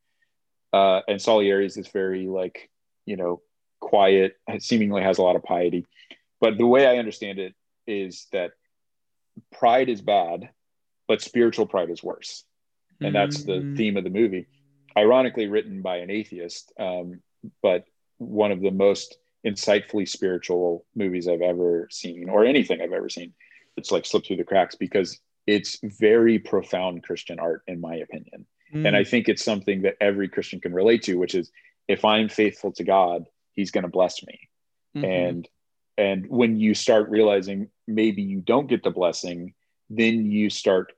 Uh, 0.72 1.02
and 1.08 1.22
Salieri 1.22 1.66
is 1.66 1.76
this 1.76 1.88
very 1.88 2.28
like, 2.28 2.70
you 3.06 3.16
know, 3.16 3.42
quiet, 3.80 4.36
seemingly 4.60 5.02
has 5.02 5.18
a 5.18 5.22
lot 5.22 5.36
of 5.36 5.44
piety. 5.44 5.86
But 6.40 6.58
the 6.58 6.68
way 6.68 6.86
I 6.86 6.98
understand 6.98 7.40
it 7.40 7.56
is 7.88 8.28
that 8.32 8.52
pride 9.52 9.90
is 9.90 10.02
bad, 10.02 10.50
but 11.08 11.22
spiritual 11.22 11.66
pride 11.66 11.90
is 11.90 12.04
worse. 12.04 12.44
And 13.02 13.14
that's 13.14 13.44
the 13.44 13.54
mm-hmm. 13.54 13.76
theme 13.76 13.98
of 13.98 14.04
the 14.04 14.10
movie. 14.10 14.48
Ironically 14.98 15.48
written 15.48 15.82
by 15.82 15.98
an 15.98 16.10
atheist, 16.10 16.72
um, 16.80 17.22
but 17.62 17.86
one 18.18 18.52
of 18.52 18.62
the 18.62 18.72
most 18.72 19.18
insightfully 19.46 20.08
spiritual 20.08 20.86
movies 20.96 21.28
I've 21.28 21.42
ever 21.42 21.88
seen, 21.92 22.30
or 22.30 22.46
anything 22.46 22.82
I've 22.82 22.94
ever 22.94 23.10
seen. 23.10 23.34
It's 23.78 23.92
like 23.92 24.06
slipped 24.06 24.28
through 24.28 24.38
the 24.38 24.44
cracks 24.46 24.76
because 24.76 25.20
it's 25.48 25.80
very 25.84 26.40
profound 26.40 27.04
Christian 27.04 27.40
art, 27.40 27.64
in 27.68 27.80
my 27.80 27.96
opinion. 27.96 28.46
Mm. 28.74 28.88
And 28.88 28.96
I 28.96 29.04
think 29.04 29.30
it's 29.30 29.44
something 29.44 29.84
that 29.84 29.96
every 30.02 30.28
Christian 30.28 30.60
can 30.60 30.74
relate 30.74 31.04
to, 31.04 31.16
which 31.16 31.36
is 31.36 31.52
if 31.88 32.04
I'm 32.04 32.30
faithful 32.30 32.72
to 32.74 32.84
God, 32.84 33.26
He's 33.54 33.72
going 33.72 33.84
to 33.84 33.90
bless 33.90 34.24
me. 34.26 34.50
Mm-hmm. 34.96 35.06
And 35.06 35.50
and 35.98 36.28
when 36.28 36.60
you 36.60 36.74
start 36.74 37.10
realizing 37.10 37.70
maybe 37.88 38.22
you 38.22 38.42
don't 38.42 38.68
get 38.68 38.84
the 38.84 38.92
blessing, 38.92 39.54
then 39.90 40.30
you 40.32 40.50
start 40.50 40.92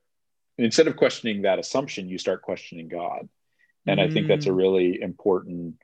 instead 0.58 0.88
of 0.88 0.98
questioning 0.98 1.44
that 1.44 1.60
assumption, 1.60 2.10
you 2.10 2.18
start 2.18 2.42
questioning 2.42 2.88
God. 2.88 3.30
And 3.86 4.00
mm. 4.00 4.04
I 4.04 4.12
think 4.12 4.28
that's 4.28 4.48
a 4.48 4.50
mm. 4.50 4.58
really 4.58 5.02
important 5.02 5.76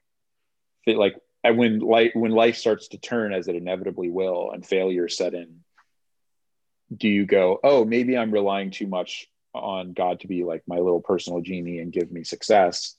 thing. 0.86 0.98
Like 0.98 1.16
when 1.44 1.80
life 1.80 2.12
when 2.14 2.32
life 2.32 2.56
starts 2.56 2.88
to 2.90 2.98
turn 2.98 3.34
as 3.34 3.48
it 3.48 3.56
inevitably 3.56 4.10
will, 4.10 4.52
and 4.52 4.66
failure 4.66 5.10
set 5.10 5.34
in, 5.34 5.63
do 6.96 7.08
you 7.08 7.26
go, 7.26 7.60
oh, 7.64 7.86
maybe 7.86 8.18
I'm 8.18 8.32
relying 8.32 8.72
too 8.72 8.88
much 8.88 9.28
on 9.54 9.94
God 9.94 10.22
to 10.22 10.28
be 10.28 10.44
like 10.44 10.64
my 10.68 10.78
little 10.78 11.02
personal 11.02 11.42
genie 11.42 11.80
and 11.80 11.92
give 11.92 12.12
me 12.12 12.24
success? 12.24 12.96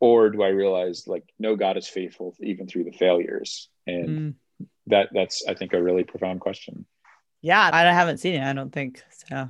Or 0.00 0.30
do 0.30 0.42
I 0.42 0.48
realize 0.48 1.06
like, 1.06 1.24
no, 1.38 1.56
God 1.56 1.76
is 1.76 1.88
faithful 1.88 2.34
even 2.40 2.66
through 2.66 2.84
the 2.84 2.92
failures 2.92 3.68
and 3.86 4.08
mm. 4.08 4.68
that 4.88 5.08
that's 5.12 5.44
I 5.46 5.54
think 5.54 5.72
a 5.72 5.82
really 5.82 6.04
profound 6.04 6.40
question. 6.40 6.86
Yeah, 7.42 7.70
I 7.72 7.82
haven't 7.92 8.18
seen 8.18 8.34
it. 8.34 8.42
I 8.42 8.54
don't 8.54 8.72
think 8.72 9.02
so. 9.28 9.36
I 9.36 9.48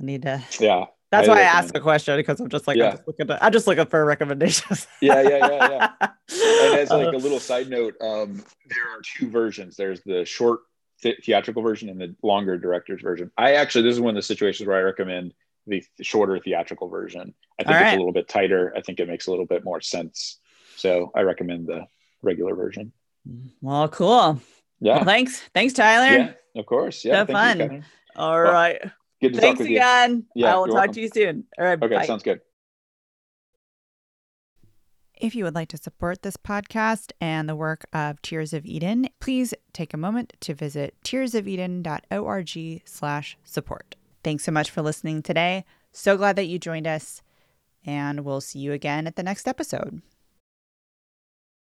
need 0.00 0.22
to. 0.22 0.42
Yeah, 0.58 0.86
that's 1.12 1.28
why 1.28 1.40
I 1.40 1.42
asked 1.42 1.72
the 1.72 1.80
question 1.80 2.16
because 2.16 2.40
I'm 2.40 2.48
just 2.48 2.66
like 2.66 2.78
yeah. 2.78 2.86
I'm 2.86 2.92
just 2.92 3.06
looking. 3.06 3.26
To, 3.28 3.44
I'm 3.44 3.52
just 3.52 3.66
looking 3.66 3.86
for 3.86 4.04
recommendations. 4.04 4.88
yeah, 5.00 5.20
yeah, 5.20 5.46
yeah, 5.46 5.68
yeah. 6.00 6.08
and 6.08 6.78
as 6.78 6.90
like 6.90 7.12
a 7.12 7.16
little 7.18 7.38
side 7.38 7.68
note, 7.68 7.94
um, 8.00 8.42
there 8.66 8.88
are 8.90 9.00
two 9.02 9.30
versions. 9.30 9.76
There's 9.76 10.00
the 10.04 10.24
short 10.24 10.60
theatrical 11.02 11.62
version 11.62 11.88
and 11.88 12.00
the 12.00 12.14
longer 12.22 12.56
director's 12.58 13.02
version. 13.02 13.30
I 13.36 13.54
actually 13.54 13.82
this 13.82 13.94
is 13.94 14.00
one 14.00 14.10
of 14.10 14.16
the 14.16 14.22
situations 14.22 14.66
where 14.66 14.78
I 14.78 14.82
recommend 14.82 15.34
the 15.66 15.82
shorter 16.00 16.38
theatrical 16.38 16.88
version. 16.88 17.34
I 17.58 17.64
think 17.64 17.74
right. 17.74 17.86
it's 17.88 17.94
a 17.94 17.98
little 17.98 18.12
bit 18.12 18.28
tighter. 18.28 18.72
I 18.76 18.80
think 18.80 19.00
it 19.00 19.08
makes 19.08 19.26
a 19.26 19.30
little 19.30 19.46
bit 19.46 19.64
more 19.64 19.80
sense. 19.80 20.38
So 20.76 21.12
I 21.14 21.22
recommend 21.22 21.66
the 21.66 21.86
regular 22.22 22.54
version. 22.54 22.92
Well, 23.60 23.88
cool. 23.88 24.40
Yeah. 24.80 24.96
Well, 24.96 25.04
thanks. 25.04 25.40
Thanks, 25.54 25.74
Tyler. 25.74 26.16
Yeah, 26.16 26.32
of 26.60 26.66
course. 26.66 27.04
Yeah. 27.04 27.18
Have 27.18 27.28
fun. 27.28 27.60
You, 27.60 27.82
All 28.16 28.42
well, 28.42 28.52
right. 28.52 28.80
Good 29.20 29.34
to 29.34 29.40
Thanks 29.40 29.58
talk 29.58 29.58
with 29.60 29.68
again. 29.68 30.26
you. 30.34 30.42
Yeah, 30.42 30.54
I 30.54 30.56
will 30.56 30.66
talk 30.66 30.74
welcome. 30.74 30.94
to 30.94 31.00
you 31.00 31.08
soon. 31.08 31.44
All 31.56 31.64
right. 31.64 31.80
Okay, 31.80 31.94
bye. 31.94 32.06
sounds 32.06 32.24
good. 32.24 32.40
If 35.22 35.36
you 35.36 35.44
would 35.44 35.54
like 35.54 35.68
to 35.68 35.76
support 35.76 36.22
this 36.22 36.36
podcast 36.36 37.12
and 37.20 37.48
the 37.48 37.54
work 37.54 37.84
of 37.92 38.20
Tears 38.22 38.52
of 38.52 38.66
Eden, 38.66 39.08
please 39.20 39.54
take 39.72 39.94
a 39.94 39.96
moment 39.96 40.32
to 40.40 40.52
visit 40.52 40.96
tearsofeden.org 41.04 42.82
slash 42.84 43.38
support. 43.44 43.94
Thanks 44.24 44.42
so 44.42 44.50
much 44.50 44.68
for 44.68 44.82
listening 44.82 45.22
today. 45.22 45.64
So 45.92 46.16
glad 46.16 46.34
that 46.34 46.46
you 46.46 46.58
joined 46.58 46.88
us, 46.88 47.22
and 47.86 48.24
we'll 48.24 48.40
see 48.40 48.58
you 48.58 48.72
again 48.72 49.06
at 49.06 49.14
the 49.14 49.22
next 49.22 49.46
episode. 49.46 50.02